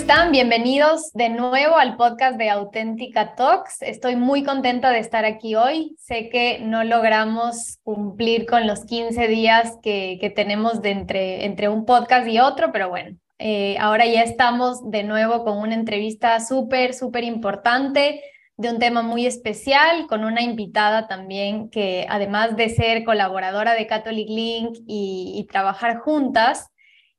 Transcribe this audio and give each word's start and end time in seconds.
están? 0.00 0.32
Bienvenidos 0.32 1.12
de 1.12 1.28
nuevo 1.28 1.76
al 1.76 1.98
podcast 1.98 2.38
de 2.38 2.48
Auténtica 2.48 3.34
Talks. 3.34 3.82
Estoy 3.82 4.16
muy 4.16 4.42
contenta 4.44 4.92
de 4.92 4.98
estar 4.98 5.26
aquí 5.26 5.56
hoy. 5.56 5.94
Sé 5.98 6.30
que 6.30 6.58
no 6.58 6.84
logramos 6.84 7.80
cumplir 7.82 8.46
con 8.46 8.66
los 8.66 8.86
15 8.86 9.28
días 9.28 9.76
que, 9.82 10.32
tenemos 10.34 10.80
de 10.80 10.92
entre, 10.92 11.68
un 11.68 11.84
podcast 11.84 12.26
y 12.26 12.38
otro, 12.38 12.72
pero 12.72 12.88
bueno, 12.88 13.18
eh, 13.38 13.76
ahora 13.78 14.06
ya 14.06 14.22
estamos 14.22 14.90
de 14.90 15.02
nuevo 15.02 15.44
con 15.44 15.58
una 15.58 15.74
entrevista 15.74 16.40
súper, 16.40 16.94
súper 16.94 17.24
importante 17.24 18.22
de 18.56 18.70
un 18.70 18.78
tema 18.78 19.02
muy 19.02 19.26
especial, 19.26 20.06
con 20.06 20.24
una 20.24 20.40
invitada 20.40 21.08
también 21.08 21.68
que 21.68 22.06
además 22.08 22.56
de 22.56 22.70
ser 22.70 23.04
colaboradora 23.04 23.74
de 23.74 23.86
Catholic 23.86 24.30
Link 24.30 24.78
y 24.86 25.46
trabajar 25.50 25.98
juntas, 25.98 26.70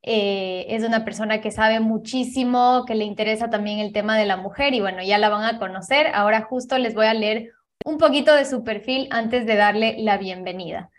eh, 0.04 0.66
es 0.70 0.84
una 0.84 1.06
persona 1.06 1.42
que 1.42 1.52
sabe 1.52 1.80
muchísimo, 1.80 2.86
que 2.88 2.96
le 2.96 3.06
interesa 3.06 3.50
también 3.50 3.80
el 3.80 3.94
tema 3.94 4.18
de 4.18 4.26
la 4.26 4.38
mujer 4.38 4.74
y 4.74 4.82
bueno, 4.82 5.04
ya 5.04 5.18
la 5.18 5.30
van 5.30 5.44
a 5.44 5.60
conocer. 5.60 6.08
Ahora 6.14 6.42
justo 6.42 6.78
les 6.78 6.96
voy 6.96 7.06
a 7.06 7.14
leer 7.14 7.52
un 7.86 7.98
poquito 7.98 8.36
de 8.36 8.46
su 8.46 8.64
perfil 8.64 9.08
antes 9.12 9.46
de 9.46 9.56
darle 9.56 9.96
la 10.00 10.18
bienvenida. 10.18 10.90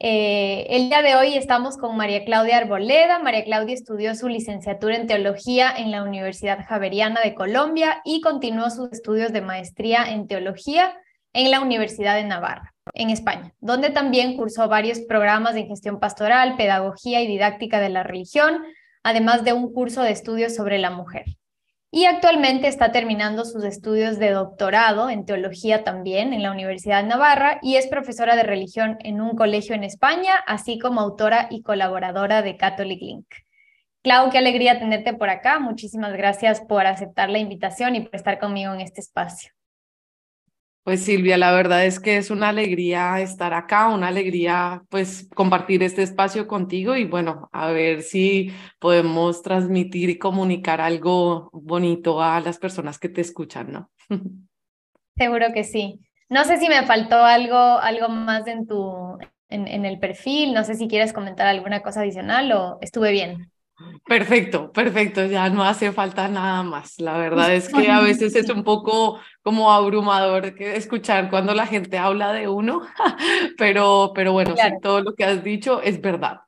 Eh, 0.00 0.66
el 0.70 0.88
día 0.88 1.02
de 1.02 1.14
hoy 1.16 1.34
estamos 1.34 1.76
con 1.78 1.96
María 1.96 2.24
Claudia 2.24 2.58
Arboleda. 2.58 3.20
María 3.20 3.44
Claudia 3.44 3.74
estudió 3.74 4.14
su 4.14 4.28
licenciatura 4.28 4.96
en 4.96 5.06
teología 5.06 5.72
en 5.76 5.90
la 5.90 6.02
Universidad 6.02 6.64
Javeriana 6.66 7.20
de 7.22 7.34
Colombia 7.34 8.02
y 8.04 8.20
continuó 8.20 8.70
sus 8.70 8.92
estudios 8.92 9.32
de 9.32 9.40
maestría 9.40 10.04
en 10.10 10.28
teología 10.28 10.96
en 11.32 11.50
la 11.50 11.60
Universidad 11.60 12.16
de 12.16 12.24
Navarra 12.24 12.73
en 12.92 13.10
España, 13.10 13.54
donde 13.60 13.90
también 13.90 14.36
cursó 14.36 14.68
varios 14.68 15.00
programas 15.00 15.54
de 15.54 15.64
gestión 15.64 16.00
pastoral, 16.00 16.56
pedagogía 16.56 17.22
y 17.22 17.26
didáctica 17.26 17.80
de 17.80 17.88
la 17.88 18.02
religión, 18.02 18.62
además 19.02 19.44
de 19.44 19.52
un 19.52 19.72
curso 19.72 20.02
de 20.02 20.10
estudios 20.10 20.54
sobre 20.54 20.78
la 20.78 20.90
mujer. 20.90 21.24
Y 21.90 22.06
actualmente 22.06 22.66
está 22.66 22.90
terminando 22.90 23.44
sus 23.44 23.62
estudios 23.62 24.18
de 24.18 24.30
doctorado 24.30 25.10
en 25.10 25.24
teología 25.24 25.84
también 25.84 26.32
en 26.32 26.42
la 26.42 26.50
Universidad 26.50 27.02
de 27.02 27.08
Navarra 27.08 27.60
y 27.62 27.76
es 27.76 27.86
profesora 27.86 28.34
de 28.34 28.42
religión 28.42 28.96
en 29.00 29.20
un 29.20 29.36
colegio 29.36 29.76
en 29.76 29.84
España, 29.84 30.32
así 30.48 30.80
como 30.80 31.00
autora 31.00 31.46
y 31.52 31.62
colaboradora 31.62 32.42
de 32.42 32.56
Catholic 32.56 33.00
Link. 33.00 33.26
Clau, 34.02 34.28
qué 34.30 34.38
alegría 34.38 34.80
tenerte 34.80 35.14
por 35.14 35.30
acá. 35.30 35.60
Muchísimas 35.60 36.12
gracias 36.14 36.60
por 36.60 36.84
aceptar 36.84 37.30
la 37.30 37.38
invitación 37.38 37.94
y 37.94 38.00
por 38.00 38.16
estar 38.16 38.40
conmigo 38.40 38.74
en 38.74 38.80
este 38.80 39.00
espacio. 39.00 39.52
Pues 40.84 41.02
Silvia, 41.02 41.38
la 41.38 41.50
verdad 41.52 41.86
es 41.86 41.98
que 41.98 42.18
es 42.18 42.30
una 42.30 42.50
alegría 42.50 43.18
estar 43.22 43.54
acá, 43.54 43.88
una 43.88 44.08
alegría 44.08 44.82
pues 44.90 45.28
compartir 45.34 45.82
este 45.82 46.02
espacio 46.02 46.46
contigo 46.46 46.94
y 46.94 47.06
bueno, 47.06 47.48
a 47.52 47.68
ver 47.72 48.02
si 48.02 48.52
podemos 48.78 49.40
transmitir 49.42 50.10
y 50.10 50.18
comunicar 50.18 50.82
algo 50.82 51.48
bonito 51.54 52.22
a 52.22 52.38
las 52.40 52.58
personas 52.58 52.98
que 52.98 53.08
te 53.08 53.22
escuchan, 53.22 53.72
¿no? 53.72 53.90
Seguro 55.16 55.46
que 55.52 55.64
sí. 55.64 56.00
No 56.28 56.44
sé 56.44 56.58
si 56.58 56.68
me 56.68 56.84
faltó 56.86 57.16
algo, 57.24 57.56
algo 57.56 58.08
más 58.08 58.46
en 58.46 58.66
tu, 58.66 59.18
en, 59.48 59.68
en 59.68 59.84
el 59.84 59.98
perfil, 59.98 60.54
no 60.54 60.64
sé 60.64 60.74
si 60.74 60.88
quieres 60.88 61.12
comentar 61.12 61.46
alguna 61.46 61.82
cosa 61.82 62.00
adicional 62.00 62.50
o 62.52 62.78
estuve 62.80 63.12
bien. 63.12 63.50
Perfecto, 64.06 64.70
perfecto, 64.70 65.24
ya 65.24 65.48
no 65.48 65.64
hace 65.64 65.90
falta 65.92 66.28
nada 66.28 66.62
más. 66.62 67.00
La 67.00 67.16
verdad 67.16 67.54
es 67.54 67.68
que 67.68 67.88
a 67.88 68.00
veces 68.02 68.36
es 68.36 68.50
un 68.50 68.62
poco 68.62 69.18
como 69.42 69.72
abrumador 69.72 70.54
escuchar 70.60 71.30
cuando 71.30 71.54
la 71.54 71.66
gente 71.66 71.96
habla 71.96 72.32
de 72.32 72.48
uno, 72.48 72.82
pero, 73.58 74.12
pero 74.14 74.32
bueno, 74.32 74.54
todo 74.82 75.00
lo 75.00 75.14
que 75.14 75.24
has 75.24 75.42
dicho 75.42 75.80
es 75.82 76.00
verdad. 76.00 76.40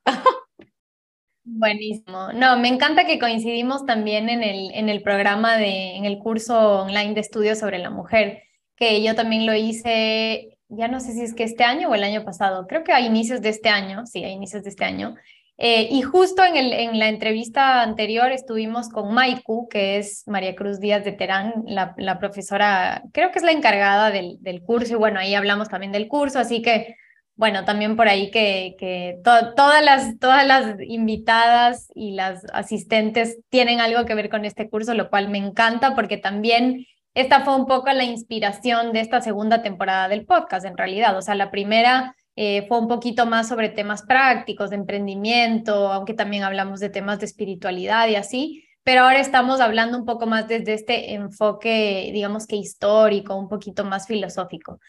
Buenísimo. 1.43 2.33
No, 2.33 2.57
me 2.59 2.67
encanta 2.67 3.05
que 3.05 3.19
coincidimos 3.19 3.85
también 3.85 4.29
en 4.29 4.43
el, 4.43 4.69
en 4.73 4.89
el 4.89 5.01
programa 5.01 5.57
de, 5.57 5.95
en 5.95 6.05
el 6.05 6.19
curso 6.19 6.83
online 6.83 7.13
de 7.13 7.21
estudios 7.21 7.57
sobre 7.57 7.79
la 7.79 7.89
mujer, 7.89 8.43
que 8.75 9.01
yo 9.01 9.15
también 9.15 9.45
lo 9.45 9.55
hice, 9.55 10.57
ya 10.67 10.89
no 10.89 10.99
sé 10.99 11.13
si 11.13 11.21
es 11.21 11.33
que 11.33 11.43
este 11.43 11.63
año 11.63 11.89
o 11.89 11.95
el 11.95 12.03
año 12.03 12.25
pasado, 12.25 12.67
creo 12.67 12.83
que 12.83 12.91
a 12.91 12.99
inicios 12.99 13.41
de 13.41 13.49
este 13.49 13.69
año, 13.69 14.05
sí, 14.05 14.23
a 14.25 14.29
inicios 14.29 14.63
de 14.63 14.69
este 14.69 14.83
año. 14.83 15.15
Eh, 15.59 15.87
y 15.91 16.03
justo 16.03 16.43
en, 16.43 16.55
el, 16.55 16.71
en, 16.71 16.99
la 16.99 17.09
entrevista 17.09 17.81
anterior 17.81 18.31
estuvimos 18.31 18.89
con 18.89 19.11
Maiku, 19.11 19.67
que 19.67 19.97
es 19.97 20.23
María 20.27 20.55
Cruz 20.55 20.79
Díaz 20.79 21.03
de 21.03 21.13
Terán, 21.13 21.63
la, 21.65 21.95
la 21.97 22.19
profesora, 22.19 23.01
creo 23.11 23.31
que 23.31 23.39
es 23.39 23.45
la 23.45 23.53
encargada 23.53 24.11
del, 24.11 24.37
del, 24.41 24.61
curso, 24.61 24.93
y 24.93 24.97
bueno, 24.97 25.19
ahí 25.19 25.33
hablamos 25.33 25.67
también 25.67 25.91
del 25.91 26.07
curso, 26.07 26.37
así 26.37 26.61
que, 26.61 26.95
bueno, 27.35 27.65
también 27.65 27.95
por 27.95 28.07
ahí 28.07 28.29
que, 28.29 28.75
que 28.77 29.19
todas, 29.23 29.83
las, 29.83 30.19
todas 30.19 30.45
las 30.45 30.75
invitadas 30.79 31.89
y 31.95 32.11
las 32.11 32.45
asistentes 32.53 33.39
tienen 33.49 33.79
algo 33.79 34.05
que 34.05 34.13
ver 34.13 34.29
con 34.29 34.45
este 34.45 34.69
curso, 34.69 34.93
lo 34.93 35.09
cual 35.09 35.29
me 35.29 35.39
encanta 35.39 35.95
porque 35.95 36.17
también 36.17 36.85
esta 37.15 37.41
fue 37.41 37.55
un 37.55 37.65
poco 37.65 37.91
la 37.93 38.03
inspiración 38.03 38.93
de 38.93 38.99
esta 38.99 39.21
segunda 39.21 39.63
temporada 39.63 40.07
del 40.07 40.27
podcast, 40.27 40.67
en 40.67 40.77
realidad, 40.77 41.17
o 41.17 41.21
sea, 41.23 41.33
la 41.33 41.49
primera 41.49 42.15
eh, 42.39 42.67
fue 42.67 42.79
un 42.79 42.87
poquito 42.87 43.25
más 43.25 43.47
sobre 43.47 43.69
temas 43.69 44.03
prácticos, 44.03 44.69
de 44.69 44.75
emprendimiento, 44.75 45.91
aunque 45.91 46.13
también 46.13 46.43
hablamos 46.43 46.79
de 46.79 46.91
temas 46.91 47.19
de 47.19 47.25
espiritualidad 47.25 48.07
y 48.07 48.15
así, 48.15 48.63
pero 48.83 49.01
ahora 49.01 49.19
estamos 49.19 49.59
hablando 49.59 49.97
un 49.97 50.05
poco 50.05 50.27
más 50.27 50.47
desde 50.47 50.75
este 50.75 51.15
enfoque, 51.15 52.11
digamos 52.13 52.45
que 52.45 52.55
histórico, 52.55 53.35
un 53.35 53.49
poquito 53.49 53.83
más 53.85 54.05
filosófico. 54.05 54.79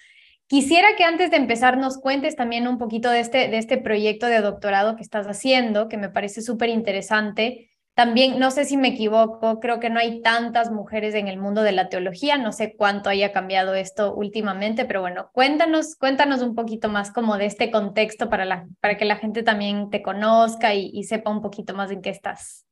Quisiera 0.46 0.88
que 0.96 1.04
antes 1.04 1.30
de 1.30 1.38
empezar 1.38 1.78
nos 1.78 1.96
cuentes 1.96 2.36
también 2.36 2.68
un 2.68 2.76
poquito 2.76 3.10
de 3.10 3.20
este, 3.20 3.48
de 3.48 3.56
este 3.56 3.78
proyecto 3.78 4.26
de 4.26 4.42
doctorado 4.42 4.94
que 4.94 5.02
estás 5.02 5.26
haciendo, 5.26 5.88
que 5.88 5.96
me 5.96 6.10
parece 6.10 6.42
súper 6.42 6.68
interesante 6.68 7.67
también, 7.98 8.38
no 8.38 8.52
sé 8.52 8.64
si 8.64 8.76
me 8.76 8.90
equivoco, 8.90 9.58
creo 9.58 9.80
que 9.80 9.90
no 9.90 9.98
hay 9.98 10.22
tantas 10.22 10.70
mujeres 10.70 11.16
en 11.16 11.26
el 11.26 11.36
mundo 11.36 11.62
de 11.62 11.72
la 11.72 11.88
teología, 11.88 12.38
no 12.38 12.52
sé 12.52 12.76
cuánto 12.76 13.10
haya 13.10 13.32
cambiado 13.32 13.74
esto 13.74 14.14
últimamente, 14.14 14.84
pero 14.84 15.00
bueno, 15.00 15.30
cuéntanos, 15.32 15.96
cuéntanos 15.96 16.40
un 16.40 16.54
poquito 16.54 16.88
más 16.88 17.10
como 17.10 17.36
de 17.38 17.46
este 17.46 17.72
contexto 17.72 18.30
para, 18.30 18.44
la, 18.44 18.68
para 18.78 18.96
que 18.96 19.04
la 19.04 19.16
gente 19.16 19.42
también 19.42 19.90
te 19.90 20.00
conozca 20.00 20.74
y, 20.74 20.92
y 20.94 21.02
sepa 21.02 21.32
un 21.32 21.42
poquito 21.42 21.74
más 21.74 21.90
en 21.90 22.00
qué 22.00 22.10
estás. 22.10 22.68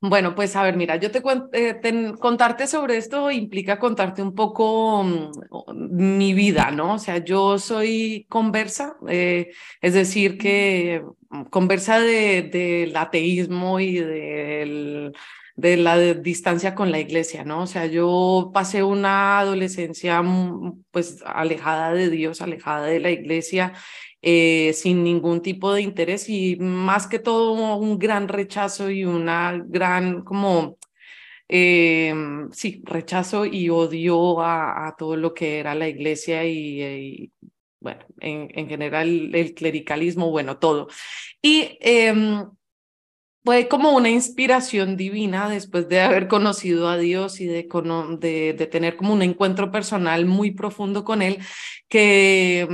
Bueno, 0.00 0.34
pues 0.34 0.56
a 0.56 0.62
ver, 0.62 0.78
mira, 0.78 0.96
yo 0.96 1.10
te, 1.10 1.22
eh, 1.52 2.12
contarte 2.18 2.66
sobre 2.66 2.96
esto 2.96 3.30
implica 3.30 3.78
contarte 3.78 4.22
un 4.22 4.34
poco 4.34 5.04
mm, 5.04 5.30
mi 5.76 6.32
vida, 6.32 6.70
¿no? 6.70 6.94
O 6.94 6.98
sea, 6.98 7.18
yo 7.18 7.58
soy 7.58 8.24
conversa, 8.30 8.96
eh, 9.06 9.50
es 9.82 9.92
decir, 9.92 10.38
que 10.38 11.02
conversa 11.50 12.00
del 12.00 12.96
ateísmo 12.96 13.80
y 13.80 13.96
del, 13.96 15.12
de 15.56 15.76
la 15.76 15.98
distancia 16.14 16.74
con 16.74 16.90
la 16.90 17.00
iglesia, 17.00 17.44
¿no? 17.44 17.62
O 17.62 17.66
sea, 17.66 17.86
yo 17.86 18.50
pasé 18.54 18.82
una 18.82 19.38
adolescencia 19.40 20.22
mm, 20.22 20.84
pues 20.90 21.22
alejada 21.26 21.92
de 21.92 22.10
Dios, 22.10 22.40
alejada 22.40 22.86
de 22.86 23.00
la 23.00 23.10
iglesia 23.10 23.74
eh, 24.22 24.72
sin 24.74 25.02
ningún 25.02 25.40
tipo 25.42 25.72
de 25.72 25.82
interés 25.82 26.28
y 26.28 26.56
más 26.56 27.06
que 27.06 27.18
todo 27.18 27.76
un 27.76 27.98
gran 27.98 28.28
rechazo 28.28 28.90
y 28.90 29.04
una 29.04 29.58
gran 29.66 30.22
como, 30.24 30.78
eh, 31.48 32.14
sí, 32.52 32.82
rechazo 32.84 33.46
y 33.46 33.70
odio 33.70 34.42
a, 34.42 34.94
todo 34.98 35.16
lo 35.16 35.32
que 35.34 35.58
era 35.58 35.74
la 35.74 35.88
iglesia 35.88 36.44
y, 36.44 37.32
bueno, 37.80 38.04
en, 38.20 38.48
en, 38.54 38.68
general 38.68 39.34
el 39.34 39.54
clericalismo, 39.54 40.30
bueno, 40.30 40.58
todo. 40.58 40.88
Y 41.42 41.78
em, 41.80 42.46
fue 43.44 43.68
como 43.68 43.96
una 43.96 44.10
inspiración 44.10 44.96
divina 44.96 45.48
después 45.48 45.88
de 45.88 46.00
haber 46.00 46.28
conocido 46.28 46.88
a 46.88 46.98
Dios 46.98 47.40
y 47.40 47.46
de, 47.46 47.68
de, 48.20 48.52
de, 48.52 48.66
tener 48.66 48.96
como 48.96 49.14
un 49.14 49.22
encuentro 49.22 49.70
personal 49.72 50.26
muy 50.26 50.50
profundo 50.50 51.04
con 51.04 51.22
Él, 51.22 51.38
que 51.88 52.68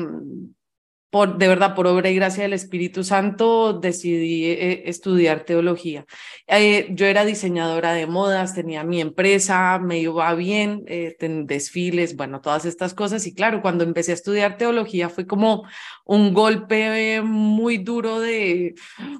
de 1.12 1.48
verdad, 1.48 1.74
por 1.74 1.86
obra 1.86 2.10
y 2.10 2.14
gracia 2.14 2.42
del 2.42 2.52
Espíritu 2.52 3.02
Santo, 3.02 3.72
decidí 3.72 4.44
eh, 4.46 4.82
estudiar 4.86 5.44
teología. 5.44 6.04
Eh, 6.46 6.88
yo 6.90 7.06
era 7.06 7.24
diseñadora 7.24 7.92
de 7.92 8.06
modas, 8.06 8.54
tenía 8.54 8.84
mi 8.84 9.00
empresa, 9.00 9.78
me 9.78 9.98
iba 9.98 10.34
bien, 10.34 10.84
eh, 10.86 11.16
desfiles, 11.18 12.16
bueno, 12.16 12.40
todas 12.40 12.66
estas 12.66 12.92
cosas. 12.92 13.26
Y 13.26 13.34
claro, 13.34 13.62
cuando 13.62 13.84
empecé 13.84 14.10
a 14.10 14.14
estudiar 14.14 14.58
teología 14.58 15.08
fue 15.08 15.26
como 15.26 15.64
un 16.04 16.34
golpe 16.34 17.22
muy 17.22 17.78
duro 17.78 18.20
de, 18.20 18.74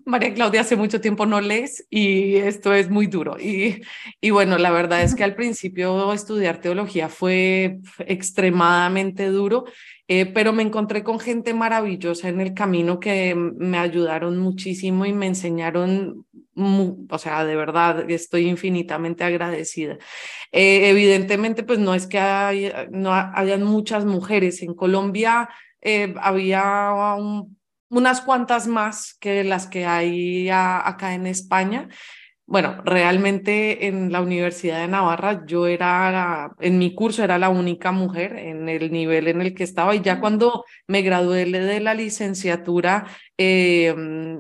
María 0.04 0.34
Claudia, 0.34 0.60
hace 0.60 0.76
mucho 0.76 1.00
tiempo 1.00 1.24
no 1.24 1.40
lees 1.40 1.86
y 1.88 2.36
esto 2.36 2.74
es 2.74 2.90
muy 2.90 3.06
duro. 3.06 3.40
Y, 3.40 3.82
y 4.20 4.30
bueno, 4.30 4.58
la 4.58 4.70
verdad 4.70 5.02
es 5.02 5.14
que 5.14 5.24
al 5.24 5.34
principio 5.36 6.12
estudiar 6.12 6.60
teología 6.60 7.08
fue 7.08 7.78
extremadamente 8.00 9.26
duro 9.28 9.64
eh, 10.08 10.26
pero 10.26 10.53
me 10.53 10.62
encontré 10.62 11.03
con 11.03 11.19
gente 11.19 11.53
maravillosa 11.53 12.29
en 12.29 12.41
el 12.41 12.55
camino 12.55 13.00
que 13.00 13.35
me 13.35 13.79
ayudaron 13.79 14.38
muchísimo 14.38 15.05
y 15.05 15.12
me 15.12 15.26
enseñaron, 15.26 16.25
o 16.55 17.19
sea, 17.19 17.44
de 17.44 17.56
verdad 17.56 18.08
estoy 18.08 18.47
infinitamente 18.47 19.25
agradecida. 19.25 19.99
Eh, 20.53 20.91
evidentemente, 20.91 21.64
pues 21.64 21.81
no 21.81 21.94
es 21.94 22.06
que 22.06 22.88
no 22.91 23.12
hayan 23.12 23.64
muchas 23.64 24.05
mujeres. 24.05 24.62
En 24.62 24.75
Colombia 24.75 25.49
eh, 25.81 26.14
había 26.20 27.17
unas 27.88 28.20
cuantas 28.20 28.69
más 28.69 29.14
que 29.14 29.43
las 29.43 29.67
que 29.67 29.87
hay 29.87 30.49
acá 30.50 31.14
en 31.14 31.26
España. 31.26 31.88
Bueno, 32.46 32.81
realmente 32.84 33.88
en 33.88 34.12
la 34.12 34.20
Universidad 34.20 34.81
de 34.81 34.88
Navarra 34.88 35.44
yo 35.46 35.66
era, 35.66 36.52
en 36.60 36.78
mi 36.78 36.94
curso 36.94 37.25
era 37.25 37.38
la 37.38 37.48
única 37.48 37.90
mujer 37.90 38.37
en 38.37 38.69
el 38.69 38.93
nivel 38.93 39.26
en 39.26 39.43
el 39.43 39.52
que 39.52 39.64
estaba 39.64 39.96
y 39.96 40.00
ya 40.00 40.20
cuando 40.20 40.64
me 40.87 41.02
gradué 41.02 41.44
de 41.44 41.81
la 41.81 41.94
licenciatura 41.94 43.06
eh, 43.37 43.94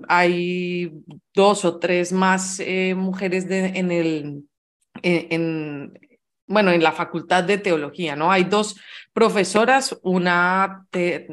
hay 0.08 0.92
dos 1.34 1.64
o 1.64 1.78
tres 1.80 2.12
más 2.12 2.60
eh, 2.60 2.94
mujeres 2.96 3.48
de, 3.48 3.66
en 3.66 3.90
el... 3.90 4.44
en, 5.02 5.98
bueno, 6.48 6.70
en 6.70 6.82
la 6.82 6.92
Facultad 6.92 7.42
de 7.42 7.58
Teología, 7.58 8.14
¿no? 8.14 8.30
Hay 8.30 8.44
dos 8.44 8.76
profesoras, 9.16 9.98
una 10.02 10.86
que 10.92 11.26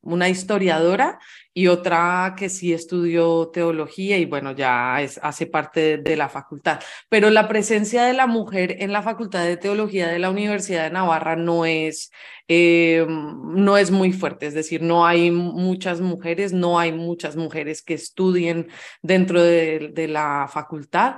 una 0.00 0.28
historiadora 0.28 1.18
y 1.52 1.66
otra 1.66 2.34
que 2.36 2.48
sí 2.48 2.72
estudió 2.72 3.48
teología 3.52 4.16
y 4.18 4.24
bueno, 4.24 4.52
ya 4.52 5.02
es, 5.02 5.18
hace 5.24 5.46
parte 5.46 5.98
de, 5.98 6.16
la 6.16 6.28
facultad. 6.28 6.78
Pero 7.08 7.30
la 7.30 7.48
presencia 7.48 8.04
de 8.04 8.12
la 8.12 8.28
mujer 8.28 8.76
en 8.78 8.92
la 8.92 9.02
Facultad 9.02 9.44
de 9.44 9.56
Teología 9.56 10.06
de 10.06 10.20
la 10.20 10.30
Universidad 10.30 10.84
de 10.84 10.90
Navarra 10.90 11.34
no 11.34 11.64
es, 11.64 12.12
eh, 12.46 13.04
no 13.08 13.76
es 13.76 13.90
muy 13.90 14.12
fuerte, 14.12 14.46
es 14.46 14.54
decir, 14.54 14.82
no 14.82 15.06
hay 15.06 15.32
muchas 15.32 16.00
mujeres, 16.00 16.52
no 16.52 16.78
hay 16.78 16.92
muchas 16.92 17.34
mujeres 17.34 17.82
que 17.82 17.94
estudien 17.94 18.68
dentro 19.02 19.42
de, 19.42 19.90
de 19.92 20.08
la 20.08 20.48
facultad. 20.52 21.16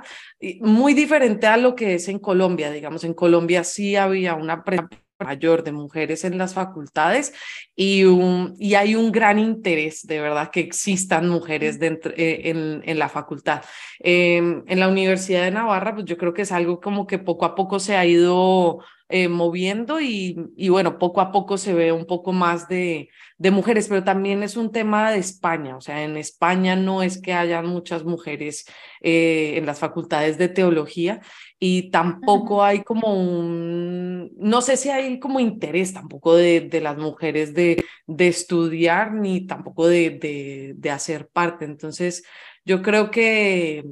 Muy 0.61 0.93
diferente 0.95 1.45
a 1.47 1.57
lo 1.57 1.75
que 1.75 1.95
es 1.95 2.07
en 2.07 2.19
Colombia, 2.19 2.71
digamos, 2.71 3.03
en 3.03 3.13
Colombia 3.13 3.63
sí 3.63 3.95
había 3.95 4.35
una 4.35 4.63
mayor 5.19 5.63
de 5.63 5.71
mujeres 5.71 6.23
en 6.23 6.37
las 6.37 6.53
facultades 6.53 7.33
y, 7.75 8.03
un, 8.03 8.55
y 8.59 8.75
hay 8.75 8.95
un 8.95 9.11
gran 9.11 9.39
interés 9.39 10.05
de 10.05 10.21
verdad 10.21 10.51
que 10.51 10.59
existan 10.59 11.27
mujeres 11.27 11.79
dentro, 11.79 12.11
eh, 12.15 12.49
en, 12.49 12.81
en, 12.85 12.99
la 12.99 13.09
facultad. 13.09 13.63
Em, 13.99 14.63
en 14.67 14.79
la 14.79 14.87
Universidad 14.87 15.43
de 15.43 15.51
Navarra, 15.51 15.93
pues 15.93 16.05
yo 16.05 16.17
creo 16.17 16.33
que 16.33 16.43
es 16.43 16.51
algo 16.51 16.79
como 16.79 17.07
que 17.07 17.19
poco 17.19 17.45
a 17.45 17.55
poco 17.55 17.79
se 17.79 17.95
ha 17.95 18.05
ido 18.05 18.79
eh, 19.09 19.29
moviendo 19.29 20.01
y, 20.01 20.35
y, 20.57 20.67
bueno, 20.67 20.99
poco 20.99 21.21
a 21.21 21.31
poco 21.31 21.57
se 21.57 21.73
ve 21.73 21.93
un 21.93 22.05
poco 22.05 22.33
más 22.33 22.67
de, 22.67 23.09
de 23.37 23.51
mujeres, 23.51 23.87
pero 23.87 24.03
también 24.03 24.43
es 24.43 24.57
un 24.57 24.71
tema 24.71 25.11
de 25.11 25.19
España, 25.19 25.77
o 25.77 25.81
sea, 25.81 26.03
en 26.03 26.17
España 26.17 26.75
no 26.75 27.01
es 27.01 27.21
que 27.21 27.33
haya 27.33 27.61
muchas 27.61 28.03
mujeres 28.03 28.65
eh, 29.01 29.53
en 29.55 29.65
las 29.65 29.79
facultades 29.79 30.37
de 30.37 30.49
teología 30.49 31.21
y 31.59 31.89
tampoco 31.91 32.63
hay 32.63 32.83
como 32.83 33.13
un, 33.13 34.31
no 34.37 34.61
sé 34.61 34.77
si 34.77 34.89
hay 34.89 35.19
como 35.19 35.39
interés 35.39 35.93
tampoco 35.93 36.35
de, 36.35 36.61
de 36.61 36.81
las 36.81 36.97
mujeres 36.97 37.53
de, 37.53 37.83
de 38.07 38.27
estudiar 38.27 39.13
ni 39.13 39.47
tampoco 39.47 39.87
de, 39.87 40.11
de, 40.11 40.73
de 40.77 40.91
hacer 40.91 41.27
parte. 41.29 41.65
Entonces, 41.65 42.23
yo 42.65 42.81
creo 42.81 43.09
que 43.11 43.83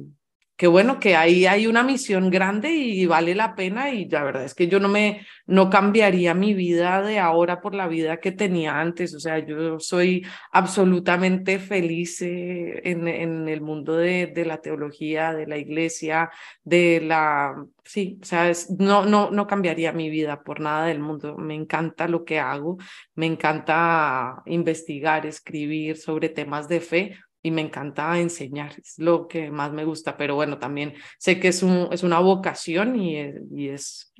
que 0.56 0.66
bueno, 0.66 0.98
que 0.98 1.16
ahí 1.16 1.44
hay 1.46 1.66
una 1.66 1.82
misión 1.82 2.30
grande 2.30 2.72
y 2.72 3.04
vale 3.06 3.34
la 3.34 3.54
pena 3.54 3.90
y 3.90 4.08
la 4.08 4.24
verdad 4.24 4.44
es 4.44 4.54
que 4.54 4.68
yo 4.68 4.80
no 4.80 4.88
me, 4.88 5.26
no 5.46 5.68
cambiaría 5.68 6.32
mi 6.34 6.54
vida 6.54 7.02
de 7.02 7.18
ahora 7.18 7.60
por 7.60 7.74
la 7.74 7.86
vida 7.88 8.20
que 8.20 8.32
tenía 8.32 8.80
antes, 8.80 9.14
o 9.14 9.20
sea, 9.20 9.38
yo 9.38 9.78
soy 9.78 10.26
absolutamente 10.52 11.58
feliz 11.58 12.22
eh, 12.22 12.80
en, 12.88 13.06
en, 13.06 13.48
el 13.48 13.60
mundo 13.60 13.96
de, 13.96 14.28
de, 14.28 14.44
la 14.46 14.62
teología, 14.62 15.34
de 15.34 15.46
la 15.46 15.58
iglesia, 15.58 16.30
de 16.64 17.02
la, 17.02 17.54
sí, 17.84 18.18
o 18.22 18.24
sea, 18.24 18.50
no, 18.78 19.04
no, 19.04 19.30
no 19.30 19.46
cambiaría 19.46 19.92
mi 19.92 20.08
vida 20.08 20.42
por 20.42 20.60
nada 20.60 20.86
del 20.86 21.00
mundo, 21.00 21.36
me 21.36 21.54
encanta 21.54 22.08
lo 22.08 22.24
que 22.24 22.38
hago, 22.38 22.78
me 23.14 23.26
encanta 23.26 24.42
investigar, 24.46 25.26
escribir 25.26 25.98
sobre 25.98 26.30
temas 26.30 26.66
de 26.68 26.80
fe, 26.80 27.18
y 27.46 27.52
me 27.52 27.62
encanta 27.62 28.18
enseñar, 28.18 28.72
es 28.76 28.98
lo 28.98 29.28
que 29.28 29.52
más 29.52 29.72
me 29.72 29.84
gusta, 29.84 30.16
pero 30.16 30.34
bueno, 30.34 30.58
también 30.58 30.94
sé 31.16 31.38
que 31.38 31.46
es, 31.46 31.62
un, 31.62 31.88
es 31.92 32.02
una 32.02 32.18
vocación 32.18 32.96
y 32.96 33.18
es, 33.18 33.36
y 33.52 33.68
es, 33.68 34.12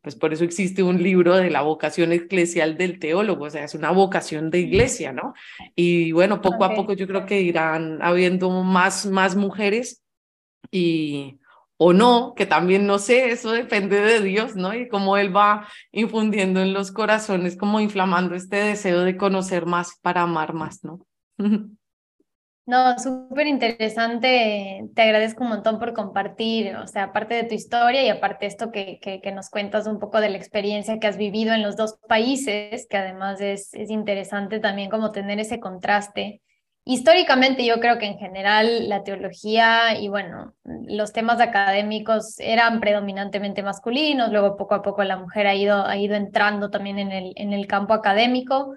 pues 0.00 0.14
por 0.14 0.32
eso 0.32 0.44
existe 0.44 0.84
un 0.84 1.02
libro 1.02 1.34
de 1.34 1.50
la 1.50 1.62
vocación 1.62 2.12
eclesial 2.12 2.78
del 2.78 3.00
teólogo, 3.00 3.46
o 3.46 3.50
sea, 3.50 3.64
es 3.64 3.74
una 3.74 3.90
vocación 3.90 4.50
de 4.50 4.60
iglesia, 4.60 5.12
¿no? 5.12 5.34
Y 5.74 6.12
bueno, 6.12 6.40
poco 6.40 6.64
a 6.64 6.72
poco 6.76 6.92
yo 6.92 7.08
creo 7.08 7.26
que 7.26 7.40
irán 7.40 7.98
habiendo 8.00 8.48
más, 8.62 9.06
más 9.06 9.34
mujeres 9.34 10.04
y 10.70 11.40
o 11.78 11.92
no, 11.92 12.34
que 12.36 12.46
también 12.46 12.86
no 12.86 13.00
sé, 13.00 13.30
eso 13.32 13.50
depende 13.50 14.00
de 14.00 14.20
Dios, 14.20 14.54
¿no? 14.54 14.72
Y 14.72 14.86
cómo 14.86 15.16
Él 15.16 15.34
va 15.36 15.66
infundiendo 15.90 16.60
en 16.60 16.72
los 16.72 16.92
corazones, 16.92 17.56
como 17.56 17.80
inflamando 17.80 18.36
este 18.36 18.56
deseo 18.56 19.00
de 19.00 19.16
conocer 19.16 19.66
más 19.66 19.98
para 20.00 20.22
amar 20.22 20.54
más, 20.54 20.84
¿no? 20.84 21.00
No, 22.68 22.98
súper 22.98 23.46
interesante. 23.46 24.90
Te 24.94 25.00
agradezco 25.02 25.42
un 25.42 25.48
montón 25.48 25.78
por 25.78 25.94
compartir, 25.94 26.76
o 26.76 26.86
sea, 26.86 27.04
aparte 27.04 27.34
de 27.34 27.44
tu 27.44 27.54
historia 27.54 28.02
y 28.02 28.10
aparte 28.10 28.44
esto 28.44 28.70
que, 28.70 28.98
que, 29.00 29.22
que, 29.22 29.32
nos 29.32 29.48
cuentas 29.48 29.86
un 29.86 29.98
poco 29.98 30.20
de 30.20 30.28
la 30.28 30.36
experiencia 30.36 30.98
que 30.98 31.06
has 31.06 31.16
vivido 31.16 31.54
en 31.54 31.62
los 31.62 31.78
dos 31.78 31.98
países, 32.06 32.86
que 32.90 32.98
además 32.98 33.40
es, 33.40 33.72
es 33.72 33.88
interesante 33.88 34.60
también 34.60 34.90
como 34.90 35.12
tener 35.12 35.40
ese 35.40 35.60
contraste. 35.60 36.42
Históricamente 36.84 37.64
yo 37.64 37.80
creo 37.80 37.96
que 37.96 38.04
en 38.04 38.18
general 38.18 38.86
la 38.90 39.02
teología 39.02 39.98
y 39.98 40.08
bueno, 40.08 40.52
los 40.64 41.14
temas 41.14 41.40
académicos 41.40 42.38
eran 42.38 42.80
predominantemente 42.80 43.62
masculinos, 43.62 44.30
luego 44.30 44.58
poco 44.58 44.74
a 44.74 44.82
poco 44.82 45.02
la 45.04 45.16
mujer 45.16 45.46
ha 45.46 45.54
ido, 45.54 45.86
ha 45.86 45.96
ido 45.96 46.16
entrando 46.16 46.68
también 46.68 46.98
en 46.98 47.12
el, 47.12 47.32
en 47.36 47.54
el 47.54 47.66
campo 47.66 47.94
académico. 47.94 48.74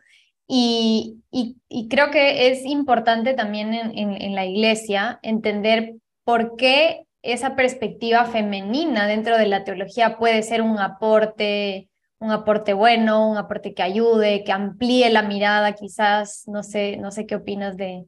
Y, 0.54 1.24
y, 1.32 1.88
creo 1.88 2.12
que 2.12 2.52
es 2.52 2.66
importante 2.66 3.34
también 3.34 3.74
en, 3.74 3.96
en, 3.96 4.36
la 4.36 4.46
iglesia 4.46 5.18
entender 5.24 5.94
por 6.26 6.58
qué 6.58 7.06
esa 7.22 7.56
perspectiva 7.56 8.26
femenina 8.26 9.08
dentro 9.08 9.38
de 9.38 9.48
la 9.48 9.64
teología 9.64 10.18
puede 10.18 10.44
ser 10.44 10.62
un 10.62 10.78
aporte, 10.78 11.88
un 12.20 12.32
aporte 12.32 12.74
bueno, 12.74 13.30
un 13.30 13.38
aporte 13.38 13.74
que 13.74 13.82
ayude, 13.82 14.44
que 14.44 14.52
amplíe 14.52 15.10
la 15.10 15.22
mirada, 15.22 15.72
quizás, 15.72 16.44
no 16.48 16.64
sé, 16.64 16.98
no 16.98 17.12
sé 17.12 17.26
qué 17.26 17.36
opinas 17.36 17.78
de, 17.78 18.04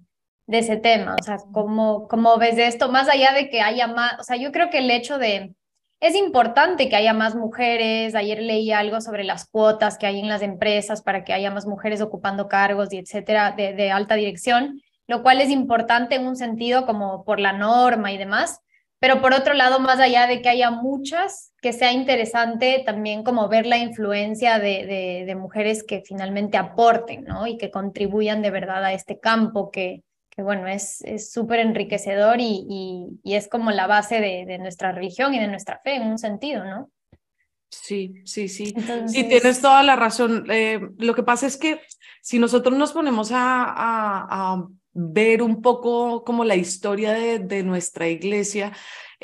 de 0.45 0.57
ese 0.57 0.75
tema, 0.75 1.16
o 1.18 1.24
sea, 1.24 1.38
¿cómo, 1.54 2.10
cómo 2.10 2.38
ves 2.38 2.57
esto? 2.57 2.90
Más 2.90 3.07
allá 3.07 3.31
de 3.31 3.50
que 3.50 3.62
haya 3.62 3.88
más, 3.88 4.19
o 4.19 4.24
sea, 4.24 4.36
yo 4.36 4.51
creo 4.51 4.69
que 4.69 4.80
el 4.80 4.92
hecho 4.92 5.18
de, 5.18 5.56
es 6.04 6.16
importante 6.16 6.90
que 6.90 6.98
haya 6.98 7.14
más 7.14 7.33
mujeres. 7.33 8.14
Ayer 8.14 8.42
leí 8.42 8.74
algo 8.74 9.00
sobre 9.00 9.24
las 9.24 9.48
cuotas 9.48 9.98
que 9.98 10.06
hay 10.06 10.19
en 10.19 10.28
las 10.28 10.42
empresas 10.42 11.02
para 11.02 11.24
que 11.24 11.31
haya 11.31 11.50
más 11.50 11.66
mujeres 11.66 12.02
ocupando 12.02 12.50
cargos 12.50 12.92
y 12.92 12.98
etcétera 12.98 13.54
de, 13.54 13.74
de 13.74 13.90
alta 13.90 14.16
dirección, 14.16 14.81
lo 15.07 15.24
cual 15.24 15.40
es 15.40 15.50
importante 15.50 16.16
en 16.16 16.28
un 16.28 16.36
sentido 16.36 16.86
como 16.86 17.24
por 17.24 17.40
la 17.40 17.54
norma 17.54 18.12
y 18.12 18.18
demás. 18.18 18.60
Pero 19.00 19.22
por 19.22 19.33
otro 19.33 19.54
lado, 19.54 19.80
más 19.80 20.02
allá 20.02 20.28
de 20.28 20.42
que 20.42 20.50
haya 20.50 20.72
muchas, 20.72 21.54
que 21.62 21.72
sea 21.72 21.94
interesante 21.94 22.83
también 22.86 23.24
como 23.24 23.48
ver 23.48 23.66
la 23.66 23.78
influencia 23.78 24.60
de, 24.60 24.86
de, 24.86 25.24
de 25.26 25.36
mujeres 25.36 25.86
que 25.86 26.02
finalmente 26.06 26.57
aporten, 26.57 27.24
¿no? 27.24 27.48
Y 27.48 27.57
que 27.57 27.72
contribuyan 27.72 28.42
de 28.42 28.52
verdad 28.52 28.83
a 28.83 28.92
este 28.92 29.19
campo 29.19 29.72
que, 29.72 30.04
que 30.35 30.42
bueno, 30.42 30.68
es 30.68 31.31
súper 31.31 31.59
enriquecedor 31.59 32.40
y, 32.40 32.66
y, 32.68 33.19
y, 33.23 33.35
es 33.35 33.47
como 33.47 33.71
la 33.71 33.85
base 33.85 34.19
de, 34.19 34.45
de, 34.45 34.57
nuestra 34.57 34.92
religión 34.92 35.33
y 35.33 35.40
de 35.40 35.47
nuestra 35.47 35.80
fe 35.83 35.95
en 35.95 36.07
un 36.07 36.18
sentido, 36.18 36.63
¿no? 36.66 36.90
Sí, 37.69 38.16
sí, 38.25 38.49
sí. 38.49 38.73
Entonces... 38.75 39.11
Sí, 39.11 39.28
tienes 39.28 39.61
toda 39.61 39.83
la 39.83 39.95
razón. 39.95 40.45
Eh, 40.49 40.80
lo 40.97 41.13
que 41.13 41.23
pasa 41.23 41.45
es 41.45 41.57
que 41.57 41.81
si 42.21 42.40
nosotros 42.40 42.78
nos 42.78 42.94
ponemos 42.94 43.31
a, 43.31 43.63
a, 43.63 44.54
a 44.54 44.68
ver 44.94 45.42
un 45.42 45.61
poco 45.61 46.23
como 46.23 46.45
la 46.45 46.56
historia 46.56 47.13
de, 47.13 47.40
de 47.40 47.63
nuestra 47.63 48.07
iglesia, 48.07 48.73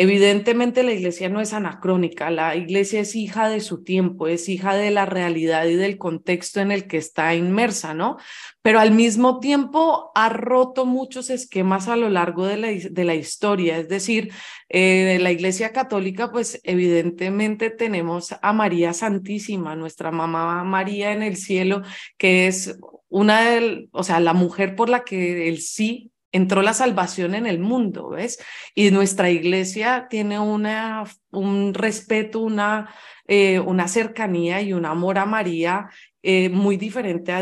Evidentemente 0.02 0.82
la 0.84 0.94
iglesia 0.94 1.28
no 1.28 1.42
es 1.42 1.52
anacrónica, 1.52 2.32
la 2.32 2.56
iglesia 2.56 3.02
es 3.02 3.18
hija 3.18 3.50
de 3.50 3.60
su 3.60 3.84
tiempo, 3.84 4.30
es 4.30 4.48
hija 4.48 4.74
de 4.74 4.92
la 4.92 5.06
realidad 5.06 5.66
y 5.66 5.76
del 5.76 5.98
contexto 5.98 6.62
en 6.62 6.72
el 6.72 6.88
que 6.88 6.96
está 6.96 7.36
inmersa, 7.36 7.94
¿no? 7.94 8.16
Pero 8.62 8.80
al 8.80 8.94
mismo 8.94 9.42
tiempo 9.42 10.14
ha 10.16 10.30
roto 10.30 10.86
muchos 10.86 11.30
esquemas 11.30 11.90
a 11.90 11.98
lo 11.98 12.08
largo 12.08 12.46
de 12.46 12.56
la, 12.56 12.70
de 12.70 13.04
la 13.04 13.14
historia, 13.14 13.78
es 13.78 13.90
decir, 13.90 14.32
eh, 14.70 15.18
la 15.20 15.34
iglesia 15.34 15.74
católica, 15.74 16.32
pues 16.32 16.62
evidentemente 16.64 17.70
tenemos 17.70 18.34
a 18.42 18.54
María 18.54 18.94
Santísima, 18.94 19.76
nuestra 19.76 20.12
mamá 20.12 20.64
María 20.64 21.12
en 21.12 21.24
el 21.24 21.36
cielo, 21.36 21.82
que 22.18 22.48
es 22.48 22.80
una 23.10 23.42
de, 23.42 23.90
o 23.92 24.04
sea, 24.04 24.22
la 24.22 24.32
mujer 24.32 24.78
por 24.78 24.88
la 24.88 25.04
que 25.04 25.50
el 25.50 25.60
sí 25.60 26.14
entró 26.32 26.62
la 26.62 26.74
salvación 26.74 27.36
en 27.36 27.46
el 27.46 27.60
mundo, 27.60 28.10
¿ves? 28.10 28.40
Y 28.76 28.92
nuestra 28.92 29.30
iglesia 29.30 30.08
tiene 30.10 30.40
una, 30.40 31.04
un 31.32 31.74
respeto, 31.74 32.40
una, 32.40 32.94
eh, 33.28 33.60
una 33.60 33.88
cercanía 33.88 34.62
y 34.62 34.74
un 34.74 34.86
amor 34.86 35.18
a 35.18 35.26
María 35.26 35.90
eh, 36.22 36.50
muy 36.50 36.78
diferente 36.78 37.32
a, 37.32 37.42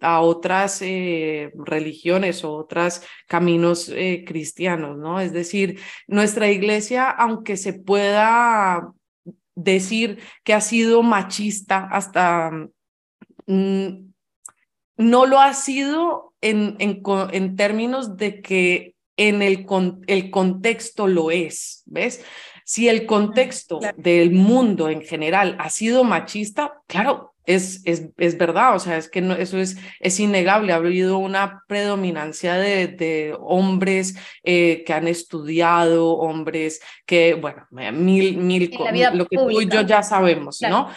a 0.00 0.20
otras 0.20 0.82
eh, 0.82 1.50
religiones 1.54 2.44
o 2.44 2.52
otros 2.52 3.02
caminos 3.26 3.92
cristianos, 4.26 4.98
¿no? 4.98 5.20
Es 5.20 5.32
decir, 5.32 5.80
nuestra 6.06 6.50
iglesia, 6.50 7.10
aunque 7.10 7.56
se 7.56 7.72
pueda 7.72 8.92
decir 9.54 10.18
que 10.44 10.54
ha 10.54 10.60
sido 10.60 11.02
machista 11.02 11.88
hasta... 11.90 12.50
Mm, 13.46 14.12
no 14.98 15.26
lo 15.26 15.40
ha 15.40 15.54
sido 15.54 16.31
en, 16.42 16.76
en, 16.78 17.02
en 17.32 17.56
términos 17.56 18.16
de 18.18 18.42
que 18.42 18.94
en 19.16 19.40
el, 19.42 19.66
el 20.06 20.30
contexto 20.30 21.06
lo 21.06 21.30
es, 21.30 21.82
¿ves? 21.86 22.24
Si 22.64 22.88
el 22.88 23.06
contexto 23.06 23.80
del 23.96 24.30
mundo 24.30 24.88
en 24.88 25.02
general 25.02 25.56
ha 25.58 25.68
sido 25.68 26.04
machista, 26.04 26.74
claro, 26.86 27.34
es, 27.44 27.82
es, 27.84 28.08
es 28.18 28.38
verdad, 28.38 28.76
o 28.76 28.78
sea, 28.78 28.96
es 28.96 29.10
que 29.10 29.20
no, 29.20 29.34
eso 29.34 29.58
es, 29.58 29.76
es 29.98 30.20
innegable. 30.20 30.72
Ha 30.72 30.76
habido 30.76 31.18
una 31.18 31.62
predominancia 31.66 32.54
de, 32.54 32.86
de 32.86 33.36
hombres 33.40 34.16
eh, 34.44 34.84
que 34.86 34.92
han 34.92 35.08
estudiado, 35.08 36.12
hombres 36.12 36.80
que, 37.04 37.34
bueno, 37.34 37.66
mil, 37.70 38.38
mil, 38.38 38.70
lo 39.12 39.26
que 39.26 39.36
tú 39.36 39.60
y 39.60 39.68
yo 39.68 39.82
ya 39.82 40.02
sabemos, 40.02 40.60
¿no? 40.62 40.88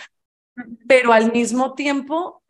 Pero 0.87 1.13
al 1.13 1.33
mismo 1.33 1.73
tiempo, 1.73 2.43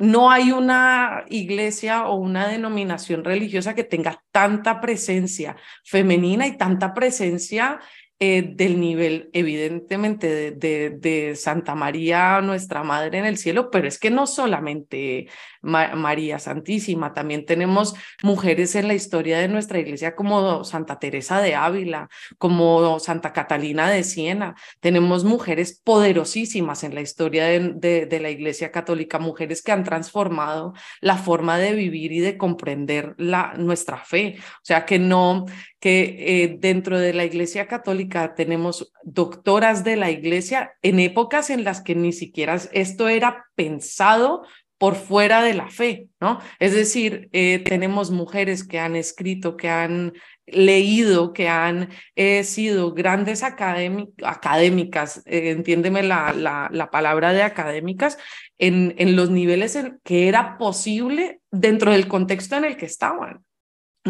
no 0.00 0.30
hay 0.30 0.50
una 0.50 1.24
iglesia 1.28 2.06
o 2.06 2.16
una 2.16 2.48
denominación 2.48 3.22
religiosa 3.22 3.74
que 3.74 3.84
tenga 3.84 4.22
tanta 4.32 4.80
presencia 4.80 5.56
femenina 5.84 6.46
y 6.46 6.56
tanta 6.56 6.94
presencia 6.94 7.78
eh, 8.22 8.42
del 8.54 8.78
nivel, 8.78 9.30
evidentemente, 9.32 10.50
de, 10.50 11.32
Santa 11.36 11.74
María, 11.74 12.42
nuestra 12.42 12.82
Madre 12.82 13.16
en 13.18 13.24
el 13.24 13.38
cielo, 13.38 13.70
pero 13.70 13.88
es 13.88 13.98
que 13.98 14.10
no 14.10 14.26
solamente 14.26 15.28
María 15.62 16.38
Santísima, 16.38 17.14
también 17.14 17.46
tenemos 17.46 17.94
mujeres 18.22 18.74
en 18.74 18.88
la 18.88 18.94
historia 18.94 19.38
de 19.38 19.48
nuestra 19.48 19.78
iglesia 19.78 20.14
como 20.14 20.64
Santa 20.64 20.98
Teresa 20.98 21.40
de 21.40 21.54
Ávila, 21.54 22.10
como 22.36 23.00
Santa 23.00 23.32
Catalina 23.32 23.88
de 23.88 24.04
Siena, 24.04 24.54
tenemos 24.80 25.24
mujeres 25.24 25.80
poderosísimas 25.82 26.84
en 26.84 26.94
la 26.94 27.00
historia 27.00 27.46
de, 27.46 28.18
la 28.20 28.28
iglesia 28.28 28.70
católica, 28.70 29.18
mujeres 29.18 29.62
que 29.62 29.72
han 29.72 29.84
transformado 29.84 30.74
la 31.00 31.16
forma 31.16 31.56
de 31.56 31.72
vivir 31.72 32.12
y 32.12 32.20
de 32.20 32.36
comprender 32.36 33.14
nuestra 33.16 33.96
fe, 33.96 34.36
o 34.38 34.64
sea, 34.64 34.84
que 34.84 34.98
no, 34.98 35.46
que 35.80 36.42
eh, 36.42 36.56
dentro 36.58 36.98
de 36.98 37.14
la 37.14 37.24
iglesia 37.24 37.66
católica, 37.66 38.09
tenemos 38.36 38.92
doctoras 39.02 39.84
de 39.84 39.96
la 39.96 40.10
iglesia 40.10 40.72
en 40.82 41.00
épocas 41.00 41.50
en 41.50 41.64
las 41.64 41.80
que 41.80 41.94
ni 41.94 42.12
siquiera 42.12 42.58
esto 42.72 43.08
era 43.08 43.46
pensado 43.54 44.42
por 44.80 44.96
fuera 44.96 45.42
de 45.42 45.52
la 45.52 45.68
fe, 45.68 46.08
¿no? 46.22 46.40
Es 46.58 46.72
decir, 46.72 47.28
eh, 47.32 47.58
tenemos 47.58 48.10
mujeres 48.10 48.64
que 48.64 48.78
han 48.78 48.96
escrito, 48.96 49.58
que 49.58 49.68
han 49.68 50.14
leído, 50.46 51.34
que 51.34 51.48
han 51.48 51.90
eh, 52.16 52.44
sido 52.44 52.94
grandes 52.94 53.42
académicas, 53.42 55.22
eh, 55.26 55.50
entiéndeme 55.50 56.02
la, 56.02 56.32
la, 56.32 56.70
la, 56.72 56.90
palabra 56.90 57.34
de 57.34 57.42
académicas, 57.42 58.16
en, 58.56 58.94
en 58.96 59.16
los 59.16 59.28
niveles 59.28 59.76
en 59.76 60.00
que 60.02 60.28
era 60.28 60.56
posible 60.56 61.42
dentro 61.50 61.92
del 61.92 62.08
contexto 62.08 62.56
en 62.56 62.64
el 62.64 62.78
que 62.78 62.86
estaban. 62.86 63.44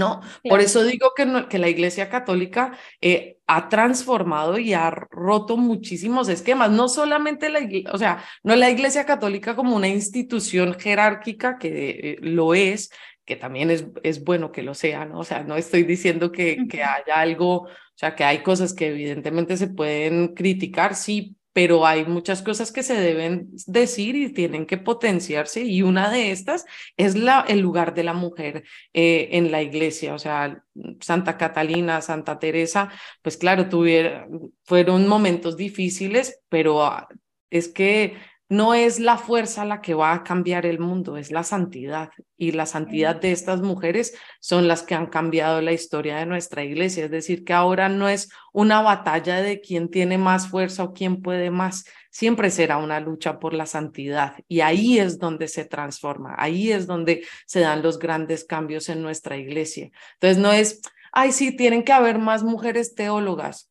¿No? 0.01 0.23
Por 0.49 0.61
eso 0.61 0.83
digo 0.83 1.13
que, 1.15 1.47
que 1.49 1.59
la 1.59 1.69
Iglesia 1.69 2.09
Católica 2.09 2.73
eh, 3.01 3.37
ha 3.47 3.69
transformado 3.69 4.59
y 4.59 4.73
ha 4.73 4.91
roto 4.91 5.59
muchísimos 5.59 6.29
esquemas, 6.29 6.71
no 6.71 6.89
solamente 6.89 7.51
la 7.51 7.61
Iglesia, 7.61 7.91
o 7.93 7.99
sea, 7.99 8.25
no 8.43 8.57
la 8.57 8.71
Iglesia 8.71 9.05
Católica 9.05 9.55
como 9.55 9.77
una 9.77 9.89
institución 9.89 10.75
jerárquica 10.79 11.59
que 11.59 11.91
eh, 11.91 12.17
lo 12.23 12.55
es, 12.55 12.91
que 13.27 13.37
también 13.37 13.71
es, 13.71 13.85
es 14.03 14.25
bueno 14.25 14.51
que 14.51 14.63
lo 14.63 14.75
sea, 14.75 15.05
¿no? 15.05 15.21
O 15.21 15.25
sea, 15.25 15.45
no 15.45 15.57
estoy 15.57 15.85
diciendo 15.85 16.33
que, 16.33 16.67
que 16.69 16.83
haya 16.83 17.15
algo, 17.17 17.63
o 17.65 17.69
sea, 17.95 18.17
que 18.17 18.25
hay 18.25 18.43
cosas 18.43 18.73
que 18.73 18.89
evidentemente 18.89 19.57
se 19.59 19.69
pueden 19.69 20.35
criticar, 20.35 20.95
sí, 20.95 21.37
pero 21.61 21.87
hay 21.87 22.07
muchas 22.07 22.41
cosas 22.41 22.73
que 22.73 22.83
se 22.83 22.95
deben 22.95 23.51
decir 23.67 24.17
y 24.17 24.33
tienen 24.33 24.65
que 24.65 24.79
potenciarse 24.79 25.63
y 25.63 25.83
una 25.83 26.09
de 26.09 26.31
estas 26.31 26.65
es 26.97 27.17
la, 27.17 27.45
el 27.47 27.61
lugar 27.61 27.93
de 27.93 28.03
la 28.03 28.15
mujer 28.15 28.65
eh, 28.95 29.29
en 29.33 29.53
la 29.53 29.61
iglesia, 29.61 30.15
o 30.15 30.19
sea, 30.19 30.65
Santa 31.03 31.37
Catalina, 31.37 32.01
Santa 32.01 32.39
Teresa, 32.39 32.91
pues 33.21 33.37
claro, 33.37 33.69
tuvieron, 33.69 34.55
fueron 34.65 35.07
momentos 35.07 35.59
difíciles, 35.59 36.41
pero 36.49 36.83
ah, 36.83 37.09
es 37.51 37.69
que 37.69 38.17
no 38.51 38.75
es 38.75 38.99
la 38.99 39.17
fuerza 39.17 39.65
la 39.65 39.81
que 39.81 39.95
va 39.95 40.13
a 40.13 40.25
cambiar 40.25 40.67
el 40.67 40.81
mundo, 40.81 41.17
es 41.17 41.31
la 41.31 41.45
santidad. 41.45 42.11
Y 42.37 42.51
la 42.51 42.67
santidad 42.67 43.15
de 43.15 43.31
estas 43.31 43.63
mujeres 43.63 44.13
son 44.41 44.67
las 44.67 44.83
que 44.83 44.97
han 44.97 45.07
cambiado 45.07 45.61
la 45.61 45.71
historia 45.71 46.17
de 46.17 46.27
nuestra 46.27 46.65
iglesia. 46.65 47.05
Es 47.05 47.13
decir, 47.13 47.45
que 47.45 47.53
ahora 47.53 47.89
no 47.89 48.09
es 48.09 48.29
una 48.53 48.83
batalla 48.83 49.41
de 49.41 49.61
quién 49.61 49.89
tiene 49.89 50.19
más 50.19 50.49
fuerza 50.49 50.83
o 50.83 50.93
quién 50.93 51.23
puede 51.23 51.53
más. 51.53 51.85
Siempre 52.11 52.51
será 52.51 52.79
una 52.79 52.99
lucha 52.99 53.39
por 53.39 53.55
la 53.55 53.67
santidad. 53.67 54.35
Y 54.49 54.63
ahí 54.63 54.99
es 54.99 55.21
donde 55.21 55.47
se 55.47 55.65
transforma, 55.65 56.35
ahí 56.37 56.73
es 56.73 56.89
donde 56.89 57.25
se 57.47 57.61
dan 57.61 57.83
los 57.83 58.01
grandes 58.01 58.45
cambios 58.45 58.89
en 58.89 59.01
nuestra 59.01 59.37
iglesia. 59.37 59.93
Entonces 60.15 60.39
no 60.39 60.53
es, 60.53 60.81
ay, 61.13 61.31
sí, 61.31 61.57
tienen 61.57 61.85
que 61.85 61.93
haber 61.93 62.19
más 62.19 62.43
mujeres 62.43 62.97
teólogas 62.97 63.70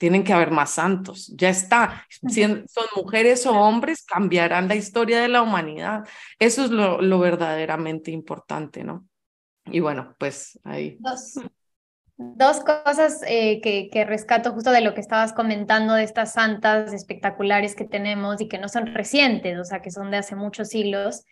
tienen 0.00 0.24
que 0.24 0.32
haber 0.32 0.50
más 0.50 0.70
santos. 0.70 1.30
Ya 1.36 1.50
está. 1.50 2.06
Si 2.26 2.42
son 2.42 2.64
mujeres 2.96 3.44
o 3.44 3.52
hombres, 3.52 4.02
cambiarán 4.02 4.66
la 4.66 4.74
historia 4.74 5.20
de 5.20 5.28
la 5.28 5.42
humanidad. 5.42 6.08
Eso 6.38 6.64
es 6.64 6.70
lo, 6.70 7.02
lo 7.02 7.18
verdaderamente 7.18 8.10
importante, 8.10 8.82
¿no? 8.82 9.06
Y 9.66 9.80
bueno, 9.80 10.16
pues 10.18 10.58
ahí. 10.64 10.96
Dos, 11.00 11.34
dos 12.16 12.60
cosas 12.60 13.20
eh, 13.26 13.60
que, 13.60 13.90
que 13.92 14.06
rescato 14.06 14.52
justo 14.52 14.70
de 14.70 14.80
lo 14.80 14.94
que 14.94 15.02
estabas 15.02 15.34
comentando 15.34 15.92
de 15.92 16.04
estas 16.04 16.32
santas 16.32 16.94
espectaculares 16.94 17.74
que 17.74 17.84
tenemos 17.84 18.40
y 18.40 18.48
que 18.48 18.56
no 18.56 18.70
son 18.70 18.86
recientes, 18.94 19.58
o 19.58 19.64
sea, 19.64 19.82
que 19.82 19.90
son 19.90 20.10
de 20.10 20.16
hace 20.16 20.34
muchos 20.34 20.68
siglos. 20.68 21.26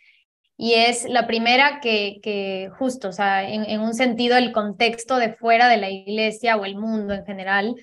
Y 0.59 0.75
es 0.75 1.09
la 1.09 1.27
primera 1.27 1.81
que, 1.81 2.19
que 2.23 2.69
justo, 2.79 3.09
o 3.09 3.13
sea, 3.13 3.49
en, 3.49 3.65
en 3.65 3.81
un 3.81 3.95
sentido, 3.95 4.37
el 4.37 4.53
contexto 4.53 5.17
de 5.17 5.33
fuera 5.33 5.69
de 5.69 5.79
la 5.79 5.89
iglesia 5.89 6.59
o 6.59 6.67
el 6.67 6.77
mundo 6.77 7.15
en 7.15 7.25
general 7.25 7.75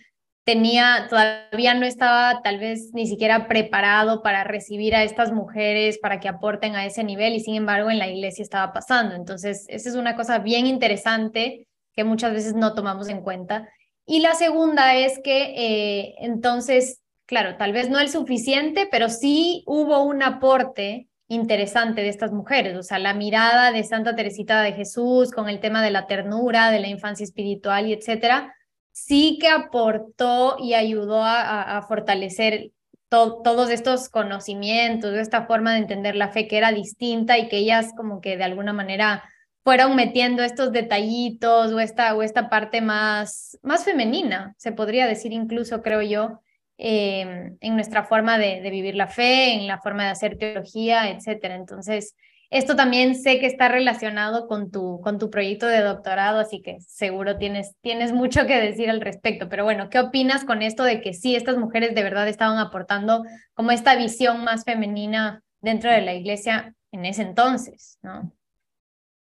tenía, 0.45 1.07
todavía 1.09 1.73
no 1.73 1.85
estaba 1.85 2.41
tal 2.43 2.59
vez 2.59 2.91
ni 2.93 3.07
siquiera 3.07 3.47
preparado 3.47 4.21
para 4.21 4.43
recibir 4.43 4.95
a 4.95 5.03
estas 5.03 5.33
mujeres, 5.33 5.97
para 5.97 6.19
que 6.19 6.29
aporten 6.29 6.75
a 6.75 6.85
ese 6.85 7.03
nivel 7.03 7.33
y 7.33 7.39
sin 7.39 7.55
embargo 7.55 7.89
en 7.89 7.97
la 7.97 8.07
iglesia 8.07 8.43
estaba 8.43 8.71
pasando. 8.71 9.15
Entonces, 9.15 9.65
esa 9.67 9.89
es 9.89 9.95
una 9.95 10.15
cosa 10.15 10.37
bien 10.37 10.67
interesante 10.67 11.67
que 11.93 12.03
muchas 12.03 12.31
veces 12.31 12.53
no 12.53 12.75
tomamos 12.75 13.09
en 13.09 13.21
cuenta. 13.21 13.67
Y 14.05 14.19
la 14.19 14.35
segunda 14.35 14.95
es 14.95 15.19
que 15.23 15.53
eh, 15.55 16.15
entonces, 16.19 17.01
claro, 17.25 17.57
tal 17.57 17.73
vez 17.73 17.89
no 17.89 17.99
el 17.99 18.09
suficiente, 18.09 18.87
pero 18.89 19.09
sí 19.09 19.63
hubo 19.65 20.03
un 20.03 20.21
aporte 20.21 21.07
interesante 21.27 22.01
de 22.01 22.09
estas 22.09 22.31
mujeres, 22.31 22.77
o 22.77 22.83
sea, 22.83 22.99
la 22.99 23.15
mirada 23.15 23.71
de 23.71 23.83
Santa 23.83 24.15
Teresita 24.15 24.61
de 24.61 24.73
Jesús 24.73 25.31
con 25.31 25.49
el 25.49 25.59
tema 25.59 25.81
de 25.81 25.89
la 25.89 26.05
ternura, 26.05 26.69
de 26.69 26.79
la 26.79 26.87
infancia 26.87 27.23
espiritual 27.23 27.87
y 27.87 27.93
etcétera, 27.93 28.53
sí 28.95 29.37
que 29.41 29.49
aportó 29.49 30.55
y 30.57 30.73
ayudó 30.73 31.21
a, 31.21 31.81
fortalecer 31.85 32.71
todos 33.09 33.69
estos 33.69 34.09
conocimientos, 34.09 35.13
esta 35.15 35.45
forma 35.45 35.73
de 35.73 35.79
entender 35.79 36.15
la 36.15 36.29
fe 36.29 36.47
que 36.47 36.57
era 36.57 36.71
distinta 36.71 37.37
y 37.37 37.49
que 37.49 37.57
ellas 37.57 37.91
como 37.95 38.21
que 38.21 38.37
de 38.37 38.45
alguna 38.45 38.71
manera 38.71 39.23
fueron 39.63 39.97
metiendo 39.97 40.43
estos 40.43 40.71
detallitos 40.71 41.73
o 41.73 41.79
esta, 41.81 42.15
o 42.15 42.23
esta 42.23 42.49
parte 42.49 42.81
más, 42.81 43.59
más 43.63 43.83
femenina, 43.83 44.55
se 44.57 44.71
podría 44.71 45.07
decir 45.07 45.33
incluso, 45.33 45.81
creo 45.81 46.01
yo, 46.01 46.39
em, 46.77 47.57
en 47.59 47.75
nuestra 47.75 48.05
forma 48.05 48.37
de, 48.37 48.61
de, 48.61 48.69
vivir 48.69 48.95
la 48.95 49.07
fe, 49.07 49.53
en 49.53 49.67
la 49.67 49.79
forma 49.81 50.05
de 50.05 50.11
hacer 50.11 50.37
teología, 50.37 51.09
etcétera. 51.09 51.55
Entonces, 51.55 52.15
esto 52.49 52.75
también 52.75 53.15
sé 53.15 53.39
que 53.39 53.47
está 53.47 53.67
relacionado 53.67 54.47
con 54.47 54.71
tu, 54.71 55.01
con 55.01 55.19
tu 55.19 55.29
proyecto 55.29 55.67
de 55.67 55.81
doctorado, 55.81 56.39
así 56.39 56.61
que 56.61 56.77
seguro 56.81 57.37
tienes, 57.37 57.75
tienes 57.81 58.13
mucho 58.13 58.45
que 58.45 58.59
decir 58.59 58.89
al 58.89 59.01
respecto. 59.01 59.49
Pero 59.49 59.63
bueno, 59.63 59.89
¿qué 59.89 59.99
opinas 59.99 60.45
con 60.45 60.61
esto 60.61 60.83
de 60.83 61.01
que 61.01 61.13
sí, 61.13 61.35
estas 61.35 61.57
mujeres 61.57 61.95
de 61.95 62.03
verdad 62.03 62.27
estaban 62.27 62.57
aportando 62.57 63.23
como 63.53 63.71
esta 63.71 63.95
visión 63.95 64.43
más 64.43 64.63
femenina 64.63 65.43
dentro 65.61 65.91
de 65.91 66.01
la 66.01 66.13
iglesia 66.13 66.75
en 66.91 67.05
ese 67.05 67.23
entonces? 67.23 67.97
¿no? 68.01 68.31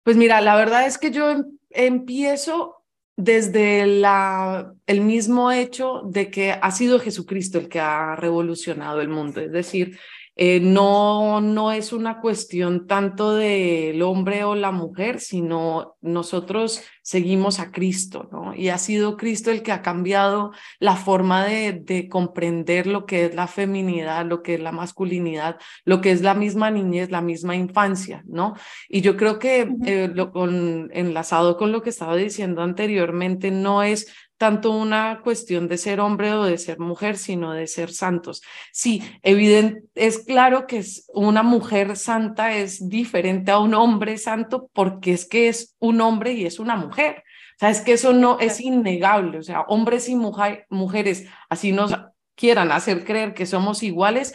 Pues 0.04 0.16
mira, 0.16 0.40
la 0.40 0.56
verdad 0.56 0.86
es 0.86 0.96
que 0.96 1.10
yo 1.10 1.30
em, 1.30 1.44
empiezo 1.70 2.76
desde 3.16 3.84
la, 3.84 4.72
el 4.86 5.00
mismo 5.00 5.50
hecho 5.50 6.02
de 6.04 6.30
que 6.30 6.52
ha 6.52 6.70
sido 6.70 7.00
Jesucristo 7.00 7.58
el 7.58 7.68
que 7.68 7.80
ha 7.80 8.14
revolucionado 8.14 9.00
el 9.00 9.08
mundo. 9.08 9.40
Es 9.40 9.50
decir, 9.50 9.98
eh, 10.40 10.60
no, 10.60 11.40
no 11.40 11.72
es 11.72 11.92
una 11.92 12.20
cuestión 12.20 12.86
tanto 12.86 13.34
del 13.34 14.00
hombre 14.02 14.44
o 14.44 14.54
la 14.54 14.70
mujer, 14.70 15.18
sino 15.18 15.96
nosotros 16.00 16.84
seguimos 17.02 17.58
a 17.58 17.72
Cristo, 17.72 18.28
¿no? 18.30 18.54
Y 18.54 18.68
ha 18.68 18.78
sido 18.78 19.16
Cristo 19.16 19.50
el 19.50 19.64
que 19.64 19.72
ha 19.72 19.82
cambiado 19.82 20.52
la 20.78 20.94
forma 20.94 21.44
de, 21.44 21.72
de 21.72 22.08
comprender 22.08 22.86
lo 22.86 23.04
que 23.04 23.24
es 23.24 23.34
la 23.34 23.48
feminidad, 23.48 24.26
lo 24.26 24.42
que 24.44 24.54
es 24.54 24.60
la 24.60 24.70
masculinidad, 24.70 25.58
lo 25.84 26.00
que 26.00 26.12
es 26.12 26.22
la 26.22 26.34
misma 26.34 26.70
niñez, 26.70 27.10
la 27.10 27.20
misma 27.20 27.56
infancia, 27.56 28.22
¿no? 28.24 28.54
Y 28.88 29.00
yo 29.00 29.16
creo 29.16 29.40
que 29.40 29.68
eh, 29.86 30.08
lo, 30.14 30.30
con, 30.30 30.88
enlazado 30.92 31.56
con 31.56 31.72
lo 31.72 31.82
que 31.82 31.90
estaba 31.90 32.14
diciendo 32.14 32.62
anteriormente, 32.62 33.50
no 33.50 33.82
es 33.82 34.06
tanto 34.38 34.70
una 34.70 35.20
cuestión 35.22 35.68
de 35.68 35.76
ser 35.76 36.00
hombre 36.00 36.32
o 36.32 36.44
de 36.44 36.56
ser 36.56 36.78
mujer, 36.78 37.18
sino 37.18 37.52
de 37.52 37.66
ser 37.66 37.92
santos. 37.92 38.40
Sí, 38.72 39.02
evidente, 39.22 39.82
es 39.94 40.20
claro 40.20 40.66
que 40.66 40.82
una 41.12 41.42
mujer 41.42 41.96
santa 41.96 42.54
es 42.54 42.88
diferente 42.88 43.50
a 43.50 43.58
un 43.58 43.74
hombre 43.74 44.16
santo 44.16 44.70
porque 44.72 45.12
es 45.12 45.26
que 45.26 45.48
es 45.48 45.76
un 45.80 46.00
hombre 46.00 46.32
y 46.32 46.46
es 46.46 46.58
una 46.58 46.76
mujer. 46.76 47.24
O 47.56 47.58
sea, 47.58 47.70
es 47.70 47.80
que 47.80 47.94
eso 47.94 48.12
no 48.12 48.38
es 48.38 48.60
innegable. 48.60 49.38
O 49.38 49.42
sea, 49.42 49.62
hombres 49.62 50.08
y 50.08 50.14
mujeres, 50.14 51.26
así 51.50 51.72
nos 51.72 51.94
quieran 52.36 52.70
hacer 52.70 53.04
creer 53.04 53.34
que 53.34 53.46
somos 53.46 53.82
iguales, 53.82 54.34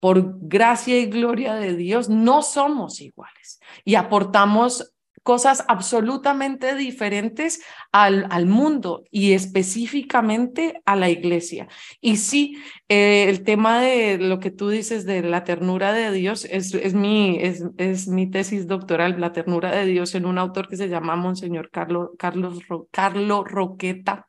por 0.00 0.38
gracia 0.40 0.98
y 0.98 1.06
gloria 1.06 1.54
de 1.54 1.74
Dios, 1.74 2.08
no 2.08 2.42
somos 2.42 3.00
iguales 3.00 3.60
y 3.84 3.94
aportamos 3.94 4.92
cosas 5.26 5.64
absolutamente 5.66 6.76
diferentes 6.76 7.60
al, 7.90 8.28
al 8.30 8.46
mundo 8.46 9.02
y 9.10 9.32
específicamente 9.32 10.80
a 10.86 10.94
la 10.94 11.10
iglesia. 11.10 11.66
Y 12.00 12.18
sí, 12.18 12.62
eh, 12.88 13.26
el 13.28 13.42
tema 13.42 13.80
de 13.80 14.18
lo 14.18 14.38
que 14.38 14.52
tú 14.52 14.68
dices 14.68 15.04
de 15.04 15.22
la 15.22 15.42
ternura 15.42 15.92
de 15.92 16.12
Dios 16.12 16.44
es, 16.48 16.72
es, 16.74 16.94
mi, 16.94 17.38
es, 17.40 17.64
es 17.76 18.06
mi 18.06 18.30
tesis 18.30 18.68
doctoral, 18.68 19.20
la 19.20 19.32
ternura 19.32 19.72
de 19.74 19.86
Dios 19.86 20.14
en 20.14 20.26
un 20.26 20.38
autor 20.38 20.68
que 20.68 20.76
se 20.76 20.88
llama 20.88 21.16
Monseñor 21.16 21.70
Carlos, 21.72 22.10
Carlos, 22.16 22.60
Carlos 22.92 23.44
Roqueta. 23.50 24.28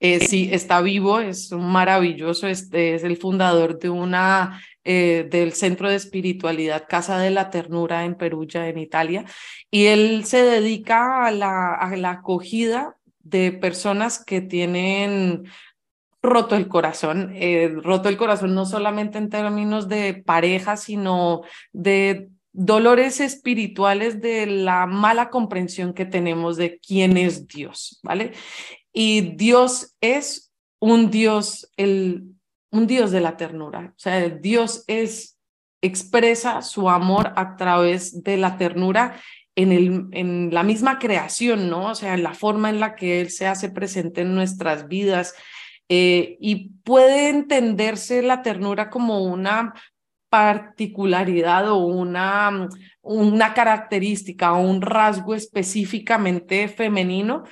Eh, 0.00 0.26
sí, 0.26 0.48
está 0.50 0.80
vivo, 0.80 1.20
es 1.20 1.52
maravilloso, 1.52 2.46
este 2.46 2.94
es 2.94 3.04
el 3.04 3.18
fundador 3.18 3.78
de 3.78 3.90
una 3.90 4.62
eh, 4.82 5.28
del 5.30 5.52
Centro 5.52 5.90
de 5.90 5.96
Espiritualidad 5.96 6.86
Casa 6.88 7.18
de 7.18 7.30
la 7.30 7.50
Ternura 7.50 8.06
en 8.06 8.14
Perugia, 8.14 8.66
en 8.68 8.78
Italia, 8.78 9.26
y 9.70 9.86
él 9.86 10.24
se 10.24 10.42
dedica 10.42 11.26
a 11.26 11.30
la, 11.30 11.74
a 11.74 11.94
la 11.96 12.12
acogida 12.12 12.96
de 13.22 13.52
personas 13.52 14.24
que 14.24 14.40
tienen 14.40 15.44
roto 16.22 16.56
el 16.56 16.68
corazón, 16.68 17.32
eh, 17.34 17.70
roto 17.82 18.08
el 18.08 18.16
corazón 18.16 18.54
no 18.54 18.66
solamente 18.66 19.18
en 19.18 19.28
términos 19.28 19.88
de 19.88 20.14
pareja, 20.14 20.76
sino 20.76 21.42
de 21.72 22.28
dolores 22.52 23.20
espirituales 23.20 24.20
de 24.20 24.46
la 24.46 24.86
mala 24.86 25.30
comprensión 25.30 25.92
que 25.92 26.04
tenemos 26.04 26.56
de 26.56 26.78
quién 26.78 27.16
es 27.16 27.46
Dios, 27.46 28.00
¿vale? 28.02 28.32
Y 28.92 29.36
Dios 29.36 29.96
es 30.00 30.52
un 30.80 31.10
Dios, 31.10 31.70
el, 31.76 32.34
un 32.70 32.86
Dios 32.86 33.10
de 33.10 33.20
la 33.20 33.36
ternura. 33.36 33.92
O 33.96 33.98
sea, 33.98 34.28
Dios 34.28 34.84
es, 34.86 35.38
expresa 35.82 36.62
su 36.62 36.88
amor 36.88 37.32
a 37.36 37.56
través 37.56 38.22
de 38.22 38.36
la 38.36 38.56
ternura 38.56 39.20
en, 39.56 39.72
el, 39.72 40.06
en 40.12 40.52
la 40.52 40.62
misma 40.62 40.98
creación, 40.98 41.68
¿no? 41.68 41.90
O 41.90 41.94
sea, 41.94 42.14
en 42.14 42.22
la 42.22 42.34
forma 42.34 42.70
en 42.70 42.80
la 42.80 42.94
que 42.94 43.20
Él 43.20 43.30
se 43.30 43.46
hace 43.46 43.70
presente 43.70 44.22
en 44.22 44.34
nuestras 44.34 44.88
vidas. 44.88 45.34
Eh, 45.88 46.36
y 46.40 46.70
puede 46.84 47.28
entenderse 47.28 48.22
la 48.22 48.42
ternura 48.42 48.90
como 48.90 49.24
una 49.24 49.74
particularidad 50.28 51.68
o 51.68 51.78
una, 51.78 52.68
una 53.02 53.54
característica 53.54 54.52
o 54.52 54.60
un 54.60 54.80
rasgo 54.80 55.34
específicamente 55.34 56.68
femenino, 56.68 57.42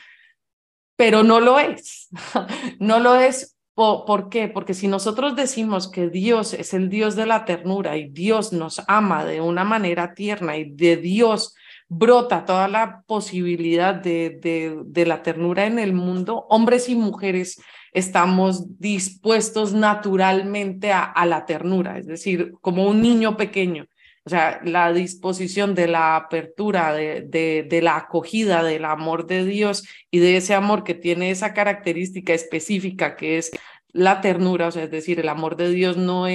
pero 0.98 1.22
no 1.22 1.38
lo 1.38 1.60
es. 1.60 2.08
no 2.80 2.98
lo 2.98 3.14
es 3.14 3.56
¿Por 3.78 4.28
qué? 4.28 4.48
Porque 4.48 4.74
si 4.74 4.88
nosotros 4.88 5.36
decimos 5.36 5.88
que 5.88 6.08
Dios 6.08 6.52
es 6.52 6.74
el 6.74 6.88
Dios 6.88 7.14
de 7.14 7.26
la 7.26 7.44
ternura 7.44 7.96
y 7.96 8.08
Dios 8.08 8.52
nos 8.52 8.82
ama 8.88 9.24
de 9.24 9.40
una 9.40 9.62
manera 9.62 10.14
tierna 10.14 10.56
y 10.56 10.68
de 10.68 10.96
Dios 10.96 11.54
brota 11.88 12.44
toda 12.44 12.66
la 12.66 13.04
posibilidad 13.06 13.94
de, 13.94 14.84
de, 14.84 15.06
la 15.06 15.22
ternura 15.22 15.66
en 15.66 15.78
el 15.78 15.92
mundo, 15.92 16.44
hombres 16.50 16.88
y 16.88 16.96
mujeres 16.96 17.62
estamos 17.92 18.80
dispuestos 18.80 19.74
naturalmente 19.74 20.92
a 20.92 21.24
la 21.24 21.46
ternura, 21.46 21.98
es 21.98 22.08
decir, 22.08 22.54
como 22.60 22.84
un 22.88 23.00
niño 23.00 23.36
pequeño. 23.36 23.86
O 24.28 24.30
sea, 24.30 24.60
la 24.62 24.92
disposición 24.92 25.74
de 25.74 25.88
la 25.88 26.14
apertura, 26.14 26.92
de, 26.92 27.22
de, 27.22 27.66
de, 27.66 27.80
la 27.80 27.96
acogida 27.96 28.62
del 28.62 28.84
amor 28.84 29.26
de 29.26 29.46
Dios 29.46 29.88
y 30.10 30.18
de 30.18 30.36
ese 30.36 30.52
amor 30.52 30.84
que 30.84 30.92
tiene 30.92 31.30
esa 31.30 31.54
característica 31.54 32.34
específica 32.34 33.16
que 33.16 33.38
es 33.38 33.50
la 33.94 34.20
ternura, 34.20 34.66
o 34.66 34.70
sea, 34.70 34.84
es 34.84 34.90
decir, 34.90 35.18
el 35.18 35.30
amor 35.30 35.56
de 35.56 35.70
Dios 35.70 35.96
no, 35.96 36.26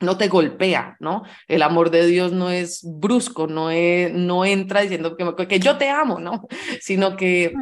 no 0.00 0.18
te 0.18 0.26
golpea, 0.26 0.96
¿no? 0.98 1.22
El 1.46 1.62
amor 1.62 1.90
de 1.90 2.04
Dios 2.04 2.32
no 2.32 2.50
es 2.50 2.82
brusco, 2.84 3.46
no, 3.46 3.68
no 4.12 4.44
entra 4.44 4.80
diciendo 4.80 5.16
que, 5.16 5.46
que, 5.46 5.60
yo 5.60 5.78
te 5.78 5.88
amo, 5.88 6.18
¿no? 6.18 6.48
Sino 6.80 7.16
que 7.16 7.54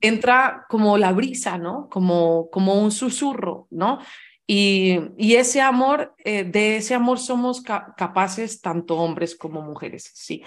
entra 0.00 0.66
como 0.68 0.98
la 0.98 1.12
brisa, 1.12 1.58
¿no? 1.58 1.88
Como, 1.88 2.50
como 2.50 2.74
un 2.74 2.90
susurro, 2.90 3.68
¿no? 3.70 4.00
Y, 4.46 5.00
ese 5.34 5.60
amor, 5.60 6.14
eh, 6.24 6.44
de 6.44 6.76
ese 6.76 6.94
amor 6.94 7.18
somos 7.18 7.62
capaces 7.62 8.60
tanto 8.60 8.96
hombres 8.96 9.34
como 9.34 9.62
mujeres, 9.62 10.10
sí. 10.14 10.42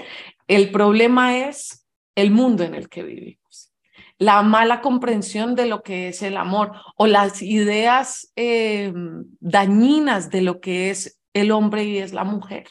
El 0.48 0.72
problema 0.72 1.38
es 1.38 1.86
el 2.16 2.32
mundo 2.32 2.64
en 2.64 2.76
el 2.76 2.88
que 2.88 3.04
vivimos, 3.04 3.74
la 4.18 4.42
mala 4.42 4.82
comprensión 4.82 5.56
de 5.56 5.66
lo 5.66 5.84
que 5.84 6.10
es 6.10 6.22
el 6.22 6.38
amor 6.38 6.72
o 6.96 7.08
las 7.08 7.42
ideas 7.42 8.32
eh, 8.36 8.94
dañinas 9.40 10.30
de 10.30 10.42
lo 10.42 10.62
que 10.62 10.90
es 10.90 11.20
el 11.34 11.52
hombre 11.52 11.84
y 11.84 11.98
es 11.98 12.14
la 12.14 12.24
mujer. 12.24 12.68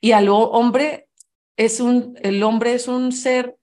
Y 0.00 0.12
al 0.12 0.28
hombre 0.28 1.08
es 1.56 1.80
un, 1.80 2.16
el 2.22 2.42
hombre 2.42 2.74
es 2.74 2.88
un 2.88 3.12
ser 3.12 3.56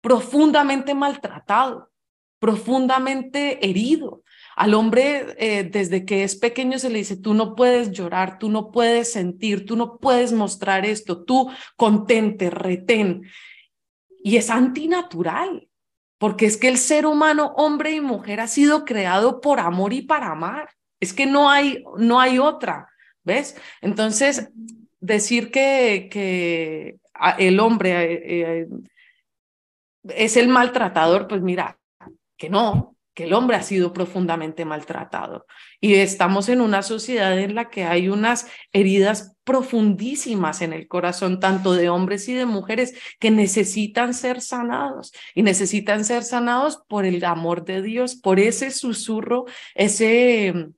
profundamente 0.00 0.94
maltratado, 0.94 1.90
profundamente 2.38 3.66
herido, 3.68 4.22
al 4.58 4.74
hombre, 4.74 5.36
eh, 5.38 5.62
desde 5.62 6.04
que 6.04 6.24
es 6.24 6.34
pequeño, 6.34 6.80
se 6.80 6.90
le 6.90 6.98
dice, 6.98 7.16
tú 7.16 7.32
no 7.32 7.54
puedes 7.54 7.92
llorar, 7.92 8.40
tú 8.40 8.50
no 8.50 8.72
puedes 8.72 9.12
sentir, 9.12 9.64
tú 9.64 9.76
no 9.76 9.98
puedes 9.98 10.32
mostrar 10.32 10.84
esto, 10.84 11.22
tú 11.22 11.48
contente, 11.76 12.50
retén. 12.50 13.22
Y 14.24 14.36
es 14.36 14.50
antinatural, 14.50 15.68
porque 16.18 16.46
es 16.46 16.56
que 16.56 16.66
el 16.66 16.76
ser 16.76 17.06
humano, 17.06 17.54
hombre 17.56 17.92
y 17.92 18.00
mujer, 18.00 18.40
ha 18.40 18.48
sido 18.48 18.84
creado 18.84 19.40
por 19.40 19.60
amor 19.60 19.92
y 19.92 20.02
para 20.02 20.32
amar. 20.32 20.70
Es 20.98 21.12
que 21.12 21.26
no 21.26 21.48
hay, 21.48 21.84
no 21.96 22.18
hay 22.18 22.40
otra, 22.40 22.88
¿ves? 23.22 23.56
Entonces, 23.80 24.50
decir 24.98 25.52
que, 25.52 26.08
que 26.10 26.98
el 27.38 27.60
hombre 27.60 27.92
eh, 27.92 28.62
eh, 28.62 28.68
es 30.16 30.36
el 30.36 30.48
maltratador, 30.48 31.28
pues 31.28 31.42
mira, 31.42 31.78
que 32.36 32.50
no, 32.50 32.97
que 33.18 33.24
el 33.24 33.32
hombre 33.32 33.56
ha 33.56 33.64
sido 33.64 33.92
profundamente 33.92 34.64
maltratado. 34.64 35.44
Y 35.80 35.94
estamos 35.94 36.48
en 36.48 36.60
una 36.60 36.82
sociedad 36.82 37.36
en 37.36 37.56
la 37.56 37.68
que 37.68 37.82
hay 37.82 38.08
unas 38.08 38.46
heridas 38.72 39.34
profundísimas 39.42 40.62
en 40.62 40.72
el 40.72 40.86
corazón, 40.86 41.40
tanto 41.40 41.72
de 41.72 41.88
hombres 41.88 42.28
y 42.28 42.34
de 42.34 42.46
mujeres, 42.46 42.94
que 43.18 43.32
necesitan 43.32 44.14
ser 44.14 44.40
sanados 44.40 45.12
y 45.34 45.42
necesitan 45.42 46.04
ser 46.04 46.22
sanados 46.22 46.80
por 46.86 47.04
el 47.04 47.24
amor 47.24 47.64
de 47.64 47.82
Dios, 47.82 48.14
por 48.14 48.38
ese 48.38 48.70
susurro, 48.70 49.46
ese 49.74 50.68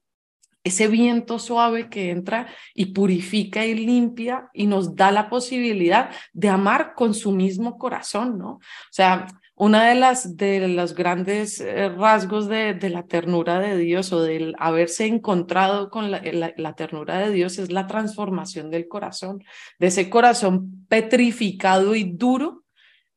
ese 0.63 0.89
viento 0.89 1.39
suave 1.39 1.89
que 1.89 2.11
entra 2.11 2.47
y 2.75 2.87
purifica 2.87 3.65
y 3.65 3.75
limpia 3.75 4.51
y 4.53 4.67
nos 4.67 4.95
da 4.95 5.11
la 5.11 5.31
posibilidad 5.31 6.11
de 6.35 6.51
amar 6.51 6.93
con 6.95 7.15
su 7.15 7.33
mismo 7.33 7.79
corazón, 7.79 8.39
¿no? 8.39 8.51
O 8.53 8.61
sea, 8.91 9.27
una 9.61 9.91
de 9.91 9.95
las 9.95 10.39
de 10.39 10.69
los 10.69 10.95
grandes 10.95 11.61
eh, 11.61 11.91
rasgos 11.91 12.49
de, 12.49 12.73
de, 12.73 12.89
la 12.89 13.03
ternura 13.03 13.61
de 13.61 13.77
Dios 13.77 14.11
o 14.11 14.23
del 14.23 14.55
haberse 14.59 15.05
encontrado 15.05 15.91
con 15.91 16.11
la, 16.11 16.23
la, 16.57 16.75
ternura 16.75 17.19
de 17.19 17.31
Dios 17.31 17.59
es 17.59 17.71
la 17.71 17.87
transformación 17.87 18.71
del 18.71 18.89
corazón, 18.89 19.45
de 19.79 19.89
ese 19.89 20.09
corazón 20.09 20.87
petrificado 20.89 21.95
y 21.95 22.05
duro 22.05 22.65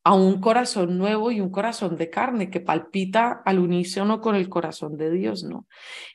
a 0.04 0.12
un 0.12 0.38
corazón 0.38 0.98
nuevo 0.98 1.30
y 1.30 1.40
un 1.40 1.48
corazón 1.48 1.96
de 1.96 2.10
carne 2.10 2.50
que 2.50 2.60
palpita 2.60 3.40
al 3.46 3.58
unísono 3.58 4.20
con 4.20 4.34
el 4.34 4.50
corazón 4.50 4.98
de 4.98 5.10
Dios, 5.12 5.44
¿no? 5.44 5.66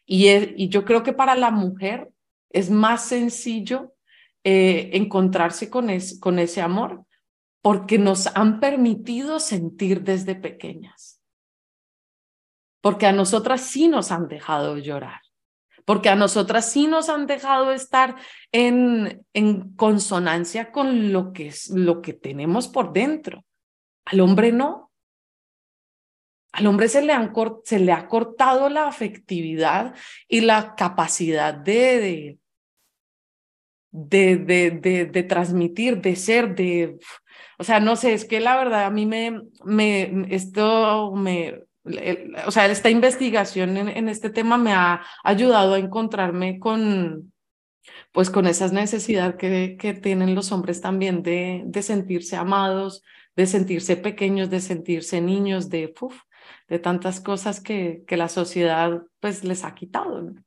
Y, 0.06 0.30
y 0.30 0.70
yo 0.70 0.86
creo 0.86 1.02
que 1.02 1.14
para 1.14 1.34
la 1.34 1.50
mujer 1.50 2.12
es 2.52 2.70
más 2.70 3.04
sencillo 3.04 3.96
eh, 4.44 4.92
encontrarse 4.94 5.72
con, 5.72 5.90
es, 5.90 6.20
con 6.20 6.38
ese 6.38 6.62
amor 6.62 7.04
porque 7.62 7.98
nos 7.98 8.28
han 8.36 8.60
permitido 8.60 9.40
sentir 9.40 10.02
desde 10.02 10.36
pequeñas. 10.36 11.22
Porque 12.82 13.06
a 13.06 13.12
nosotras 13.12 13.62
sí 13.62 13.88
nos 13.88 14.12
han 14.12 14.28
dejado 14.28 14.78
llorar. 14.78 15.22
Porque 15.86 16.10
a 16.10 16.16
nosotras 16.16 16.72
sí 16.72 16.88
nos 16.88 17.10
han 17.10 17.26
dejado 17.28 17.72
estar 17.72 18.16
en, 18.52 19.26
en 19.34 19.74
consonancia 19.76 20.72
con 20.72 21.12
lo 21.12 21.34
que, 21.34 21.48
es, 21.48 21.70
lo 21.70 22.02
que 22.02 22.14
tenemos 22.14 22.68
por 22.68 22.94
dentro. 22.94 23.44
Al 24.06 24.22
hombre 24.22 24.52
no. 24.52 24.92
Al 26.52 26.68
hombre 26.68 26.88
se 26.88 27.02
le, 27.02 27.12
han, 27.14 27.34
se 27.64 27.80
le 27.80 27.92
ha 27.92 28.08
cortado 28.08 28.70
la 28.70 28.88
afectividad 28.88 29.96
y 30.28 30.42
la 30.42 30.76
capacidad 30.76 31.54
de, 31.54 32.40
de, 33.92 34.38
de, 34.38 34.72
de, 34.72 35.06
de 35.06 35.24
transmitir, 35.24 36.02
de 36.02 36.16
ser, 36.16 36.56
de, 36.56 36.98
o 37.60 37.64
sea, 37.66 37.82
no 37.82 37.98
sé, 37.98 38.14
es 38.14 38.24
que 38.24 38.40
la 38.40 38.56
verdad 38.56 38.86
a 38.86 38.90
mí 38.90 39.06
me, 39.06 39.42
me 39.66 40.26
esto 40.34 41.12
me, 41.14 41.66
o 42.46 42.52
sea, 42.52 42.68
esta 42.68 42.90
investigación 42.90 43.76
en, 43.76 44.08
este 44.08 44.30
tema 44.30 44.58
me 44.58 44.72
ha 44.72 45.02
ayudado 45.26 45.74
a 45.74 45.80
encontrarme 45.80 46.58
con, 46.58 47.34
pues 48.14 48.30
con 48.30 48.48
esas 48.48 48.72
necesidades 48.72 49.36
que, 49.36 50.00
tienen 50.02 50.36
los 50.36 50.54
hombres 50.54 50.80
también 50.80 51.22
de, 51.22 51.70
sentirse 51.82 52.38
amados, 52.38 53.04
de 53.36 53.46
sentirse 53.46 53.98
pequeños, 53.98 54.50
de 54.50 54.62
sentirse 54.62 55.20
niños, 55.20 55.70
de, 55.70 55.94
uf, 56.00 56.22
de 56.70 56.80
tantas 56.80 57.20
cosas 57.20 57.60
que, 57.60 58.04
que 58.08 58.16
la 58.16 58.30
sociedad 58.30 59.02
pues 59.20 59.44
les 59.44 59.66
ha 59.66 59.76
quitado. 59.76 60.22
¿no? 60.22 60.44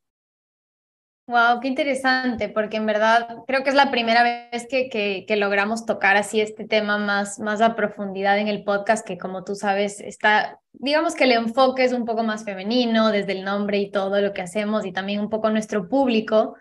Wow, 1.28 1.60
qué 1.60 1.68
interesante, 1.68 2.48
porque 2.48 2.78
en 2.78 2.84
verdad 2.84 3.44
creo 3.46 3.62
que 3.62 3.70
es 3.70 3.76
la 3.76 3.92
primera 3.92 4.24
vez 4.24 4.66
que, 4.68 4.90
que, 4.90 5.36
logramos 5.36 5.86
tocar 5.86 6.16
así 6.16 6.40
este 6.40 6.66
tema 6.66 6.98
más, 6.98 7.38
más 7.38 7.60
a 7.60 7.76
profundidad 7.76 8.38
en 8.38 8.48
el 8.48 8.64
podcast, 8.64 9.06
que 9.06 9.18
como 9.18 9.44
tú 9.44 9.54
sabes, 9.54 10.00
está, 10.00 10.58
digamos 10.72 11.14
que 11.14 11.24
el 11.24 11.32
enfoque 11.32 11.84
es 11.84 11.92
un 11.92 12.04
poco 12.06 12.24
más 12.24 12.44
femenino, 12.44 13.12
desde 13.12 13.32
el 13.32 13.44
nombre 13.44 13.78
y 13.78 13.90
todo 13.90 14.20
lo 14.20 14.32
que 14.32 14.42
hacemos, 14.42 14.84
y 14.84 14.92
también 14.92 15.20
un 15.20 15.30
poco 15.30 15.48
nuestro 15.48 15.88
público, 15.88 16.56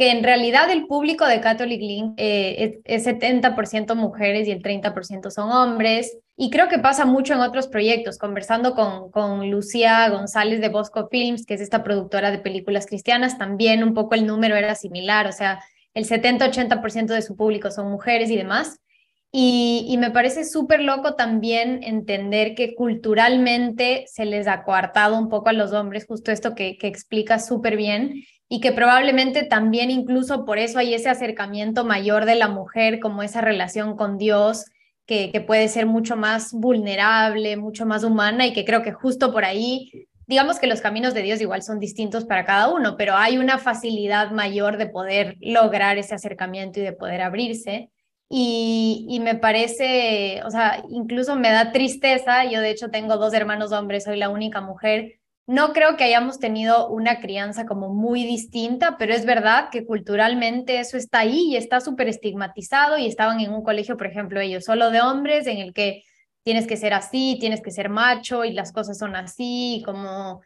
que 0.00 0.10
en 0.10 0.24
realidad 0.24 0.70
el 0.70 0.86
público 0.86 1.26
de 1.26 1.42
Catholic 1.42 1.78
Link 1.78 2.14
eh, 2.16 2.80
es, 2.86 3.06
es 3.06 3.20
70% 3.20 3.94
mujeres 3.94 4.48
y 4.48 4.50
el 4.50 4.62
30% 4.62 5.28
son 5.28 5.52
hombres. 5.52 6.16
Y 6.38 6.48
creo 6.48 6.68
que 6.68 6.78
pasa 6.78 7.04
mucho 7.04 7.34
en 7.34 7.40
otros 7.40 7.68
proyectos, 7.68 8.16
conversando 8.16 8.74
con, 8.74 9.10
con 9.10 9.50
Lucía 9.50 10.08
González 10.08 10.62
de 10.62 10.70
Bosco 10.70 11.08
Films, 11.10 11.44
que 11.44 11.52
es 11.52 11.60
esta 11.60 11.84
productora 11.84 12.30
de 12.30 12.38
películas 12.38 12.86
cristianas, 12.86 13.36
también 13.36 13.84
un 13.84 13.92
poco 13.92 14.14
el 14.14 14.26
número 14.26 14.56
era 14.56 14.74
similar, 14.74 15.26
o 15.26 15.32
sea, 15.32 15.60
el 15.92 16.08
70-80% 16.08 17.08
de 17.08 17.20
su 17.20 17.36
público 17.36 17.70
son 17.70 17.90
mujeres 17.90 18.30
y 18.30 18.38
demás. 18.38 18.80
Y, 19.32 19.94
me 19.98 20.10
parece 20.10 20.46
súper 20.46 20.80
loco 20.80 21.14
también 21.14 21.82
entender 21.82 22.54
que 22.54 22.74
culturalmente 22.74 24.06
se 24.06 24.24
les 24.24 24.48
ha 24.48 24.62
coartado 24.62 25.18
un 25.18 25.28
poco 25.28 25.50
a 25.50 25.52
los 25.52 25.74
hombres, 25.74 26.06
justo 26.06 26.32
esto 26.32 26.54
que, 26.54 26.78
que 26.78 26.86
explica 26.86 27.38
súper 27.38 27.76
bien, 27.76 28.24
y 28.52 28.60
que 28.60 28.72
probablemente 28.72 29.44
también 29.44 29.92
incluso 29.92 30.44
por 30.44 30.58
eso 30.58 30.80
hay 30.80 30.92
ese 30.92 31.08
acercamiento 31.08 31.84
mayor 31.84 32.24
de 32.24 32.34
la 32.34 32.48
mujer, 32.48 32.98
como 32.98 33.22
esa 33.22 33.40
relación 33.40 33.96
con 33.96 34.18
Dios 34.18 34.64
que, 35.06 35.44
puede 35.46 35.68
ser 35.68 35.86
mucho 35.86 36.16
más 36.16 36.52
vulnerable, 36.52 37.56
mucho 37.56 37.86
más 37.86 38.02
humana 38.02 38.48
y 38.48 38.52
que 38.52 38.64
creo 38.64 38.82
que 38.82 38.92
justo 38.92 39.32
por 39.32 39.44
ahí, 39.44 40.08
digamos 40.26 40.58
que 40.58 40.66
los 40.66 40.80
caminos 40.80 41.14
de 41.14 41.22
Dios 41.22 41.40
igual 41.40 41.62
son 41.62 41.78
distintos 41.78 42.24
para 42.24 42.44
cada 42.44 42.68
uno, 42.68 42.96
pero 42.96 43.14
hay 43.14 43.38
una 43.38 43.58
facilidad 43.58 44.32
mayor 44.32 44.78
de 44.78 44.86
poder 44.86 45.36
lograr 45.40 45.96
ese 45.98 46.16
acercamiento 46.16 46.80
y 46.80 46.82
de 46.82 46.92
poder 46.92 47.22
abrirse. 47.22 47.90
Y, 48.28 49.06
y, 49.08 49.20
me 49.20 49.36
parece, 49.36 50.42
o 50.44 50.50
sea, 50.50 50.82
incluso 50.88 51.36
me 51.36 51.50
da 51.50 51.72
tristeza, 51.72 52.44
yo 52.44 52.60
de 52.60 52.70
hecho 52.70 52.90
tengo 52.90 53.16
dos 53.16 53.32
hermanos 53.34 53.72
hombres, 53.72 54.04
soy 54.04 54.16
la 54.16 54.28
única 54.28 54.60
mujer, 54.60 55.19
no 55.50 55.72
creo 55.72 55.96
que 55.96 56.04
hayamos 56.04 56.38
tenido 56.38 56.88
una 56.90 57.18
crianza 57.18 57.66
como 57.66 57.92
muy 57.92 58.22
distinta, 58.22 58.96
pero 58.96 59.12
es 59.12 59.26
verdad 59.26 59.68
que 59.72 59.84
culturalmente 59.84 60.78
eso 60.78 60.96
está 60.96 61.18
ahí 61.18 61.48
y 61.48 61.56
está 61.56 61.80
súper 61.80 62.06
estigmatizado 62.06 62.98
y 62.98 63.06
estaban 63.08 63.40
en 63.40 63.52
un 63.52 63.64
colegio, 63.64 63.96
por 63.96 64.06
ejemplo, 64.06 64.38
ellos 64.38 64.64
solo 64.64 64.92
de 64.92 65.00
hombres, 65.00 65.48
en 65.48 65.56
el 65.56 65.74
que 65.74 66.04
tienes 66.44 66.68
que 66.68 66.76
ser 66.76 66.94
así, 66.94 67.36
tienes 67.40 67.62
que 67.62 67.72
ser 67.72 67.88
macho 67.88 68.44
y 68.44 68.52
las 68.52 68.70
cosas 68.70 68.96
son 68.96 69.16
así, 69.16 69.82
como 69.84 70.40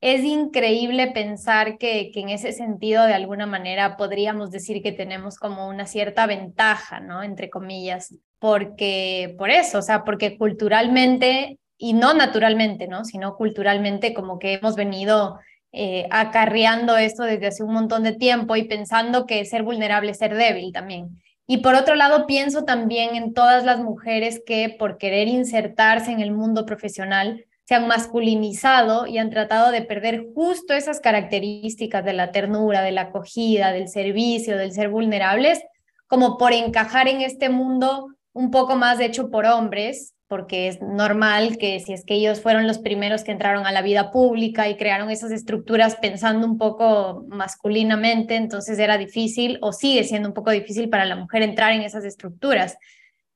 es 0.00 0.24
increíble 0.24 1.12
pensar 1.12 1.78
que, 1.78 2.10
que 2.12 2.18
en 2.18 2.30
ese 2.30 2.50
sentido 2.50 3.04
de 3.04 3.14
alguna 3.14 3.46
manera 3.46 3.96
podríamos 3.96 4.50
decir 4.50 4.82
que 4.82 4.90
tenemos 4.90 5.38
como 5.38 5.68
una 5.68 5.86
cierta 5.86 6.26
ventaja, 6.26 6.98
¿no? 6.98 7.22
Entre 7.22 7.48
comillas, 7.48 8.12
porque 8.40 9.36
por 9.38 9.50
eso, 9.50 9.78
o 9.78 9.82
sea, 9.82 10.02
porque 10.02 10.36
culturalmente 10.36 11.60
y 11.78 11.92
no 11.92 12.12
naturalmente, 12.12 12.88
¿no? 12.88 13.04
Sino 13.04 13.36
culturalmente, 13.36 14.12
como 14.12 14.38
que 14.38 14.54
hemos 14.54 14.74
venido 14.74 15.38
eh, 15.72 16.06
acarreando 16.10 16.96
esto 16.96 17.22
desde 17.22 17.46
hace 17.46 17.62
un 17.62 17.72
montón 17.72 18.02
de 18.02 18.12
tiempo 18.12 18.56
y 18.56 18.64
pensando 18.64 19.26
que 19.26 19.44
ser 19.44 19.62
vulnerable 19.62 20.10
es 20.10 20.18
ser 20.18 20.34
débil 20.34 20.72
también. 20.72 21.22
Y 21.46 21.58
por 21.58 21.74
otro 21.74 21.94
lado, 21.94 22.26
pienso 22.26 22.64
también 22.64 23.14
en 23.14 23.32
todas 23.32 23.64
las 23.64 23.78
mujeres 23.78 24.42
que 24.44 24.74
por 24.78 24.98
querer 24.98 25.28
insertarse 25.28 26.10
en 26.10 26.20
el 26.20 26.32
mundo 26.32 26.66
profesional 26.66 27.46
se 27.64 27.74
han 27.74 27.86
masculinizado 27.86 29.06
y 29.06 29.18
han 29.18 29.30
tratado 29.30 29.70
de 29.70 29.82
perder 29.82 30.26
justo 30.34 30.74
esas 30.74 31.00
características 31.00 32.04
de 32.04 32.14
la 32.14 32.32
ternura, 32.32 32.82
de 32.82 32.92
la 32.92 33.02
acogida, 33.02 33.72
del 33.72 33.88
servicio, 33.88 34.56
del 34.56 34.72
ser 34.72 34.88
vulnerables, 34.88 35.60
como 36.06 36.38
por 36.38 36.52
encajar 36.52 37.08
en 37.08 37.20
este 37.20 37.50
mundo 37.50 38.08
un 38.32 38.50
poco 38.50 38.76
más 38.76 39.00
hecho 39.00 39.30
por 39.30 39.44
hombres 39.46 40.14
porque 40.28 40.68
es 40.68 40.80
normal 40.82 41.56
que 41.56 41.80
si 41.80 41.94
es 41.94 42.04
que 42.04 42.14
ellos 42.14 42.42
fueron 42.42 42.66
los 42.66 42.78
primeros 42.78 43.24
que 43.24 43.32
entraron 43.32 43.66
a 43.66 43.72
la 43.72 43.80
vida 43.80 44.10
pública 44.10 44.68
y 44.68 44.76
crearon 44.76 45.10
esas 45.10 45.32
estructuras 45.32 45.96
pensando 45.96 46.46
un 46.46 46.58
poco 46.58 47.24
masculinamente, 47.28 48.36
entonces 48.36 48.78
era 48.78 48.98
difícil 48.98 49.58
o 49.62 49.72
sigue 49.72 50.04
siendo 50.04 50.28
un 50.28 50.34
poco 50.34 50.50
difícil 50.50 50.90
para 50.90 51.06
la 51.06 51.16
mujer 51.16 51.42
entrar 51.42 51.72
en 51.72 51.80
esas 51.80 52.04
estructuras. 52.04 52.76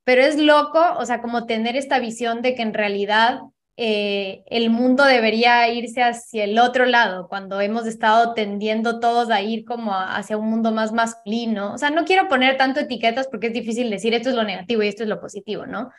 Pero 0.04 0.22
es 0.22 0.38
loco, 0.38 0.80
o 0.98 1.06
sea, 1.06 1.22
como 1.22 1.46
tener 1.46 1.76
esta 1.76 1.98
visión 1.98 2.42
de 2.42 2.54
que 2.54 2.62
en 2.62 2.74
realidad 2.74 3.40
eh, 3.78 4.44
el 4.48 4.68
mundo 4.68 5.04
debería 5.04 5.66
irse 5.72 6.02
hacia 6.02 6.44
el 6.44 6.58
otro 6.58 6.84
lado, 6.84 7.26
cuando 7.28 7.58
hemos 7.62 7.86
estado 7.86 8.34
tendiendo 8.34 9.00
todos 9.00 9.30
a 9.30 9.40
ir 9.40 9.64
como 9.64 9.94
hacia 9.94 10.36
un 10.36 10.50
mundo 10.50 10.72
más 10.72 10.92
masculino. 10.92 11.72
O 11.72 11.78
sea, 11.78 11.88
no 11.90 12.04
quiero 12.04 12.28
poner 12.28 12.58
tanto 12.58 12.80
etiquetas 12.80 13.28
porque 13.28 13.46
es 13.46 13.54
difícil 13.54 13.88
decir 13.88 14.12
esto 14.12 14.28
es 14.28 14.34
lo 14.34 14.44
negativo 14.44 14.82
y 14.82 14.88
esto 14.88 15.04
es 15.04 15.08
lo 15.08 15.20
positivo, 15.20 15.64
¿no? 15.64 15.90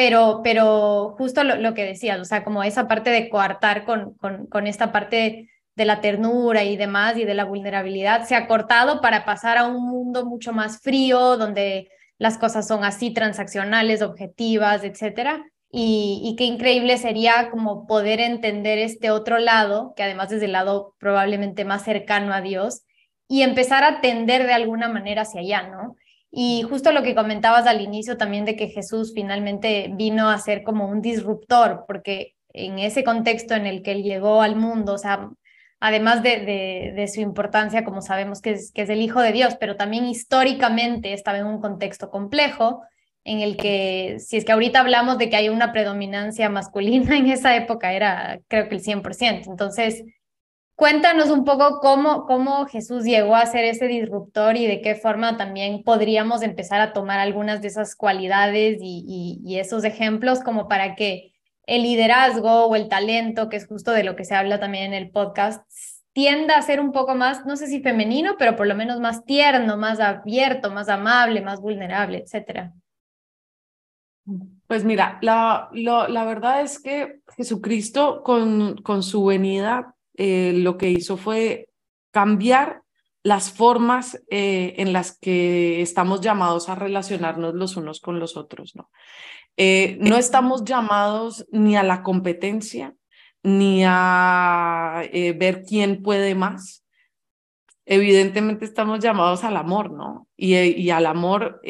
Pero, 0.00 0.40
pero 0.42 1.14
justo 1.18 1.44
lo, 1.44 1.74
que 1.74 1.84
decías, 1.84 2.18
o 2.18 2.24
sea, 2.24 2.42
como 2.42 2.62
esa 2.62 2.88
parte 2.88 3.10
de 3.10 3.28
coartar 3.28 3.84
con, 3.84 4.14
con, 4.14 4.46
con 4.46 4.66
esta 4.66 4.92
parte 4.92 5.50
de 5.76 5.84
la 5.84 6.00
ternura 6.00 6.64
y 6.64 6.78
demás 6.78 7.18
y 7.18 7.26
de 7.26 7.34
la 7.34 7.44
vulnerabilidad 7.44 8.24
se 8.24 8.34
ha 8.34 8.46
cortado 8.46 9.02
para 9.02 9.26
pasar 9.26 9.58
a 9.58 9.66
un 9.66 9.86
mundo 9.86 10.24
mucho 10.24 10.54
más 10.54 10.80
frío, 10.80 11.36
donde 11.36 11.90
las 12.16 12.38
cosas 12.38 12.66
son 12.66 12.82
así 12.82 13.12
transaccionales, 13.12 14.00
objetivas, 14.00 14.84
etcétera. 14.84 15.44
Y, 15.70 16.22
y, 16.24 16.34
qué 16.34 16.44
increíble 16.44 16.96
sería 16.96 17.50
como 17.50 17.86
poder 17.86 18.20
entender 18.20 18.78
este 18.78 19.10
otro 19.10 19.38
lado, 19.38 19.92
que 19.96 20.02
además 20.02 20.32
es 20.32 20.42
el 20.42 20.52
lado 20.52 20.94
probablemente 20.98 21.66
más 21.66 21.84
cercano 21.84 22.32
a 22.32 22.40
Dios, 22.40 22.84
y 23.28 23.42
empezar 23.42 23.84
a 23.84 24.00
tender 24.00 24.46
de 24.46 24.54
alguna 24.54 24.88
manera 24.88 25.22
hacia 25.22 25.42
allá, 25.42 25.68
¿no? 25.68 25.96
Y 26.30 26.62
justo 26.62 26.92
lo 26.92 27.02
que 27.02 27.14
comentabas 27.14 27.66
al 27.66 27.80
inicio 27.80 28.16
también 28.16 28.44
de 28.44 28.56
que 28.56 28.68
Jesús 28.68 29.12
finalmente 29.14 29.90
vino 29.94 30.30
a 30.30 30.38
ser 30.38 30.62
como 30.62 30.88
un 30.88 31.02
disruptor, 31.02 31.84
porque 31.86 32.34
en 32.52 32.78
ese 32.78 33.04
contexto 33.04 33.54
en 33.54 33.66
el 33.66 33.82
que 33.82 33.92
él 33.92 34.02
llegó 34.02 34.42
al 34.42 34.56
mundo, 34.56 34.94
o 34.94 34.98
sea, 34.98 35.30
además 35.80 36.22
de, 36.22 36.92
de, 36.94 37.08
su 37.08 37.20
importancia, 37.20 37.84
como 37.84 38.02
sabemos 38.02 38.40
que 38.40 38.52
es, 38.52 38.72
que 38.72 38.82
es 38.82 38.90
el 38.90 39.00
Hijo 39.00 39.20
de 39.20 39.32
Dios, 39.32 39.56
pero 39.58 39.76
también 39.76 40.04
históricamente 40.06 41.12
estaba 41.12 41.38
en 41.38 41.46
un 41.46 41.60
contexto 41.60 42.10
complejo 42.10 42.82
en 43.24 43.40
el 43.40 43.56
que, 43.56 44.18
si 44.18 44.36
es 44.36 44.44
que 44.44 44.52
ahorita 44.52 44.80
hablamos 44.80 45.18
de 45.18 45.28
que 45.30 45.36
hay 45.36 45.48
una 45.48 45.72
predominancia 45.72 46.48
masculina, 46.48 47.16
en 47.16 47.28
esa 47.30 47.56
época 47.56 47.92
era 47.92 48.40
creo 48.48 48.68
que 48.68 48.76
el 48.76 48.82
100%. 48.82 49.46
Entonces, 49.46 50.04
Cuéntanos 50.80 51.28
un 51.28 51.44
poco 51.44 51.78
cómo, 51.80 52.24
cómo 52.24 52.64
Jesús 52.64 53.04
llegó 53.04 53.36
a 53.36 53.44
ser 53.44 53.66
ese 53.66 53.86
disruptor 53.86 54.56
y 54.56 54.66
de 54.66 54.80
qué 54.80 54.94
forma 54.94 55.36
también 55.36 55.82
podríamos 55.82 56.40
empezar 56.40 56.80
a 56.80 56.94
tomar 56.94 57.18
algunas 57.18 57.60
de 57.60 57.68
esas 57.68 57.94
cualidades 57.94 58.78
y, 58.80 59.38
y, 59.44 59.58
esos 59.58 59.84
ejemplos 59.84 60.40
como 60.40 60.68
para 60.68 60.94
que 60.94 61.34
el 61.66 61.82
liderazgo 61.82 62.64
o 62.64 62.76
el 62.76 62.88
talento, 62.88 63.50
que 63.50 63.58
es 63.58 63.66
justo 63.66 63.90
de 63.90 64.04
lo 64.04 64.16
que 64.16 64.24
se 64.24 64.34
habla 64.34 64.58
también 64.58 64.84
en 64.84 64.94
el 64.94 65.10
podcast, 65.10 65.70
tienda 66.14 66.56
a 66.56 66.62
ser 66.62 66.80
un 66.80 66.92
poco 66.92 67.14
más, 67.14 67.44
no 67.44 67.56
sé 67.56 67.66
si 67.66 67.82
femenino, 67.82 68.36
pero 68.38 68.56
por 68.56 68.66
lo 68.66 68.74
menos 68.74 69.00
más 69.00 69.26
tierno, 69.26 69.76
más 69.76 70.00
abierto, 70.00 70.70
más 70.70 70.88
amable, 70.88 71.42
más 71.42 71.60
vulnerable, 71.60 72.22
etcétera. 72.24 72.72
Pues 74.66 74.82
mira, 74.86 75.18
la, 75.20 75.68
la 75.74 76.24
verdad 76.24 76.62
es 76.62 76.80
que 76.80 77.20
Jesucristo 77.36 78.22
con, 78.22 78.78
con 78.78 79.02
su 79.02 79.26
venida 79.26 79.94
eh, 80.14 80.52
lo 80.54 80.76
que 80.76 80.90
hizo 80.90 81.16
fue 81.16 81.68
cambiar 82.10 82.82
las 83.22 83.52
formas 83.52 84.20
eh, 84.30 84.74
en 84.78 84.92
las 84.92 85.18
que 85.18 85.82
estamos 85.82 86.20
llamados 86.20 86.68
a 86.68 86.74
relacionarnos 86.74 87.54
los 87.54 87.76
unos 87.76 88.00
con 88.00 88.18
los 88.18 88.36
otros. 88.36 88.74
No, 88.74 88.90
eh, 89.56 89.98
no 90.00 90.16
estamos 90.16 90.64
llamados 90.64 91.46
ni 91.52 91.76
a 91.76 91.82
la 91.82 92.02
competencia, 92.02 92.94
ni 93.42 93.82
a 93.86 95.02
ver 95.12 95.64
quién 95.64 96.02
puede 96.02 96.34
más. 96.34 96.84
Evidentemente 97.84 98.64
estamos 98.64 99.00
llamados 99.00 99.44
al 99.44 99.56
amor, 99.56 99.90
¿no? 99.90 100.28
Y, 100.36 100.56
y 100.56 100.90
al 100.90 101.06
amor, 101.06 101.60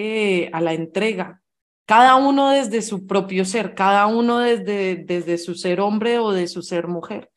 a 0.52 0.60
la 0.60 0.74
entrega. 0.74 1.40
Cada 1.86 2.14
uno 2.14 2.50
desde 2.50 2.82
su 2.82 3.06
propio 3.06 3.44
ser, 3.44 3.74
cada 3.74 4.06
uno 4.06 4.38
desde, 4.38 4.94
desde 4.94 5.38
su 5.38 5.56
ser 5.56 5.80
hombre 5.80 6.20
o 6.20 6.30
de 6.30 6.46
su 6.46 6.62
ser 6.62 6.86
mujer. 6.86 7.29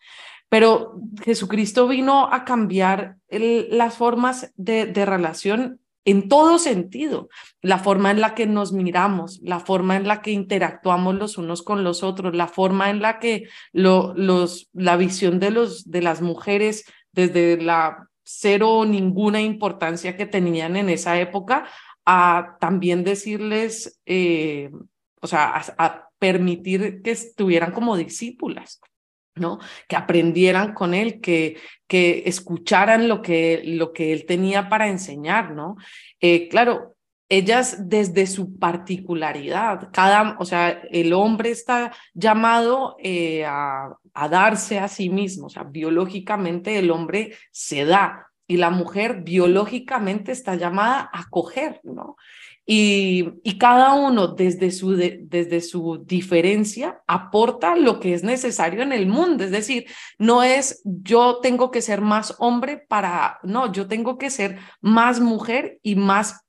Pero 0.53 0.93
Jesucristo 1.23 1.87
vino 1.87 2.31
a 2.31 2.45
cambiar 2.45 3.17
las 3.27 3.97
formas 3.97 4.53
de, 4.55 4.85
relación 5.03 5.79
en 6.05 6.29
todo 6.29 6.59
sentido, 6.59 7.27
la 7.63 7.79
forma 7.79 8.11
en 8.11 8.21
la 8.21 8.35
que 8.35 8.45
nos 8.45 8.71
miramos, 8.71 9.39
la 9.41 9.59
forma 9.59 9.95
en 9.95 10.07
la 10.07 10.21
que 10.21 10.29
interactuamos 10.29 11.15
los 11.15 11.39
unos 11.39 11.63
con 11.63 11.83
los 11.83 12.03
otros, 12.03 12.35
la 12.35 12.47
forma 12.47 12.91
en 12.91 13.01
la 13.01 13.17
que 13.17 13.49
lo, 13.71 14.13
los, 14.15 14.69
la 14.73 14.95
visión 14.95 15.39
de 15.39 16.01
las 16.03 16.21
mujeres 16.21 16.85
desde 17.13 17.59
la 17.59 18.07
cero 18.23 18.73
o 18.73 18.85
ninguna 18.85 19.41
importancia 19.41 20.15
que 20.15 20.27
tenían 20.27 20.75
en 20.75 20.89
esa 20.91 21.19
época, 21.19 21.65
a 22.05 22.57
también 22.59 23.03
decirles, 23.03 23.99
eh, 24.05 24.69
o 25.19 25.25
sea, 25.25 25.63
a 25.79 26.09
permitir 26.19 27.01
que 27.01 27.09
estuvieran 27.09 27.71
como 27.71 27.97
discípulas 27.97 28.79
¿no? 29.35 29.59
Que 29.87 29.95
aprendieran 29.95 30.73
con 30.73 30.93
él, 30.93 31.21
que, 31.21 31.57
que 31.87 32.23
escucharan 32.25 33.07
lo 33.07 33.21
que, 33.21 33.61
lo 33.65 33.93
que 33.93 34.13
él 34.13 34.25
tenía 34.25 34.69
para 34.69 34.87
enseñar, 34.87 35.51
¿no? 35.51 35.75
Eh, 36.19 36.47
claro, 36.49 36.95
ellas 37.29 37.89
desde 37.89 38.27
su 38.27 38.59
particularidad, 38.59 39.89
cada, 39.91 40.35
o 40.39 40.45
sea, 40.45 40.69
el 40.91 41.13
hombre 41.13 41.51
está 41.51 41.91
llamado 42.13 42.95
eh, 42.99 43.43
a, 43.45 43.95
a 44.13 44.29
darse 44.29 44.79
a 44.79 44.87
sí 44.87 45.09
mismo, 45.09 45.47
o 45.47 45.49
sea, 45.49 45.63
biológicamente 45.63 46.77
el 46.77 46.91
hombre 46.91 47.35
se 47.51 47.85
da 47.85 48.27
y 48.45 48.57
la 48.57 48.69
mujer 48.69 49.21
biológicamente 49.23 50.31
está 50.31 50.55
llamada 50.55 51.09
a 51.11 51.27
coger, 51.29 51.79
¿no? 51.83 52.17
Y, 52.65 53.41
y, 53.43 53.57
cada 53.57 53.93
uno 53.93 54.27
desde 54.27 54.71
su, 54.71 54.95
desde 54.95 55.59
su 55.59 56.01
diferencia 56.05 57.01
aporta 57.07 57.75
lo 57.75 57.99
que 57.99 58.13
es 58.13 58.23
necesario 58.23 58.81
en 58.81 58.93
el 58.93 59.05
mundo. 59.05 59.43
Es 59.43 59.51
decir, 59.51 59.85
no 60.17 60.43
es 60.43 60.81
yo 60.85 61.39
tengo 61.41 61.71
que 61.71 61.81
ser 61.81 61.99
más 61.99 62.35
hombre 62.39 62.77
para, 62.77 63.39
no, 63.43 63.69
yo 63.73 63.87
tengo 63.87 64.17
que 64.17 64.29
ser 64.29 64.59
más 64.79 65.19
mujer 65.19 65.79
y 65.83 65.95
más 65.95 66.45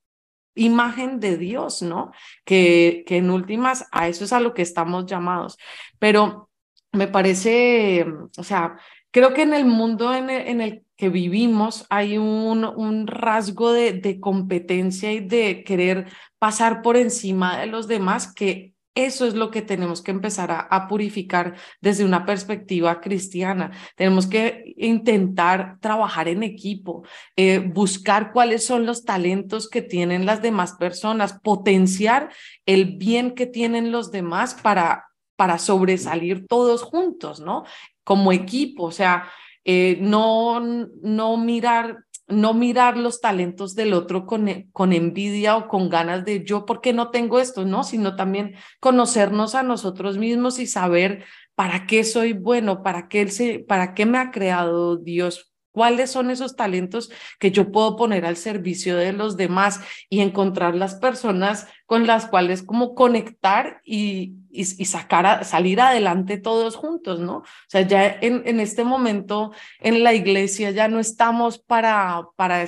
imagen 0.55 1.19
de 1.19 1.37
Dios, 1.37 1.83
¿no? 1.83 2.13
Que, 2.45 3.03
que 3.07 3.17
en 3.17 3.31
últimas 3.31 3.87
a 3.91 4.07
eso 4.07 4.25
es 4.25 4.33
a 4.33 4.39
lo 4.39 4.55
que 4.55 4.63
estamos 4.63 5.07
llamados. 5.07 5.59
Pero 5.99 6.49
me 6.93 7.09
parece, 7.09 8.07
o 8.37 8.45
sea, 8.45 8.79
creo 9.11 9.35
que 9.35 9.43
en 9.43 9.55
el 9.55 9.65
mundo 9.65 10.15
en 10.15 10.31
el, 10.31 10.49
en 10.49 10.61
el 10.61 10.84
que 10.97 11.09
vivimos 11.09 11.87
hay 11.91 12.19
un, 12.19 12.65
un 12.65 13.07
rasgo 13.07 13.73
de, 13.73 13.93
de, 13.93 14.21
competencia 14.21 15.13
y 15.13 15.21
de 15.21 15.65
querer 15.65 16.07
pasar 16.39 16.83
por 16.83 16.97
encima 16.97 17.59
de 17.59 17.67
los 17.67 17.89
demás 17.89 18.33
que 18.33 18.75
eso 18.95 19.27
es 19.27 19.35
lo 19.35 19.51
que 19.51 19.61
tenemos 19.61 20.03
que 20.03 20.13
empezar 20.13 20.53
a, 20.53 20.87
purificar 20.89 21.57
desde 21.81 22.05
una 22.05 22.25
perspectiva 22.25 23.01
cristiana. 23.01 23.73
Tenemos 23.97 24.29
que 24.29 24.73
intentar 24.77 25.79
trabajar 25.81 26.29
en 26.29 26.45
equipo, 26.45 27.05
eh, 27.35 27.59
buscar 27.59 28.33
cuáles 28.33 28.65
son 28.65 28.87
los 28.87 29.05
talentos 29.05 29.69
que 29.69 29.83
tienen 29.83 30.27
las 30.27 30.43
demás 30.43 30.75
personas, 30.75 31.41
potenciar 31.43 32.31
el 32.67 32.97
bien 32.97 33.35
que 33.35 33.47
tienen 33.47 33.91
los 33.91 34.13
demás 34.13 34.55
para, 34.55 35.07
para 35.35 35.59
sobresalir 35.59 36.47
todos 36.47 36.83
juntos, 36.83 37.41
¿no? 37.41 37.65
Como 38.05 38.31
equipo, 38.31 38.85
o 38.85 38.93
sea, 38.93 39.29
eh, 39.65 39.99
no, 40.01 40.61
no 40.61 41.37
mirar 41.37 42.05
no 42.27 42.55
mirar 42.55 42.97
los 42.97 43.21
talentos 43.21 43.75
del 43.75 43.93
otro 43.93 44.27
con, 44.27 44.49
con 44.73 44.93
envidia 44.93 45.57
o 45.57 45.69
con 45.69 45.91
ganas 45.91 46.25
de 46.25 46.43
yo, 46.45 46.65
¿por 46.65 46.81
qué 46.81 46.93
no 46.93 47.11
tengo 47.11 47.39
esto? 47.39 47.65
No, 47.65 47.85
sino 47.85 48.17
también 48.17 48.55
conocernos 48.81 49.55
a 49.55 49.63
nosotros 49.63 50.17
mismos 50.17 50.59
y 50.59 50.67
saber 50.67 51.25
para 51.55 51.87
qué 51.87 52.03
soy 52.05 52.33
bueno, 52.33 52.83
para 52.83 53.09
qué, 53.09 53.29
se, 53.29 53.59
para 53.61 53.95
qué 53.95 54.07
me 54.07 54.19
ha 54.19 54.31
creado 54.31 54.97
Dios, 54.97 55.53
cuáles 55.71 56.11
son 56.11 56.31
esos 56.31 56.57
talentos 56.57 57.11
que 57.39 57.51
yo 57.51 57.71
puedo 57.73 57.97
poner 57.97 58.25
al 58.25 58.37
servicio 58.37 58.97
de 58.97 59.13
los 59.13 59.37
demás 59.37 59.81
y 60.09 60.21
encontrar 60.21 60.75
las 60.75 60.95
personas 60.95 61.67
con 61.87 62.07
las 62.07 62.27
cuales 62.27 62.63
como 62.63 62.95
conectar 62.95 63.81
y, 63.85 64.35
y, 64.51 64.65
sacar 64.65 65.45
salir 65.45 65.81
adelante 65.81 66.39
todos 66.39 66.77
juntos, 66.77 67.21
¿no? 67.21 67.39
O 67.39 67.45
sea, 67.69 67.83
ya 67.83 68.07
en, 68.07 68.43
en 68.47 68.61
este 68.61 68.85
momento 68.85 69.53
en 69.81 70.03
la 70.03 70.15
iglesia 70.15 70.71
ya 70.71 70.89
no 70.89 71.01
estamos 71.01 71.59
para, 71.59 72.23
para 72.37 72.67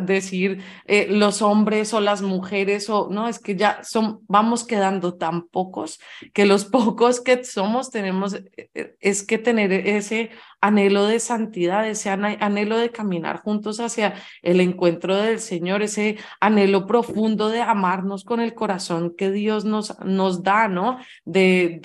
decir 0.00 0.62
eh, 0.86 1.06
los 1.08 1.40
hombres 1.40 1.94
o 1.94 2.00
las 2.00 2.20
mujeres 2.20 2.90
o 2.90 3.08
no, 3.10 3.28
es 3.28 3.38
que 3.38 3.54
ya 3.54 3.82
son, 3.84 4.20
vamos 4.26 4.64
quedando 4.64 5.14
tan 5.14 5.46
pocos 5.46 6.00
que 6.34 6.46
los 6.46 6.64
pocos 6.64 7.20
que 7.20 7.44
somos 7.44 7.90
tenemos, 7.90 8.34
eh, 8.34 8.70
eh, 8.74 8.96
es 9.00 9.24
que 9.24 9.38
tener 9.38 9.72
ese 9.72 10.30
anhelo 10.60 11.06
de 11.06 11.20
santidad, 11.20 11.88
ese 11.88 12.10
anhelo 12.10 12.76
de 12.78 12.90
caminar 12.90 13.40
juntos 13.40 13.78
hacia 13.78 14.14
el 14.42 14.60
encuentro 14.60 15.16
del 15.16 15.38
Señor, 15.38 15.82
ese 15.82 16.18
anhelo 16.40 16.86
profundo 16.86 17.48
de 17.48 17.60
amarnos 17.60 18.24
con 18.24 18.40
el 18.40 18.54
corazón 18.58 19.14
que 19.16 19.30
Dios 19.30 19.64
nos, 19.64 19.98
nos 20.00 20.42
da, 20.42 20.68
¿no? 20.68 20.98
De, 21.24 21.78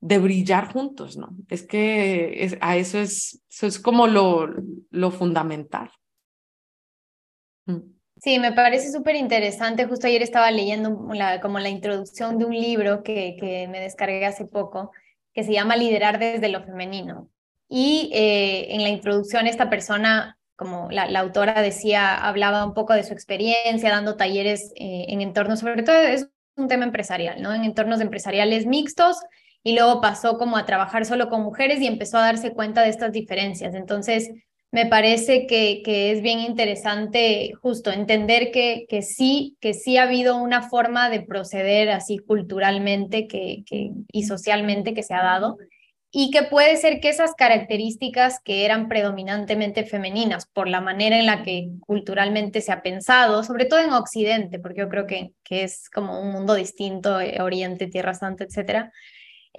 de, 0.00 0.18
brillar 0.18 0.70
juntos, 0.72 1.16
¿no? 1.16 1.30
Es 1.48 1.62
que 1.62 2.56
a 2.60 2.76
eso 2.76 2.98
es, 2.98 3.42
eso 3.50 3.66
es 3.66 3.78
como 3.78 4.06
lo, 4.06 4.48
lo 4.90 5.10
fundamental. 5.10 5.90
Mm. 7.66 7.94
Sí, 8.16 8.38
me 8.38 8.52
parece 8.52 8.92
súper 8.92 9.16
interesante. 9.16 9.86
Justo 9.86 10.06
ayer 10.06 10.22
estaba 10.22 10.50
leyendo 10.50 11.08
la, 11.12 11.40
como 11.40 11.58
la 11.58 11.68
introducción 11.68 12.38
de 12.38 12.44
un 12.44 12.54
libro 12.54 13.02
que, 13.02 13.36
que 13.38 13.66
me 13.68 13.80
descargué 13.80 14.24
hace 14.24 14.46
poco, 14.46 14.92
que 15.32 15.42
se 15.42 15.52
llama 15.52 15.76
Liderar 15.76 16.18
desde 16.18 16.48
lo 16.48 16.62
femenino. 16.62 17.28
Y 17.68 18.10
eh, 18.14 18.74
en 18.74 18.82
la 18.82 18.88
introducción 18.88 19.46
esta 19.46 19.68
persona 19.68 20.38
como 20.56 20.88
la, 20.90 21.04
autora 21.18 21.60
decía, 21.62 22.14
hablaba 22.14 22.64
un 22.64 22.74
poco 22.74 22.94
de 22.94 23.04
su 23.04 23.12
experiencia 23.12 23.90
dando 23.90 24.16
talleres 24.16 24.72
eh, 24.76 25.06
en 25.08 25.20
entornos, 25.20 25.60
sobre 25.60 25.82
todo 25.82 25.96
es 25.96 26.28
un 26.56 26.68
tema 26.68 26.84
empresarial, 26.84 27.42
¿no? 27.42 27.52
En 27.52 27.64
entornos 27.64 28.00
empresariales 28.00 28.66
mixtos 28.66 29.16
y 29.62 29.74
luego 29.74 30.00
pasó 30.00 30.38
como 30.38 30.56
a 30.56 30.66
trabajar 30.66 31.04
solo 31.06 31.28
con 31.28 31.42
mujeres 31.42 31.80
y 31.80 31.86
empezó 31.86 32.18
a 32.18 32.26
darse 32.26 32.52
cuenta 32.52 32.82
de 32.82 32.90
estas 32.90 33.12
diferencias. 33.12 33.74
Entonces, 33.74 34.30
me 34.74 34.86
parece 34.86 35.46
que, 35.46 36.10
es 36.10 36.20
bien 36.20 36.40
interesante 36.40 37.52
justo 37.62 37.92
entender 37.92 38.50
que, 38.50 39.02
sí, 39.02 39.56
que 39.60 39.72
sí 39.72 39.96
ha 39.96 40.02
habido 40.02 40.36
una 40.36 40.68
forma 40.68 41.08
de 41.10 41.22
proceder 41.22 41.90
así 41.90 42.18
culturalmente 42.18 43.28
y 44.12 44.22
socialmente 44.24 44.92
que 44.92 45.04
se 45.04 45.14
ha 45.14 45.22
dado 45.22 45.58
y 46.16 46.30
que 46.30 46.44
puede 46.44 46.76
ser 46.76 47.00
que 47.00 47.08
esas 47.08 47.34
características 47.34 48.38
que 48.38 48.64
eran 48.64 48.86
predominantemente 48.86 49.82
femeninas 49.82 50.46
por 50.46 50.68
la 50.68 50.80
manera 50.80 51.18
en 51.18 51.26
la 51.26 51.42
que 51.42 51.70
culturalmente 51.80 52.60
se 52.60 52.70
ha 52.70 52.82
pensado, 52.82 53.42
sobre 53.42 53.64
todo 53.64 53.80
en 53.80 53.92
Occidente, 53.92 54.60
porque 54.60 54.82
yo 54.82 54.88
creo 54.88 55.08
que, 55.08 55.32
que 55.42 55.64
es 55.64 55.90
como 55.90 56.20
un 56.20 56.30
mundo 56.30 56.54
distinto, 56.54 57.20
eh, 57.20 57.42
Oriente, 57.42 57.88
Tierra 57.88 58.14
Santa, 58.14 58.44
etc. 58.44 58.92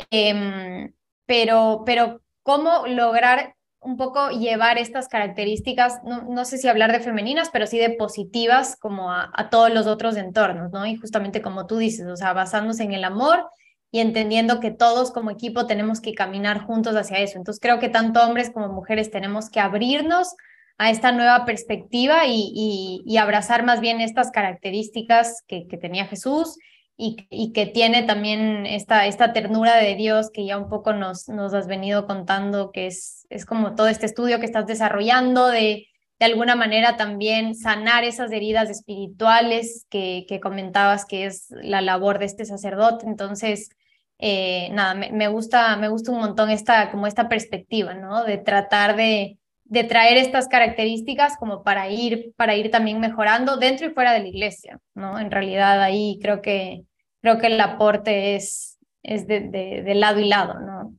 Em, 0.10 0.94
pero, 1.26 1.84
pero 1.86 2.22
cómo 2.42 2.88
lograr 2.88 3.56
un 3.82 3.98
poco 3.98 4.30
llevar 4.30 4.78
estas 4.78 5.10
características, 5.10 6.06
no, 6.06 6.22
no, 6.22 6.46
sé 6.46 6.58
si 6.58 6.70
hablar 6.70 6.94
de 6.94 7.02
femeninas, 7.02 7.50
pero 7.52 7.68
sí 7.68 7.80
de 7.80 7.90
positivas 7.90 8.78
como 8.78 9.12
a, 9.12 9.30
a 9.34 9.50
todos 9.50 9.74
los 9.74 9.88
otros 9.88 10.16
entornos, 10.16 10.72
¿no? 10.72 10.86
Y 10.86 10.96
justamente 10.96 11.42
como 11.42 11.68
tú 11.68 11.80
dices, 11.80 12.08
o 12.08 12.16
sea, 12.16 12.32
basándose 12.32 12.84
en 12.84 12.94
el 12.94 13.04
amor 13.04 13.46
y 13.96 14.02
entendiendo 14.02 14.60
que 14.60 14.72
todos 14.72 15.10
como 15.12 15.32
equipo 15.32 15.68
tenemos 15.68 16.02
que 16.02 16.14
caminar 16.14 16.66
juntos 16.66 16.98
hacia 16.98 17.20
eso. 17.20 17.38
Entonces 17.38 17.62
creo 17.62 17.80
que 17.80 17.88
tanto 17.88 18.22
hombres 18.22 18.50
como 18.50 18.68
mujeres 18.68 19.10
tenemos 19.10 19.50
que 19.50 19.62
abrirnos 19.62 20.36
a 20.78 20.90
esta 20.90 21.14
nueva 21.14 21.46
perspectiva 21.46 22.26
y, 22.28 23.02
y, 23.06 23.16
abrazar 23.16 23.64
más 23.64 23.80
bien 23.80 24.02
estas 24.02 24.32
características 24.32 25.46
que, 25.48 25.66
que 25.68 25.78
tenía 25.78 26.08
Jesús 26.08 26.58
y, 26.98 27.26
y, 27.30 27.54
que 27.54 27.68
tiene 27.68 28.04
también 28.04 28.66
esta, 28.66 29.08
esta 29.08 29.32
ternura 29.32 29.78
de 29.78 29.96
Dios 29.96 30.30
que 30.30 30.46
ya 30.46 30.58
un 30.58 30.68
poco 30.68 30.92
nos, 30.92 31.30
nos 31.30 31.54
has 31.54 31.68
venido 31.68 32.06
contando, 32.06 32.72
que 32.74 32.88
es, 32.88 33.26
es 33.30 33.46
como 33.46 33.76
todo 33.76 33.88
este 33.88 34.08
estudio 34.08 34.42
que 34.42 34.46
estás 34.46 34.68
desarrollando 34.68 35.48
de 35.48 35.88
de 36.20 36.26
alguna 36.26 36.56
manera 36.56 36.96
también 36.96 37.56
sanar 37.56 38.06
esas 38.06 38.32
heridas 38.32 38.70
espirituales 38.70 39.86
que, 39.90 40.26
que 40.30 40.40
comentabas 40.40 41.06
que 41.06 41.26
es 41.26 41.48
la 41.50 41.82
labor 41.82 42.20
de 42.20 42.26
este 42.26 42.46
sacerdote. 42.46 43.06
Entonces, 43.06 43.70
eh, 44.18 44.70
nada, 44.72 44.94
me, 44.94 45.28
gusta, 45.28 45.76
me 45.78 45.90
gusta 45.90 46.12
un 46.12 46.20
montón 46.20 46.50
esta, 46.50 46.92
como 46.92 47.08
esta 47.08 47.28
perspectiva, 47.28 47.94
¿no? 47.94 48.24
De 48.24 48.38
tratar 48.38 48.96
de, 48.96 49.38
de 49.66 49.84
traer 49.84 50.18
estas 50.18 50.48
características 50.48 51.38
como 51.38 51.64
para 51.64 51.90
ir, 51.90 52.34
para 52.38 52.56
ir 52.56 52.72
también 52.72 53.00
mejorando 53.00 53.58
dentro 53.58 53.88
y 53.88 53.92
fuera 53.94 54.14
de 54.14 54.20
la 54.20 54.28
iglesia, 54.28 54.80
¿no? 54.94 55.20
En 55.20 55.32
realidad 55.32 55.82
ahí 55.82 56.20
creo 56.22 56.42
que, 56.42 56.84
creo 57.22 57.40
que 57.40 57.48
el 57.48 57.60
aporte 57.60 58.36
es, 58.36 58.78
es 59.04 59.28
de, 59.28 59.42
de, 59.42 59.82
de 59.84 59.96
lado 59.96 60.20
y 60.20 60.28
lado, 60.28 60.60
¿no? 60.60 60.94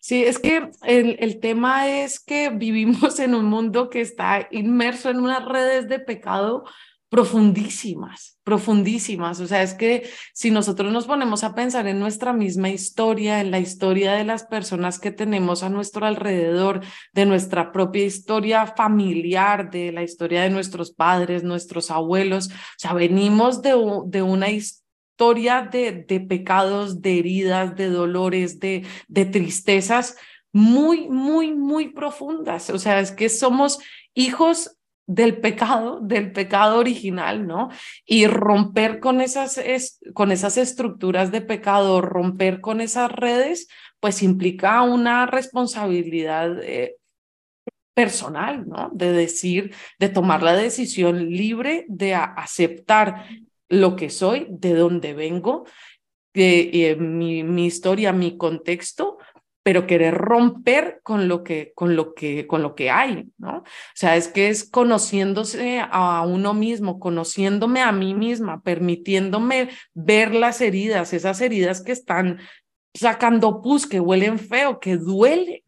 Sí. 0.00 0.24
es 0.24 0.38
que 0.38 0.70
el, 0.84 1.16
el, 1.20 1.40
tema 1.40 1.88
es 1.88 2.18
que 2.18 2.48
vivimos 2.48 3.18
en 3.20 3.34
un 3.34 3.44
mundo 3.44 3.90
que 3.90 4.00
está 4.00 4.48
inmerso 4.50 5.10
en 5.10 5.20
unas 5.20 5.44
redes 5.44 5.88
de 5.88 5.98
pecado 5.98 6.64
profundísimas, 7.08 8.38
profundísimas. 8.42 9.40
O 9.40 9.46
sea, 9.46 9.62
es 9.62 9.74
que 9.74 10.08
si 10.34 10.50
nosotros 10.50 10.92
nos 10.92 11.06
ponemos 11.06 11.44
a 11.44 11.54
pensar 11.54 11.86
en 11.86 12.00
nuestra 12.00 12.32
misma 12.32 12.68
historia, 12.68 13.40
en 13.40 13.50
la 13.50 13.60
historia 13.60 14.14
de 14.14 14.24
las 14.24 14.44
personas 14.44 14.98
que 14.98 15.12
tenemos 15.12 15.62
a 15.62 15.68
nuestro 15.68 16.06
alrededor, 16.06 16.80
de 17.12 17.26
nuestra 17.26 17.72
propia 17.72 18.04
historia 18.04 18.66
familiar, 18.66 19.70
de 19.70 19.92
la 19.92 20.02
historia 20.02 20.42
de 20.42 20.50
nuestros 20.50 20.90
padres, 20.90 21.44
nuestros 21.44 21.90
abuelos, 21.90 22.48
o 22.48 22.78
sea, 22.78 22.92
venimos 22.92 23.62
de, 23.62 23.74
de 24.06 24.22
una 24.22 24.50
historia 24.50 25.68
de, 25.70 26.04
de 26.06 26.20
pecados, 26.20 27.00
de 27.02 27.18
heridas, 27.18 27.76
de 27.76 27.88
dolores, 27.88 28.58
de, 28.58 28.84
de 29.08 29.24
tristezas 29.24 30.16
muy, 30.52 31.08
muy, 31.08 31.54
muy 31.54 31.88
profundas. 31.90 32.70
O 32.70 32.78
sea, 32.78 33.00
es 33.00 33.12
que 33.12 33.28
somos 33.28 33.78
hijos 34.14 34.75
del 35.06 35.38
pecado, 35.38 36.00
del 36.00 36.32
pecado 36.32 36.78
original, 36.78 37.46
¿no? 37.46 37.70
Y 38.04 38.26
romper 38.26 38.98
con 39.00 39.20
esas, 39.20 39.60
con 40.14 40.32
esas 40.32 40.56
estructuras 40.56 41.30
de 41.30 41.40
pecado, 41.40 42.00
romper 42.00 42.60
con 42.60 42.80
esas 42.80 43.10
redes, 43.12 43.68
pues 44.00 44.22
implica 44.22 44.82
una 44.82 45.26
responsabilidad 45.26 46.62
eh, 46.62 46.96
personal, 47.94 48.68
¿no? 48.68 48.90
De 48.92 49.12
decir, 49.12 49.74
de 49.98 50.08
tomar 50.08 50.42
la 50.42 50.54
decisión 50.54 51.30
libre 51.30 51.86
de 51.88 52.14
aceptar 52.14 53.26
lo 53.68 53.96
que 53.96 54.10
soy, 54.10 54.46
de 54.50 54.74
dónde 54.74 55.14
vengo, 55.14 55.66
de, 56.34 56.96
mi, 56.98 57.42
mi 57.42 57.66
historia, 57.66 58.12
mi 58.12 58.36
contexto, 58.36 59.18
pero 59.66 59.84
querer 59.84 60.14
romper 60.14 61.00
con 61.02 61.26
lo 61.26 61.42
que, 61.42 61.72
con 61.74 61.96
lo 61.96 62.14
que, 62.14 62.46
con 62.46 62.62
lo 62.62 62.76
que 62.76 62.88
hay, 62.88 63.32
¿no? 63.36 63.56
O 63.58 63.64
sea, 63.96 64.14
es 64.14 64.28
que 64.28 64.48
es 64.48 64.62
conociéndose 64.62 65.84
a 65.90 66.24
uno 66.24 66.54
mismo, 66.54 67.00
conociéndome 67.00 67.80
a 67.80 67.90
mí 67.90 68.14
misma, 68.14 68.62
permitiéndome 68.62 69.70
ver 69.92 70.36
las 70.36 70.60
heridas, 70.60 71.12
esas 71.12 71.40
heridas 71.40 71.80
que 71.80 71.90
están 71.90 72.38
sacando 72.94 73.60
pus, 73.60 73.88
que 73.88 73.98
huelen 73.98 74.38
feo, 74.38 74.78
que 74.78 74.98
duele, 74.98 75.64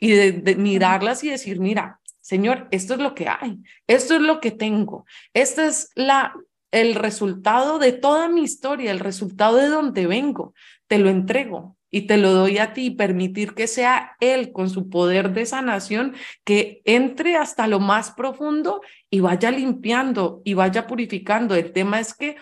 y 0.00 0.12
de, 0.12 0.56
mirarlas 0.56 1.22
y 1.22 1.28
decir, 1.28 1.60
mira, 1.60 2.00
Señor, 2.22 2.66
esto 2.70 2.94
es 2.94 3.00
lo 3.00 3.14
que 3.14 3.28
hay, 3.28 3.58
esto 3.86 4.14
es 4.14 4.22
lo 4.22 4.40
que 4.40 4.52
tengo, 4.52 5.04
este 5.34 5.66
es 5.66 5.90
la, 5.96 6.32
el 6.70 6.94
resultado 6.94 7.78
de 7.78 7.92
toda 7.92 8.26
mi 8.26 8.40
historia, 8.40 8.90
el 8.90 9.00
resultado 9.00 9.58
de 9.58 9.68
donde 9.68 10.06
vengo, 10.06 10.54
te 10.86 10.96
lo 10.96 11.10
entrego, 11.10 11.76
y 11.94 12.08
te 12.08 12.16
lo 12.16 12.32
doy 12.32 12.58
a 12.58 12.72
ti, 12.72 12.90
permitir 12.90 13.54
que 13.54 13.68
sea 13.68 14.16
Él 14.18 14.50
con 14.50 14.68
su 14.68 14.88
poder 14.88 15.32
de 15.32 15.46
sanación, 15.46 16.16
que 16.42 16.82
entre 16.86 17.36
hasta 17.36 17.68
lo 17.68 17.78
más 17.78 18.10
profundo 18.10 18.80
y 19.10 19.20
vaya 19.20 19.52
limpiando 19.52 20.42
y 20.44 20.54
vaya 20.54 20.88
purificando. 20.88 21.54
El 21.54 21.70
tema 21.70 22.00
es 22.00 22.12
que 22.12 22.34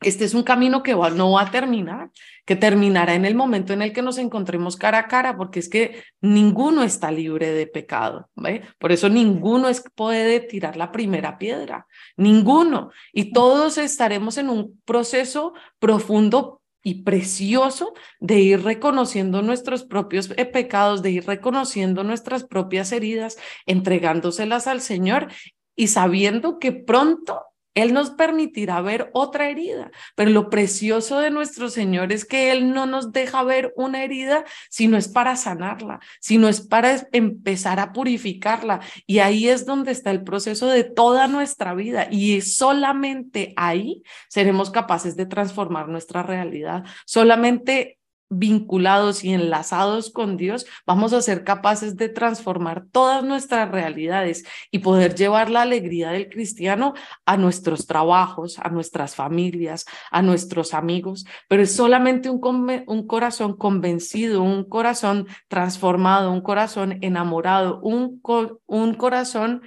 este 0.00 0.24
es 0.24 0.34
un 0.34 0.44
camino 0.44 0.84
que 0.84 0.92
no 0.92 1.32
va 1.32 1.42
a 1.42 1.50
terminar, 1.50 2.10
que 2.46 2.54
terminará 2.54 3.16
en 3.16 3.24
el 3.24 3.34
momento 3.34 3.72
en 3.72 3.82
el 3.82 3.92
que 3.92 4.00
nos 4.00 4.16
encontremos 4.16 4.76
cara 4.76 4.98
a 4.98 5.08
cara, 5.08 5.36
porque 5.36 5.58
es 5.58 5.68
que 5.68 6.04
ninguno 6.20 6.84
está 6.84 7.10
libre 7.10 7.50
de 7.50 7.66
pecado. 7.66 8.30
¿ve? 8.36 8.62
Por 8.78 8.92
eso 8.92 9.08
ninguno 9.08 9.68
es, 9.68 9.82
puede 9.96 10.38
tirar 10.38 10.76
la 10.76 10.92
primera 10.92 11.36
piedra, 11.36 11.88
ninguno. 12.16 12.92
Y 13.12 13.32
todos 13.32 13.76
estaremos 13.76 14.38
en 14.38 14.50
un 14.50 14.80
proceso 14.84 15.52
profundo 15.80 16.57
y 16.88 17.02
precioso 17.02 17.92
de 18.18 18.40
ir 18.40 18.62
reconociendo 18.62 19.42
nuestros 19.42 19.84
propios 19.84 20.32
eh, 20.38 20.46
pecados, 20.46 21.02
de 21.02 21.10
ir 21.10 21.26
reconociendo 21.26 22.02
nuestras 22.02 22.44
propias 22.44 22.92
heridas, 22.92 23.36
entregándoselas 23.66 24.66
al 24.66 24.80
Señor 24.80 25.28
y 25.76 25.88
sabiendo 25.88 26.58
que 26.58 26.72
pronto 26.72 27.42
él 27.74 27.92
nos 27.92 28.10
permitirá 28.10 28.80
ver 28.80 29.10
otra 29.12 29.48
herida, 29.48 29.90
pero 30.16 30.30
lo 30.30 30.50
precioso 30.50 31.20
de 31.20 31.30
nuestro 31.30 31.68
Señor 31.68 32.12
es 32.12 32.24
que 32.24 32.50
Él 32.50 32.72
no 32.72 32.86
nos 32.86 33.12
deja 33.12 33.42
ver 33.44 33.72
una 33.76 34.02
herida 34.02 34.44
si 34.68 34.88
no 34.88 34.96
es 34.96 35.08
para 35.08 35.36
sanarla, 35.36 36.00
sino 36.20 36.48
es 36.48 36.60
para 36.60 37.08
empezar 37.12 37.78
a 37.78 37.92
purificarla. 37.92 38.80
Y 39.06 39.20
ahí 39.20 39.48
es 39.48 39.64
donde 39.64 39.92
está 39.92 40.10
el 40.10 40.24
proceso 40.24 40.66
de 40.68 40.84
toda 40.84 41.28
nuestra 41.28 41.74
vida. 41.74 42.08
Y 42.10 42.40
solamente 42.40 43.52
ahí 43.56 44.02
seremos 44.28 44.70
capaces 44.70 45.16
de 45.16 45.26
transformar 45.26 45.88
nuestra 45.88 46.22
realidad. 46.22 46.84
Solamente 47.06 47.97
vinculados 48.30 49.24
y 49.24 49.32
enlazados 49.32 50.10
con 50.10 50.36
Dios, 50.36 50.66
vamos 50.86 51.12
a 51.12 51.22
ser 51.22 51.44
capaces 51.44 51.96
de 51.96 52.08
transformar 52.08 52.84
todas 52.90 53.24
nuestras 53.24 53.70
realidades 53.70 54.44
y 54.70 54.80
poder 54.80 55.14
llevar 55.14 55.50
la 55.50 55.62
alegría 55.62 56.10
del 56.10 56.28
cristiano 56.28 56.94
a 57.24 57.36
nuestros 57.36 57.86
trabajos, 57.86 58.58
a 58.58 58.68
nuestras 58.68 59.14
familias, 59.14 59.86
a 60.10 60.22
nuestros 60.22 60.74
amigos, 60.74 61.26
pero 61.48 61.62
es 61.62 61.74
solamente 61.74 62.28
un, 62.30 62.84
un 62.86 63.06
corazón 63.06 63.56
convencido, 63.56 64.42
un 64.42 64.64
corazón 64.64 65.26
transformado, 65.48 66.30
un 66.30 66.42
corazón 66.42 66.98
enamorado, 67.00 67.80
un, 67.80 68.20
un 68.66 68.94
corazón 68.94 69.62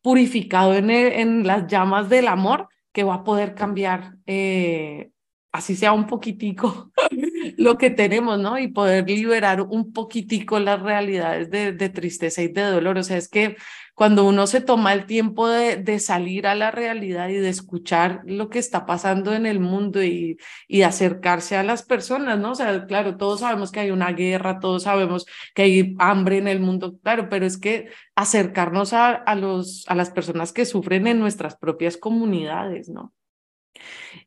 purificado 0.00 0.74
en, 0.74 0.90
en, 0.90 1.46
las 1.46 1.66
llamas 1.66 2.08
del 2.08 2.28
amor 2.28 2.68
que 2.92 3.02
va 3.04 3.16
a 3.16 3.24
poder 3.24 3.54
cambiar 3.54 4.14
eh, 4.26 5.10
así 5.56 5.74
sea 5.74 5.92
un 5.92 6.06
poquitico 6.06 6.92
lo 7.56 7.78
que 7.78 7.90
tenemos, 7.90 8.38
¿no? 8.38 8.58
Y 8.58 8.68
poder 8.68 9.08
liberar 9.08 9.60
un 9.62 9.92
poquitico 9.92 10.58
las 10.58 10.80
realidades 10.80 11.50
de, 11.50 11.88
tristeza 11.88 12.42
y 12.42 12.48
de 12.48 12.62
dolor. 12.62 12.98
O 12.98 13.02
sea, 13.02 13.16
es 13.16 13.28
que 13.28 13.56
cuando 13.94 14.26
uno 14.26 14.46
se 14.46 14.60
toma 14.60 14.92
el 14.92 15.06
tiempo 15.06 15.48
de, 15.48 15.98
salir 15.98 16.46
a 16.46 16.54
la 16.54 16.70
realidad 16.70 17.28
y 17.30 17.36
de 17.36 17.48
escuchar 17.48 18.20
lo 18.24 18.50
que 18.50 18.58
está 18.58 18.84
pasando 18.86 19.32
en 19.34 19.46
el 19.46 19.60
mundo 19.60 20.02
y, 20.04 20.38
acercarse 20.84 21.56
a 21.56 21.62
las 21.62 21.82
personas, 21.82 22.38
¿no? 22.38 22.52
O 22.52 22.54
sea, 22.54 22.86
claro, 22.86 23.16
todos 23.16 23.40
sabemos 23.40 23.72
que 23.72 23.80
hay 23.80 23.90
una 23.90 24.12
guerra, 24.12 24.60
todos 24.60 24.84
sabemos 24.84 25.26
que 25.54 25.62
hay 25.62 25.94
hambre 25.98 26.38
en 26.38 26.48
el 26.48 26.60
mundo, 26.60 26.98
claro, 27.02 27.28
pero 27.28 27.46
es 27.46 27.56
que 27.58 27.88
acercarnos 28.14 28.92
a, 28.92 29.34
los, 29.34 29.84
a 29.88 29.94
las 29.94 30.10
personas 30.10 30.52
que 30.52 30.66
sufren 30.66 31.06
en 31.06 31.18
nuestras 31.18 31.56
propias 31.56 31.96
comunidades, 31.96 32.88
¿no? 32.88 33.12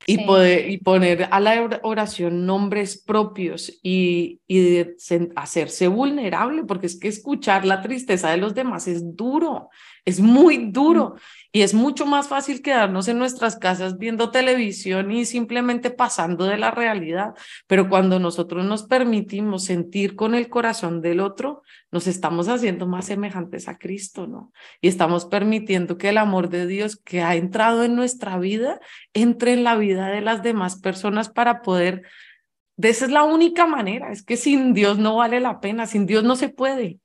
Y, 0.05 0.25
poder, 0.25 0.69
y 0.69 0.77
poner 0.77 1.27
a 1.31 1.39
la 1.39 1.79
oración 1.83 2.45
nombres 2.45 3.01
propios 3.01 3.79
y, 3.83 4.39
y 4.47 4.85
hacerse 5.35 5.87
vulnerable, 5.87 6.63
porque 6.63 6.87
es 6.87 6.99
que 6.99 7.07
escuchar 7.07 7.65
la 7.65 7.81
tristeza 7.81 8.31
de 8.31 8.37
los 8.37 8.55
demás 8.55 8.87
es 8.87 9.15
duro, 9.15 9.69
es 10.09 10.19
muy 10.19 10.71
duro. 10.71 11.15
Y 11.51 11.63
es 11.63 11.73
mucho 11.73 12.05
más 12.05 12.27
fácil 12.27 12.61
quedarnos 12.61 13.07
en 13.07 13.17
nuestras 13.17 13.55
casas 13.57 13.97
viendo 13.97 14.29
televisión 14.29 15.11
y 15.11 15.25
simplemente 15.25 15.89
pasando 15.89 16.45
de 16.45 16.57
la 16.57 16.69
realidad. 16.69 17.33
Pero 17.65 17.89
cuando 17.89 18.19
nosotros 18.19 18.63
nos 18.65 18.83
permitimos 18.83 19.63
sentir 19.63 20.15
con 20.15 20.35
el 20.35 20.47
corazón 20.47 21.01
del 21.01 21.19
otro, 21.19 21.63
nos 21.91 22.05
estamos 22.05 22.49
haciendo 22.49 22.85
más 22.85 23.05
semejantes 23.05 23.67
a 23.67 23.79
Cristo, 23.79 24.27
¿no? 24.27 24.53
Y 24.79 24.89
estamos 24.89 25.25
permitiendo 25.25 25.97
que 25.97 26.09
el 26.09 26.19
amor 26.19 26.49
de 26.49 26.67
Dios 26.67 26.97
que 26.97 27.23
ha 27.23 27.35
entrado 27.35 27.83
en 27.83 27.95
nuestra 27.95 28.37
vida 28.37 28.79
entre 29.15 29.53
en 29.53 29.63
la 29.63 29.75
vida 29.75 30.09
de 30.09 30.21
las 30.21 30.43
demás 30.43 30.79
personas 30.79 31.29
para 31.29 31.63
poder... 31.63 32.03
esa 32.77 33.05
es 33.05 33.11
la 33.11 33.23
única 33.23 33.65
manera, 33.65 34.11
es 34.11 34.21
que 34.21 34.37
sin 34.37 34.75
Dios 34.75 34.99
no 34.99 35.15
vale 35.15 35.39
la 35.39 35.59
pena, 35.59 35.87
sin 35.87 36.05
Dios 36.05 36.23
no 36.23 36.35
se 36.35 36.49
puede. 36.49 36.99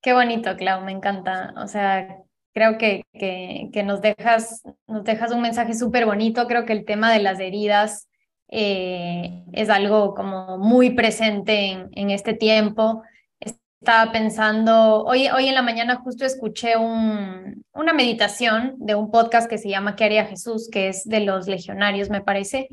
Qué 0.00 0.12
bonito, 0.12 0.56
Clau, 0.56 0.84
me 0.84 0.92
encanta. 0.92 1.52
O 1.56 1.66
sea, 1.66 2.18
creo 2.54 2.78
que, 2.78 3.04
que, 3.12 3.70
que 3.72 3.82
nos, 3.82 4.00
dejas, 4.00 4.62
nos 4.86 5.04
dejas 5.04 5.32
un 5.32 5.42
mensaje 5.42 5.74
súper 5.74 6.06
bonito. 6.06 6.46
Creo 6.46 6.64
que 6.64 6.72
el 6.72 6.84
tema 6.84 7.12
de 7.12 7.20
las 7.20 7.40
heridas 7.40 8.08
eh, 8.48 9.44
es 9.52 9.70
algo 9.70 10.14
como 10.14 10.58
muy 10.58 10.90
presente 10.90 11.70
en, 11.70 11.88
en, 11.92 12.10
este 12.10 12.34
tiempo. 12.34 13.02
Estaba 13.40 14.10
pensando, 14.12 15.04
hoy, 15.04 15.28
hoy 15.28 15.48
en 15.48 15.54
la 15.54 15.62
mañana 15.62 15.96
justo 15.96 16.24
escuché 16.24 16.76
un, 16.76 17.64
una 17.72 17.92
meditación 17.92 18.74
de 18.78 18.94
un 18.94 19.10
podcast 19.10 19.48
que 19.48 19.58
se 19.58 19.68
llama 19.68 19.94
¿Qué 19.94 20.04
haría 20.04 20.26
Jesús? 20.26 20.68
que 20.70 20.88
es 20.88 21.04
de 21.04 21.20
los 21.20 21.46
legionarios, 21.46 22.10
me 22.10 22.20
parece. 22.20 22.68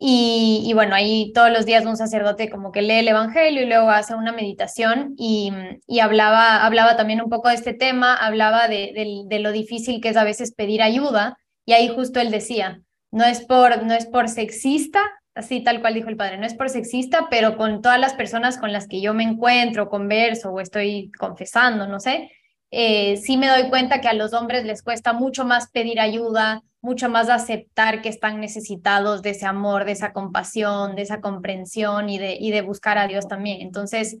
Y, 0.00 0.70
bueno, 0.74 0.94
ahí 0.94 1.32
todos 1.34 1.50
los 1.50 1.66
días 1.66 1.84
un 1.84 1.96
sacerdote 1.96 2.48
como 2.50 2.70
que 2.70 2.82
lee 2.82 3.00
el 3.00 3.08
Evangelio 3.08 3.62
y 3.62 3.66
luego 3.66 3.90
hace 3.90 4.14
una 4.14 4.30
meditación 4.30 5.14
y, 5.16 5.52
y 5.88 5.98
hablaba, 5.98 6.64
hablaba 6.64 6.96
también 6.96 7.20
un 7.20 7.28
poco 7.28 7.48
de 7.48 7.56
este 7.56 7.74
tema, 7.74 8.14
hablaba 8.14 8.68
de, 8.68 9.24
de, 9.28 9.38
lo 9.40 9.50
difícil 9.50 10.00
que 10.00 10.10
es 10.10 10.16
a 10.16 10.22
veces 10.22 10.54
pedir 10.54 10.82
ayuda 10.82 11.36
y 11.66 11.72
ahí 11.72 11.88
justo 11.88 12.20
él 12.20 12.30
decía, 12.30 12.80
no 13.10 13.24
es 13.24 13.44
por, 13.44 13.84
no 13.84 13.92
es 13.92 14.06
por 14.06 14.28
sexista, 14.28 15.00
así 15.34 15.64
tal 15.64 15.80
cual 15.80 15.94
dijo 15.94 16.08
el 16.08 16.16
padre, 16.16 16.38
no 16.38 16.46
es 16.46 16.54
por 16.54 16.70
sexista, 16.70 17.26
pero 17.28 17.56
con 17.56 17.82
todas 17.82 17.98
las 17.98 18.14
personas 18.14 18.56
con 18.56 18.72
las 18.72 18.86
que 18.86 19.00
yo 19.00 19.14
me 19.14 19.24
encuentro, 19.24 19.88
converso 19.88 20.50
o 20.50 20.60
estoy 20.60 21.10
confesando, 21.18 21.88
no 21.88 21.98
sé, 21.98 22.30
eh, 22.70 23.16
sí 23.16 23.36
me 23.36 23.48
doy 23.48 23.68
cuenta 23.70 24.00
que 24.00 24.08
a 24.08 24.12
los 24.12 24.34
hombres 24.34 24.64
les 24.64 24.82
cuesta 24.82 25.12
mucho 25.12 25.44
más 25.44 25.70
pedir 25.70 26.00
ayuda, 26.00 26.62
mucho 26.80 27.08
más 27.08 27.28
aceptar 27.28 28.02
que 28.02 28.08
están 28.08 28.40
necesitados 28.40 29.22
de 29.22 29.30
ese 29.30 29.46
amor, 29.46 29.84
de 29.84 29.92
esa 29.92 30.12
compasión, 30.12 30.94
de 30.94 31.02
esa 31.02 31.20
comprensión 31.20 32.08
y 32.08 32.18
de, 32.18 32.62
buscar 32.62 32.98
a 32.98 33.06
Dios 33.06 33.26
también. 33.26 33.60
Entonces, 33.62 34.16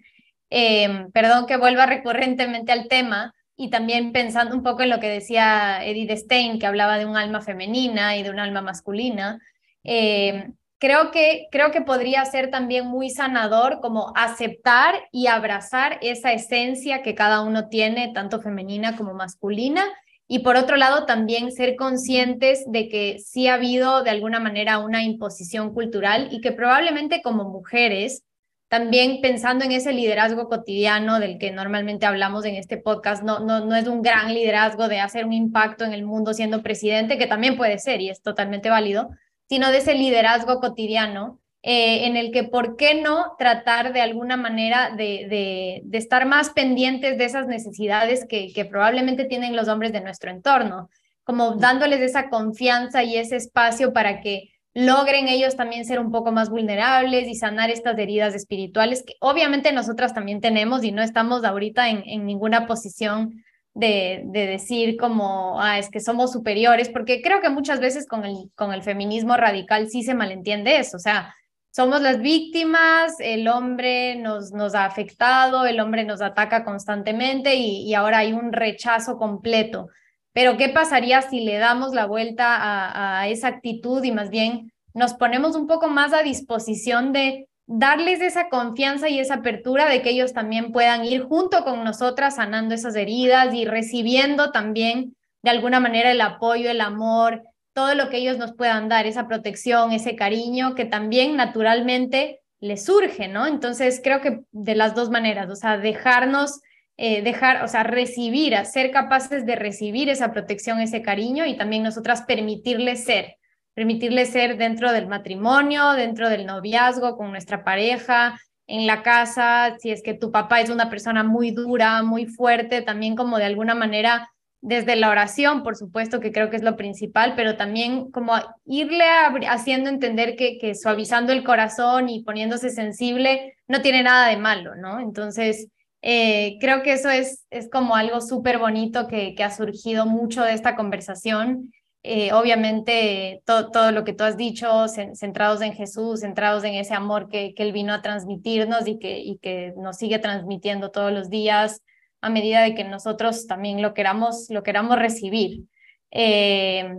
em, 0.50 1.10
perdón 1.12 1.46
que 1.46 1.56
vuelva 1.56 1.86
recurrentemente 1.86 2.72
al 2.72 2.88
tema 2.88 3.34
y 3.56 3.70
también 3.70 4.12
pensando 4.12 4.54
un 4.54 4.62
poco 4.62 4.82
en 4.82 4.90
lo 4.90 5.00
que 5.00 5.08
decía 5.08 5.84
Edith 5.84 6.12
Stein, 6.12 6.58
que 6.58 6.66
hablaba 6.66 6.98
de 6.98 7.06
un 7.06 7.16
alma 7.16 7.40
femenina 7.40 8.16
y 8.16 8.22
de 8.22 8.30
un 8.30 8.38
alma 8.38 8.62
masculina. 8.62 9.40
Em, 9.84 10.54
creo 10.78 11.10
que, 11.10 11.48
creo 11.50 11.70
que 11.70 11.82
podría 11.82 12.24
ser 12.24 12.50
también 12.50 12.86
muy 12.86 13.10
sanador 13.10 13.80
como 13.80 14.12
aceptar 14.16 14.94
y 15.12 15.26
abrazar 15.26 15.98
esa 16.02 16.32
esencia 16.32 17.02
que 17.02 17.14
cada 17.14 17.42
uno 17.42 17.68
tiene, 17.68 18.12
tanto 18.14 18.40
femenina 18.40 18.96
como 18.96 19.14
masculina. 19.14 19.84
Y 20.26 20.40
por 20.40 20.56
otro 20.56 20.76
lado, 20.76 21.06
también 21.06 21.52
ser 21.52 21.74
conscientes 21.76 22.64
de 22.66 22.88
que 22.88 23.18
sí 23.18 23.48
ha 23.48 23.54
habido 23.54 24.02
de 24.02 24.10
alguna 24.10 24.40
manera 24.40 24.78
una 24.78 25.02
imposición 25.02 25.72
cultural 25.72 26.28
y 26.30 26.40
que 26.40 26.52
probablemente 26.52 27.22
como 27.22 27.44
mujeres 27.44 28.24
también 28.68 29.22
pensando 29.22 29.64
en 29.64 29.72
ese 29.72 29.94
liderazgo 29.94 30.46
cotidiano 30.48 31.20
del 31.20 31.38
que 31.38 31.50
normalmente 31.50 32.04
hablamos 32.04 32.44
en 32.44 32.54
este 32.54 32.76
podcast, 32.76 33.22
no, 33.22 33.38
no, 33.40 33.64
no 33.64 33.74
es 33.74 33.88
un 33.88 34.02
gran 34.02 34.34
liderazgo 34.34 34.88
de 34.88 35.00
hacer 35.00 35.24
un 35.24 35.32
impacto 35.32 35.86
en 35.86 35.94
el 35.94 36.04
mundo 36.04 36.34
siendo 36.34 36.62
presidente, 36.62 37.16
que 37.16 37.26
también 37.26 37.56
puede 37.56 37.78
ser 37.78 38.02
y 38.02 38.10
es 38.10 38.20
totalmente 38.20 38.68
válido, 38.68 39.08
sino 39.48 39.70
de 39.70 39.78
ese 39.78 39.94
liderazgo 39.94 40.60
cotidiano 40.60 41.40
eh, 41.62 42.06
en 42.06 42.16
el 42.16 42.30
que, 42.30 42.44
¿por 42.44 42.76
qué 42.76 42.94
no 42.94 43.34
tratar 43.36 43.92
de 43.92 44.00
alguna 44.00 44.36
manera 44.36 44.90
de, 44.96 45.82
de, 45.84 45.98
estar 45.98 46.24
más 46.24 46.50
pendientes 46.50 47.18
de 47.18 47.24
esas 47.24 47.48
necesidades 47.48 48.26
que, 48.28 48.52
que 48.52 48.64
probablemente 48.64 49.24
tienen 49.24 49.56
los 49.56 49.66
hombres 49.68 49.92
de 49.92 50.00
nuestro 50.00 50.30
entorno? 50.30 50.88
Como 51.24 51.56
dándoles 51.56 52.00
esa 52.00 52.28
confianza 52.30 53.02
y 53.02 53.16
ese 53.16 53.36
espacio 53.36 53.92
para 53.92 54.20
que 54.20 54.50
logren 54.72 55.26
ellos 55.26 55.56
también 55.56 55.84
ser 55.84 55.98
un 55.98 56.12
poco 56.12 56.30
más 56.30 56.48
vulnerables 56.48 57.26
y 57.26 57.34
sanar 57.34 57.70
estas 57.70 57.98
heridas 57.98 58.34
espirituales 58.36 59.02
que 59.04 59.14
obviamente 59.20 59.72
nosotras 59.72 60.14
también 60.14 60.40
tenemos 60.40 60.84
y 60.84 60.92
no 60.92 61.02
estamos 61.02 61.44
ahorita 61.44 61.88
en, 61.88 62.02
en 62.06 62.24
ninguna 62.24 62.66
posición 62.66 63.42
de, 63.78 64.22
de, 64.26 64.46
decir 64.46 64.96
como, 64.96 65.60
ah, 65.60 65.78
es 65.78 65.90
que 65.90 66.00
somos 66.00 66.32
superiores, 66.32 66.88
porque 66.88 67.22
creo 67.22 67.40
que 67.40 67.48
muchas 67.48 67.80
veces 67.80 68.06
con 68.06 68.24
el, 68.24 68.50
con 68.54 68.72
el 68.72 68.82
feminismo 68.82 69.36
radical 69.36 69.88
sí 69.88 70.02
se 70.02 70.14
malentiende 70.14 70.78
eso, 70.78 70.96
o 70.96 71.00
sea, 71.00 71.34
somos 71.70 72.00
las 72.00 72.20
víctimas, 72.20 73.14
el 73.20 73.46
hombre 73.46 74.16
nos, 74.16 74.52
nos 74.52 74.74
ha 74.74 74.84
afectado, 74.84 75.64
el 75.66 75.78
hombre 75.80 76.04
nos 76.04 76.20
ataca 76.20 76.64
constantemente 76.64 77.54
y, 77.54 77.82
y 77.88 77.94
ahora 77.94 78.18
hay 78.18 78.32
un 78.32 78.52
rechazo 78.52 79.16
completo. 79.16 79.88
Pero 80.32 80.56
¿qué 80.56 80.68
pasaría 80.68 81.22
si 81.22 81.40
le 81.40 81.58
damos 81.58 81.94
la 81.94 82.06
vuelta 82.06 83.18
a, 83.20 83.28
esa 83.28 83.48
actitud 83.48 84.04
y 84.04 84.12
más 84.12 84.30
bien 84.30 84.72
nos 84.94 85.14
ponemos 85.14 85.56
un 85.56 85.66
poco 85.66 85.88
más 85.88 86.12
a 86.12 86.22
disposición 86.22 87.12
de 87.12 87.48
darles 87.70 88.22
esa 88.22 88.48
confianza 88.48 89.08
y 89.08 89.20
esa 89.20 89.34
apertura 89.34 89.88
de 89.88 90.02
que 90.02 90.10
ellos 90.10 90.32
también 90.32 90.72
puedan 90.72 91.04
ir 91.04 91.22
junto 91.22 91.64
con 91.64 91.84
nosotras 91.84 92.36
sanando 92.36 92.74
esas 92.74 92.96
heridas 92.96 93.54
y 93.54 93.66
recibiendo 93.66 94.50
también 94.50 95.14
de 95.42 95.50
alguna 95.50 95.78
manera 95.78 96.10
el 96.10 96.20
apoyo, 96.20 96.70
el 96.70 96.80
amor, 96.80 97.42
todo 97.74 97.94
lo 97.94 98.08
que 98.08 98.16
ellos 98.16 98.38
nos 98.38 98.54
puedan 98.54 98.88
dar, 98.88 99.06
esa 99.06 99.28
protección, 99.28 99.92
ese 99.92 100.16
cariño 100.16 100.74
que 100.74 100.86
también 100.86 101.36
naturalmente 101.36 102.40
les 102.58 102.84
surge, 102.84 103.28
¿no? 103.28 103.46
Entonces 103.46 104.00
creo 104.02 104.20
que 104.22 104.40
de 104.50 104.74
las 104.74 104.94
dos 104.94 105.10
maneras, 105.10 105.48
o 105.50 105.54
sea, 105.54 105.76
dejarnos 105.78 106.60
eh, 107.00 107.22
dejar, 107.22 107.62
o 107.62 107.68
sea, 107.68 107.84
recibir, 107.84 108.56
ser 108.64 108.90
capaces 108.90 109.46
de 109.46 109.54
recibir 109.54 110.08
esa 110.08 110.32
protección, 110.32 110.80
ese 110.80 111.00
cariño 111.00 111.46
y 111.46 111.56
también 111.56 111.84
nosotras 111.84 112.22
permitirle 112.22 112.96
ser, 112.96 113.36
permitirle 113.78 114.26
ser 114.26 114.56
dentro 114.56 114.90
del 114.90 115.06
matrimonio, 115.06 115.92
dentro 115.92 116.28
del 116.28 116.46
noviazgo, 116.46 117.16
con 117.16 117.30
nuestra 117.30 117.62
pareja, 117.62 118.36
en 118.66 118.88
la 118.88 119.04
casa, 119.04 119.76
si 119.78 119.92
es 119.92 120.02
que 120.02 120.14
tu 120.14 120.32
papá 120.32 120.60
es 120.60 120.68
una 120.68 120.90
persona 120.90 121.22
muy 121.22 121.52
dura, 121.52 122.02
muy 122.02 122.26
fuerte, 122.26 122.82
también 122.82 123.14
como 123.14 123.38
de 123.38 123.44
alguna 123.44 123.76
manera 123.76 124.28
desde 124.60 124.96
la 124.96 125.10
oración, 125.10 125.62
por 125.62 125.76
supuesto, 125.76 126.18
que 126.18 126.32
creo 126.32 126.50
que 126.50 126.56
es 126.56 126.64
lo 126.64 126.74
principal, 126.74 127.34
pero 127.36 127.56
también 127.56 128.10
como 128.10 128.32
irle 128.66 129.04
haciendo 129.48 129.90
entender 129.90 130.34
que, 130.34 130.58
que 130.58 130.74
suavizando 130.74 131.32
el 131.32 131.44
corazón 131.44 132.08
y 132.08 132.24
poniéndose 132.24 132.70
sensible 132.70 133.54
no 133.68 133.80
tiene 133.80 134.02
nada 134.02 134.26
de 134.26 134.38
malo, 134.38 134.74
¿no? 134.74 134.98
Entonces, 134.98 135.68
eh, 136.02 136.58
creo 136.60 136.82
que 136.82 136.94
eso 136.94 137.10
es, 137.10 137.46
es 137.50 137.70
como 137.70 137.94
algo 137.94 138.20
súper 138.20 138.58
bonito 138.58 139.06
que, 139.06 139.36
que, 139.36 139.44
ha 139.44 139.50
surgido 139.52 140.04
mucho 140.04 140.42
de 140.42 140.54
esta 140.54 140.74
conversación. 140.74 141.70
Eh, 142.10 142.32
obviamente, 142.32 143.42
todo 143.44 143.92
lo 143.92 144.02
que 144.02 144.14
tú 144.14 144.24
has 144.24 144.38
dicho, 144.38 144.86
centrados 144.88 145.60
en 145.60 145.74
Jesús, 145.74 146.20
centrados 146.20 146.64
en 146.64 146.72
ese 146.72 146.94
amor 146.94 147.28
que, 147.28 147.52
que 147.52 147.62
Él 147.62 147.72
vino 147.72 147.92
a 147.92 148.00
transmitirnos 148.00 148.88
y 148.88 148.98
que, 148.98 149.18
y 149.18 149.36
que 149.36 149.74
nos 149.76 149.98
sigue 149.98 150.18
transmitiendo 150.18 150.90
todos 150.90 151.12
los 151.12 151.28
días 151.28 151.82
a 152.22 152.30
medida 152.30 152.62
de 152.62 152.74
que 152.74 152.82
nosotros 152.82 153.46
también 153.46 153.82
lo 153.82 153.92
queramos, 153.92 154.46
lo 154.48 154.62
queramos 154.62 154.98
recibir. 154.98 155.64
Eh, 156.10 156.96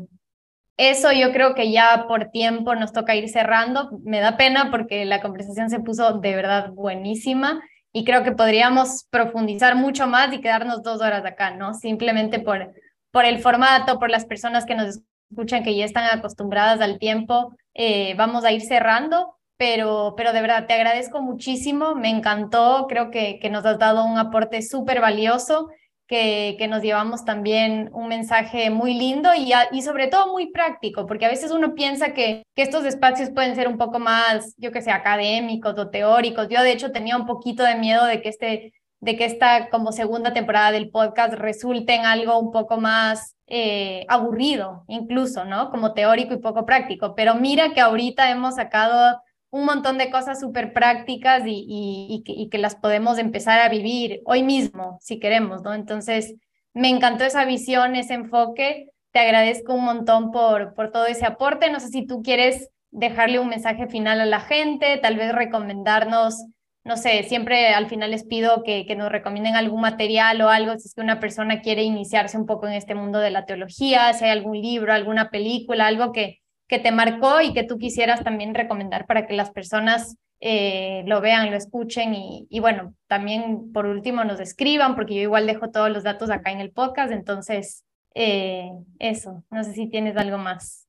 eso 0.77 1.11
yo 1.11 1.31
creo 1.31 1.55
que 1.55 1.71
ya 1.71 2.05
por 2.07 2.25
tiempo 2.25 2.75
nos 2.75 2.93
toca 2.93 3.15
ir 3.15 3.29
cerrando. 3.29 3.89
Me 4.03 4.19
da 4.19 4.37
pena 4.37 4.69
porque 4.69 5.05
la 5.05 5.21
conversación 5.21 5.71
se 5.71 5.79
puso 5.79 6.19
de 6.19 6.35
verdad 6.35 6.69
buenísima 6.69 7.63
y 7.91 8.05
creo 8.05 8.23
que 8.23 8.33
podríamos 8.33 9.07
profundizar 9.09 9.75
mucho 9.75 10.05
más 10.05 10.31
y 10.33 10.39
quedarnos 10.39 10.83
dos 10.83 11.01
horas 11.01 11.25
acá, 11.25 11.49
¿no? 11.49 11.73
Simplemente 11.73 12.37
por, 12.39 12.75
por 13.11 13.25
el 13.25 13.39
formato, 13.39 13.99
por 13.99 14.09
las 14.09 14.25
personas 14.25 14.65
que 14.65 14.75
nos 14.75 14.99
escuchan 15.29 15.63
que 15.63 15.75
ya 15.75 15.85
están 15.85 16.05
acostumbradas 16.05 16.81
al 16.81 16.99
tiempo, 16.99 17.55
eh, 17.73 18.13
vamos 18.15 18.45
a 18.45 18.51
ir 18.51 18.61
cerrando, 18.61 19.35
pero, 19.57 20.13
pero 20.15 20.33
de 20.33 20.41
verdad 20.41 20.67
te 20.67 20.73
agradezco 20.73 21.21
muchísimo, 21.21 21.95
me 21.95 22.09
encantó, 22.09 22.85
creo 22.87 23.11
que, 23.11 23.39
que 23.39 23.49
nos 23.49 23.65
has 23.65 23.77
dado 23.77 24.05
un 24.05 24.17
aporte 24.17 24.61
súper 24.61 25.01
valioso 25.01 25.69
que, 26.07 26.55
que, 26.57 26.67
nos 26.67 26.81
llevamos 26.81 27.23
también 27.23 27.91
un 27.93 28.07
mensaje 28.07 28.71
muy 28.71 28.95
lindo 28.95 29.29
y, 29.35 29.51
y 29.71 29.81
sobre 29.83 30.07
todo 30.07 30.31
muy 30.31 30.51
práctico, 30.51 31.05
porque 31.05 31.25
a 31.25 31.29
veces 31.29 31.51
uno 31.51 31.75
piensa 31.75 32.13
que, 32.15 32.41
que 32.55 32.63
estos 32.63 32.83
espacios 32.85 33.29
pueden 33.29 33.55
ser 33.55 33.67
un 33.67 33.77
poco 33.77 33.99
más, 33.99 34.55
yo 34.57 34.71
que 34.71 34.81
sé, 34.81 34.89
académicos 34.89 35.77
o 35.77 35.89
teóricos. 35.91 36.47
Yo 36.49 36.63
de 36.63 36.71
hecho 36.71 36.91
tenía 36.91 37.15
un 37.15 37.27
poquito 37.27 37.63
de 37.63 37.75
miedo 37.75 38.05
de 38.05 38.23
que 38.23 38.29
este 38.29 38.73
de 39.01 39.15
que 39.15 39.25
esta 39.25 39.69
como 39.69 39.91
segunda 39.91 40.33
temporada 40.33 40.71
del 40.71 40.89
podcast 40.89 41.33
resulte 41.33 41.95
en 41.95 42.05
algo 42.05 42.37
un 42.37 42.51
poco 42.51 42.77
más 42.77 43.35
eh, 43.47 44.05
aburrido, 44.09 44.83
incluso, 44.87 45.45
¿no? 45.45 45.71
Como 45.71 45.93
teórico 45.93 46.33
y 46.33 46.37
poco 46.37 46.65
práctico. 46.65 47.15
Pero 47.15 47.35
mira 47.35 47.73
que 47.73 47.81
ahorita 47.81 48.29
hemos 48.29 48.55
sacado 48.55 49.21
un 49.51 49.65
montón 49.65 49.97
de 49.97 50.11
cosas 50.11 50.39
súper 50.39 50.73
prácticas 50.73 51.43
y, 51.45 52.23
que, 52.25 52.33
y, 52.33 52.49
que, 52.49 52.57
las 52.57 52.75
podemos 52.75 53.17
empezar 53.17 53.59
a 53.61 53.69
vivir 53.69 54.21
hoy 54.25 54.43
mismo, 54.43 54.97
si 55.01 55.19
queremos, 55.19 55.63
¿no? 55.63 55.73
Entonces, 55.73 56.35
me 56.73 56.89
encantó 56.89 57.23
esa 57.23 57.45
visión, 57.45 57.95
ese 57.95 58.13
enfoque. 58.13 58.89
Te 59.11 59.19
agradezco 59.19 59.73
un 59.73 59.85
montón 59.85 60.31
por, 60.31 60.75
por 60.75 60.91
todo 60.91 61.07
ese 61.07 61.25
aporte. 61.25 61.71
No 61.71 61.79
sé 61.79 61.87
si 61.87 62.05
tú 62.05 62.21
quieres 62.21 62.69
dejarle 62.91 63.39
un 63.39 63.49
mensaje 63.49 63.87
final 63.87 64.21
a 64.21 64.25
la 64.25 64.39
gente, 64.39 64.97
tal 64.97 65.15
vez 65.17 65.33
recomendarnos, 65.33 66.45
no 66.89 66.97
sé, 66.97 67.21
siempre 67.21 67.67
al 67.67 67.87
final 67.87 68.09
les 68.09 68.23
pido 68.23 68.63
que, 68.63 68.83
nos 68.97 69.11
recomienden 69.11 69.55
algún 69.55 69.79
material 69.79 70.41
o 70.41 70.49
algo, 70.49 70.75
si 70.79 70.87
es 70.87 70.95
que 70.95 71.01
una 71.01 71.19
persona 71.19 71.61
quiere 71.61 71.83
iniciarse 71.83 72.35
un 72.35 72.47
poco 72.47 72.67
en 72.67 72.73
este 72.73 72.95
mundo 72.95 73.19
de 73.19 73.29
la 73.29 73.45
teología, 73.45 74.11
si 74.13 74.25
hay 74.25 74.31
algún 74.31 74.59
libro, 74.59 74.91
alguna 74.91 75.29
película, 75.29 75.85
algo 75.85 76.11
que, 76.11 76.39
que 76.67 76.79
te 76.79 76.91
marcó 76.91 77.41
y 77.41 77.53
que 77.53 77.63
tú 77.63 77.77
quisieras 77.77 78.23
también 78.23 78.55
recomendar 78.55 79.05
para 79.05 79.27
que 79.27 79.35
las 79.35 79.51
personas 79.51 80.17
eh, 80.39 81.03
lo 81.05 81.21
vean, 81.21 81.51
lo 81.51 81.57
escuchen 81.57 82.15
y, 82.15 82.47
y, 82.49 82.59
bueno, 82.59 82.95
también 83.05 83.71
por 83.71 83.85
último 83.85 84.23
nos 84.23 84.39
escriban 84.39 84.95
porque 84.95 85.13
yo 85.13 85.21
igual 85.21 85.45
dejo 85.45 85.69
todos 85.69 85.91
los 85.91 86.01
datos 86.03 86.31
acá 86.31 86.51
en 86.51 86.59
el 86.59 86.71
podcast, 86.71 87.11
entonces 87.11 87.85
eh, 88.15 88.71
eso, 88.97 89.43
no 89.51 89.63
sé 89.63 89.73
si 89.73 89.87
tienes 89.87 90.17
algo 90.17 90.39
más. 90.39 90.88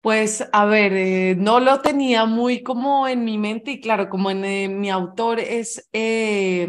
Pues 0.00 0.48
a 0.52 0.64
ver, 0.64 0.94
eh, 0.94 1.34
no 1.36 1.60
lo 1.60 1.80
tenía 1.80 2.24
muy 2.24 2.62
como 2.62 3.06
en 3.06 3.22
mi 3.22 3.36
mente 3.36 3.72
y 3.72 3.80
claro, 3.82 4.08
como 4.08 4.30
eh, 4.30 4.66
mi 4.68 4.88
autor 4.88 5.40
es, 5.40 5.90
eh, 5.92 6.66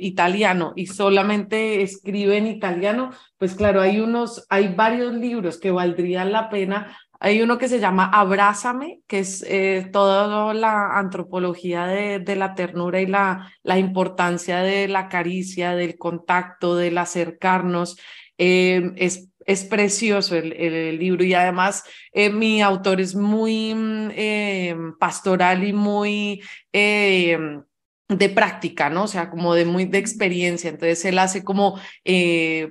italiano 0.00 0.72
y 0.76 0.86
solamente 0.86 1.82
escribe 1.82 2.36
en 2.36 2.46
italiano, 2.46 3.10
pues 3.36 3.54
claro, 3.56 3.80
hay 3.80 3.98
unos, 3.98 4.46
hay 4.48 4.72
varios 4.74 5.12
libros 5.14 5.58
que 5.58 5.72
valdrían 5.72 6.30
la 6.30 6.50
pena. 6.50 6.96
Hay 7.22 7.42
uno 7.42 7.58
que 7.58 7.68
se 7.68 7.80
llama 7.80 8.08
Abrázame, 8.12 9.02
que 9.06 9.18
es 9.18 9.44
toda 9.92 10.54
la 10.54 10.98
antropología 10.98 11.86
de, 11.86 12.36
la 12.36 12.54
ternura 12.54 13.00
y 13.02 13.06
la, 13.06 13.50
importancia 13.78 14.60
de 14.60 14.88
la 14.88 15.08
caricia, 15.08 15.74
del 15.74 15.98
contacto, 15.98 16.76
del 16.76 16.96
acercarnos. 16.96 17.98
Es 19.50 19.64
precioso 19.64 20.36
el, 20.36 20.98
libro 20.98 21.24
y 21.24 21.34
además 21.34 21.84
eh, 22.12 22.30
mi 22.30 22.62
autor 22.62 23.00
es 23.00 23.16
muy 23.16 23.74
mm, 23.74 24.10
eh, 24.14 24.76
pastoral 24.98 25.64
y 25.64 25.72
muy 25.72 26.40
eh, 26.72 27.36
de 28.10 28.28
práctica, 28.28 28.90
¿no? 28.90 29.04
O 29.04 29.08
sea, 29.08 29.30
como 29.30 29.54
de 29.54 29.64
muy 29.64 29.86
de 29.86 29.98
experiencia. 29.98 30.68
Entonces 30.68 31.04
él 31.04 31.18
hace 31.18 31.44
como 31.44 31.80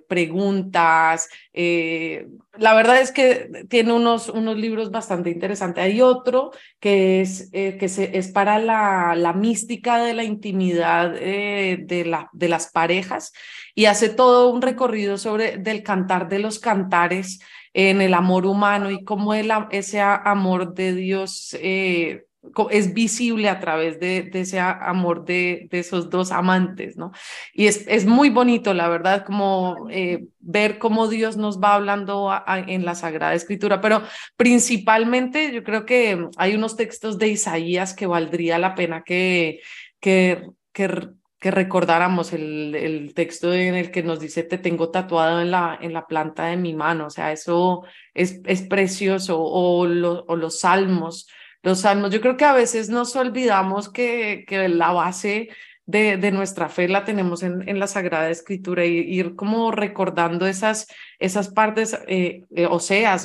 preguntas. 0.07 1.29
la 1.53 2.73
verdad 2.73 3.01
es 3.01 3.11
que 3.11 3.65
tiene 3.69 3.93
unos, 3.93 4.29
unos 4.29 4.57
libros 4.57 4.91
bastante 4.91 5.29
interesantes. 5.29 5.83
Hay 5.83 6.01
otro 6.01 6.51
que 6.79 7.21
es, 7.21 7.49
que 7.51 7.89
se, 7.89 8.17
es 8.17 8.27
para 8.29 8.59
la, 8.59 9.15
la 9.15 9.33
mística 9.33 10.03
de 10.03 10.13
la 10.13 10.23
intimidad 10.23 11.11
de, 11.11 12.03
la, 12.05 12.29
de 12.33 12.49
las 12.49 12.71
parejas 12.71 13.31
y 13.75 13.85
hace 13.85 14.09
todo 14.09 14.51
un 14.51 14.61
recorrido 14.61 15.17
sobre 15.17 15.57
del 15.57 15.83
cantar 15.83 16.27
de 16.27 16.39
los 16.39 16.59
cantares 16.59 17.39
en 17.73 18.01
el 18.01 18.13
amor 18.13 18.45
humano 18.45 18.91
y 18.91 19.03
cómo 19.03 19.33
el, 19.33 19.51
ese 19.71 20.01
amor 20.01 20.73
de 20.73 20.93
Dios 20.93 21.55
eh, 21.61 22.25
es 22.71 22.93
visible 22.93 23.49
a 23.49 23.59
través 23.59 23.99
de, 23.99 24.29
ese 24.33 24.59
amor 24.59 25.25
de, 25.25 25.67
esos 25.71 26.09
dos 26.09 26.31
amantes, 26.31 26.95
¿no? 26.95 27.11
Y 27.53 27.67
es, 27.67 27.85
es 27.87 28.05
muy 28.05 28.29
bonito, 28.29 28.73
la 28.73 28.87
verdad, 28.87 29.25
como 29.25 29.87
eh, 29.89 30.25
ver 30.39 30.79
cómo 30.79 31.07
Dios 31.07 31.35
nos 31.35 31.61
va 31.61 31.75
hablando 31.75 32.31
en 32.47 32.85
la 32.85 32.95
Sagrada 32.95 33.33
Escritura, 33.33 33.81
pero 33.81 34.03
principalmente 34.37 35.51
yo 35.51 35.63
creo 35.63 35.85
que 35.85 36.29
hay 36.37 36.55
unos 36.55 36.77
textos 36.77 37.17
de 37.17 37.27
Isaías 37.27 37.93
que 37.93 38.07
valdría 38.07 38.57
la 38.57 38.73
pena 38.73 39.03
que, 39.03 39.59
que, 39.99 40.49
que, 40.71 41.11
recordáramos 41.41 42.31
el, 42.33 42.73
el, 42.75 43.13
texto 43.13 43.53
en 43.53 43.75
el 43.75 43.91
que 43.91 44.03
nos 44.03 44.19
dice, 44.19 44.43
te 44.43 44.57
tengo 44.57 44.91
tatuado 44.91 45.41
en 45.41 45.51
la, 45.51 45.77
en 45.81 45.93
la 45.93 46.07
planta 46.07 46.45
de 46.45 46.57
mi 46.57 46.73
mano, 46.73 47.07
o 47.07 47.09
sea, 47.09 47.31
eso 47.33 47.83
es, 48.13 48.41
es 48.45 48.61
precioso, 48.63 49.41
o, 49.41 49.81
o 49.81 50.35
los 50.35 50.59
salmos 50.59 51.27
los 51.61 51.81
salmos. 51.81 52.11
Yo 52.11 52.21
creo 52.21 52.37
que 52.37 52.45
a 52.45 52.53
veces 52.53 52.89
nos 52.89 53.15
olvidamos 53.15 53.89
que, 53.89 54.45
que 54.47 54.67
la 54.69 54.91
base 54.91 55.49
de, 55.85 56.17
de, 56.17 56.31
nuestra 56.31 56.69
fe 56.69 56.87
la 56.87 57.03
tenemos 57.03 57.41
en, 57.41 57.67
en 57.67 57.79
la 57.79 57.87
Sagrada 57.87 58.29
Escritura 58.29 58.85
y 58.85 58.99
ir 58.99 59.35
como 59.35 59.71
recordando 59.71 60.45
esas, 60.45 60.87
esas 61.17 61.49
partes, 61.49 61.99
eh, 62.07 62.45
eh, 62.55 62.67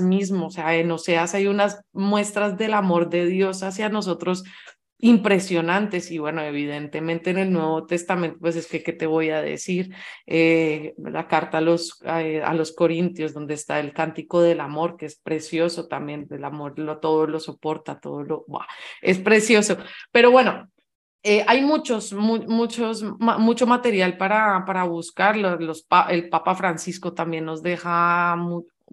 mismo, 0.00 0.46
o 0.46 0.50
sea, 0.50 0.74
en 0.74 0.90
Oseas 0.90 1.34
hay 1.34 1.46
unas 1.46 1.82
muestras 1.92 2.56
del 2.56 2.72
amor 2.72 3.10
de 3.10 3.26
Dios 3.26 3.62
hacia 3.62 3.90
nosotros 3.90 4.44
impresionantes 5.04 6.10
y 6.10 6.16
bueno, 6.16 6.40
evidentemente 6.40 7.28
en 7.28 7.36
el 7.36 7.52
Nuevo 7.52 7.84
Testamento, 7.84 8.38
pues 8.40 8.56
es 8.56 8.66
que, 8.66 8.82
¿qué 8.82 8.94
te 8.94 9.04
voy 9.06 9.28
a 9.28 9.42
decir? 9.42 9.94
Eh, 10.26 10.94
la 10.96 11.28
carta 11.28 11.58
a 11.58 11.60
los, 11.60 12.00
a 12.06 12.54
los 12.54 12.72
Corintios, 12.72 13.34
donde 13.34 13.52
está 13.52 13.80
el 13.80 13.92
cántico 13.92 14.40
del 14.40 14.60
amor, 14.60 14.96
que 14.96 15.04
es 15.04 15.16
precioso 15.16 15.88
también, 15.88 16.26
el 16.30 16.42
amor 16.42 16.78
lo, 16.78 17.00
todo 17.00 17.26
lo 17.26 17.38
soporta, 17.38 18.00
todo 18.00 18.22
lo, 18.22 18.46
es 19.02 19.18
precioso. 19.18 19.76
Pero 20.10 20.30
bueno, 20.30 20.70
eh, 21.22 21.44
hay 21.46 21.60
muchos, 21.60 22.14
muchos, 22.14 23.02
mucho 23.02 23.66
material 23.66 24.16
para, 24.16 24.64
para 24.64 24.84
buscar. 24.84 25.36
Los, 25.36 25.86
el 26.08 26.30
Papa 26.30 26.54
Francisco 26.54 27.12
también 27.12 27.44
nos 27.44 27.62
deja 27.62 28.36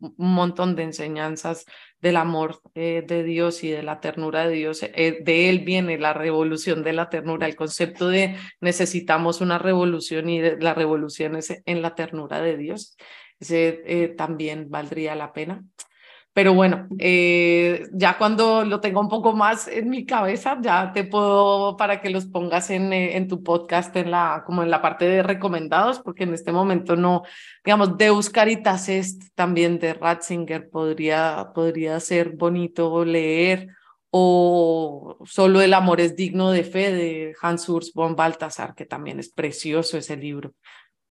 un 0.02 0.34
montón 0.34 0.76
de 0.76 0.84
enseñanzas 0.84 1.66
del 2.00 2.18
amor 2.18 2.62
eh, 2.76 3.04
de 3.08 3.24
Dios 3.24 3.64
y 3.64 3.70
de 3.70 3.84
la 3.84 4.00
ternura 4.00 4.48
de 4.48 4.56
Dios. 4.56 4.84
Eh, 4.84 5.20
de 5.24 5.50
él 5.50 5.60
viene 5.60 5.98
la 5.98 6.14
revolución 6.14 6.84
de 6.84 6.94
la 6.94 7.10
ternura, 7.10 7.48
el 7.48 7.56
concepto 7.56 8.10
de 8.10 8.36
necesitamos 8.60 9.42
una 9.42 9.60
revolución 9.60 10.30
y 10.30 10.42
la 10.42 10.74
revolución 10.74 11.36
es 11.36 11.62
en 11.66 11.82
la 11.82 11.96
ternura 11.96 12.42
de 12.42 12.58
Dios. 12.58 12.98
Ese 13.40 13.82
eh, 13.86 14.10
también 14.10 14.70
valdría 14.70 15.16
la 15.16 15.34
pena. 15.34 15.64
Pero 16.34 16.54
bueno, 16.54 16.88
eh, 16.98 17.84
ya 17.92 18.18
cuando 18.18 18.64
lo 18.64 18.80
tengo 18.80 19.02
un 19.02 19.10
poco 19.10 19.34
más 19.34 19.68
en 19.68 19.90
mi 19.90 20.06
cabeza, 20.06 20.58
ya 20.62 20.94
te 20.94 21.04
puedo 21.04 21.76
para 21.76 22.00
que 22.00 22.10
los 22.10 22.26
pongas 22.26 22.70
en, 22.70 22.94
eh, 22.94 23.18
en 23.18 23.28
tu 23.28 23.44
podcast, 23.44 23.94
en 23.98 24.12
la, 24.12 24.44
como 24.46 24.64
en 24.64 24.72
la 24.72 24.82
parte 24.82 25.06
de 25.06 25.24
recomendados, 25.24 26.00
porque 26.00 26.24
en 26.24 26.34
este 26.34 26.54
momento 26.54 26.96
no, 26.96 27.24
digamos, 27.66 27.98
Deus 27.98 28.30
Caritas 28.30 28.88
Est 28.88 29.24
también 29.36 29.78
de 29.78 29.94
Ratzinger 29.94 30.70
podría, 30.70 31.52
podría 31.54 32.00
ser 32.00 32.30
bonito 32.32 33.04
leer, 33.04 33.68
o 34.12 35.18
Solo 35.26 35.62
el 35.62 35.74
amor 35.74 36.02
es 36.02 36.16
digno 36.16 36.52
de 36.52 36.64
fe 36.64 36.92
de 36.92 37.36
Hans 37.42 37.68
Urs 37.70 37.94
von 37.94 38.16
Balthasar, 38.16 38.76
que 38.76 38.86
también 38.86 39.20
es 39.20 39.30
precioso 39.30 39.98
ese 39.98 40.18
libro. 40.18 40.54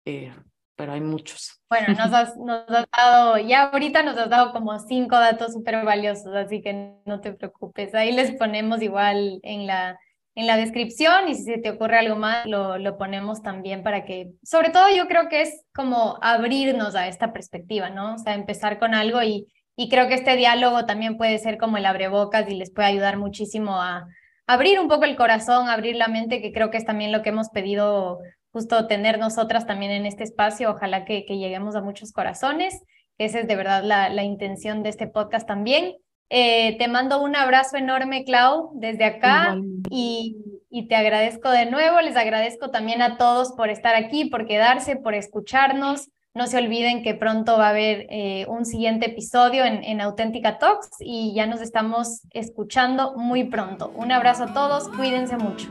Eh, 0.05 0.33
pero 0.77 0.93
hay 0.93 1.01
muchos. 1.01 1.59
Bueno, 1.69 1.89
nos 1.89 2.13
has, 2.13 2.37
nos 2.37 2.63
has 2.69 2.85
dado, 2.95 3.37
ya 3.39 3.63
ahorita 3.63 4.03
nos 4.03 4.17
has 4.17 4.29
dado 4.29 4.53
como 4.53 4.79
cinco 4.79 5.17
datos 5.17 5.51
súper 5.51 5.83
valiosos, 5.83 6.33
así 6.33 6.61
que 6.61 6.93
no 7.03 7.19
te 7.19 7.33
preocupes. 7.33 7.93
Ahí 7.93 8.13
les 8.13 8.31
ponemos 8.31 8.81
igual 8.81 9.41
en 9.43 9.67
la, 9.67 9.99
en 10.35 10.47
la 10.47 10.55
descripción 10.55 11.27
y 11.27 11.35
si 11.35 11.43
se 11.43 11.57
te 11.57 11.71
ocurre 11.71 11.97
algo 11.97 12.15
más, 12.15 12.45
lo, 12.45 12.77
lo 12.77 12.97
ponemos 12.97 13.41
también 13.41 13.83
para 13.83 14.05
que, 14.05 14.29
sobre 14.43 14.69
todo 14.69 14.85
yo 14.95 15.07
creo 15.07 15.27
que 15.27 15.41
es 15.41 15.65
como 15.73 16.17
abrirnos 16.21 16.95
a 16.95 17.07
esta 17.07 17.33
perspectiva, 17.33 17.89
¿no? 17.89 18.13
O 18.13 18.17
sea, 18.17 18.35
empezar 18.35 18.79
con 18.79 18.93
algo 18.93 19.21
y, 19.23 19.47
y 19.75 19.89
creo 19.89 20.07
que 20.07 20.13
este 20.13 20.35
diálogo 20.35 20.85
también 20.85 21.17
puede 21.17 21.37
ser 21.39 21.57
como 21.57 21.77
el 21.77 21.85
abrebocas 21.85 22.49
y 22.49 22.55
les 22.55 22.71
puede 22.71 22.87
ayudar 22.87 23.17
muchísimo 23.17 23.81
a 23.81 24.07
abrir 24.47 24.79
un 24.79 24.87
poco 24.87 25.03
el 25.03 25.17
corazón, 25.17 25.69
abrir 25.69 25.95
la 25.97 26.07
mente, 26.07 26.41
que 26.41 26.53
creo 26.53 26.71
que 26.71 26.77
es 26.77 26.85
también 26.85 27.11
lo 27.11 27.21
que 27.21 27.29
hemos 27.29 27.49
pedido 27.49 28.19
justo 28.57 28.87
tener 28.87 29.19
nosotras 29.19 29.67
también 29.67 29.91
en 29.91 30.07
este 30.07 30.23
espacio. 30.23 30.71
Ojalá 30.71 31.05
que, 31.05 31.25
que 31.25 31.37
lleguemos 31.37 31.75
a 31.75 31.81
muchos 31.81 32.11
corazones. 32.11 32.81
Esa 33.19 33.39
es 33.39 33.47
de 33.47 33.55
verdad 33.55 33.83
la, 33.83 34.09
la 34.09 34.23
intención 34.23 34.81
de 34.81 34.89
este 34.89 35.05
podcast 35.05 35.47
también. 35.47 35.95
Eh, 36.29 36.75
te 36.79 36.87
mando 36.87 37.21
un 37.21 37.35
abrazo 37.35 37.77
enorme, 37.77 38.25
Clau, 38.25 38.71
desde 38.73 39.05
acá 39.05 39.55
y, 39.91 40.37
y, 40.71 40.87
te 40.87 40.95
agradezco 40.95 41.51
de 41.51 41.67
nuevo. 41.67 42.01
Les 42.01 42.17
agradezco 42.17 42.71
también 42.71 43.03
a 43.03 43.17
todos 43.17 43.53
por 43.53 43.69
estar 43.69 43.93
aquí, 43.95 44.25
por 44.25 44.47
quedarse, 44.47 44.95
por 44.95 45.13
escucharnos. 45.13 46.09
No 46.33 46.47
se 46.47 46.57
olviden 46.57 47.03
que 47.03 47.13
pronto 47.13 47.59
va 47.59 47.67
a 47.67 47.69
haber 47.69 48.07
eh, 48.09 48.45
un 48.47 48.65
siguiente 48.65 49.11
episodio 49.11 49.65
en, 49.65 49.83
en 49.83 50.01
Auténtica 50.01 50.57
Talks 50.57 50.89
y 50.99 51.33
ya 51.35 51.45
nos 51.45 51.61
estamos 51.61 52.21
escuchando 52.31 53.13
muy 53.15 53.43
pronto. 53.43 53.91
Un 53.95 54.11
abrazo 54.11 54.45
a 54.45 54.53
todos, 54.53 54.89
cuídense 54.89 55.37
mucho. 55.37 55.67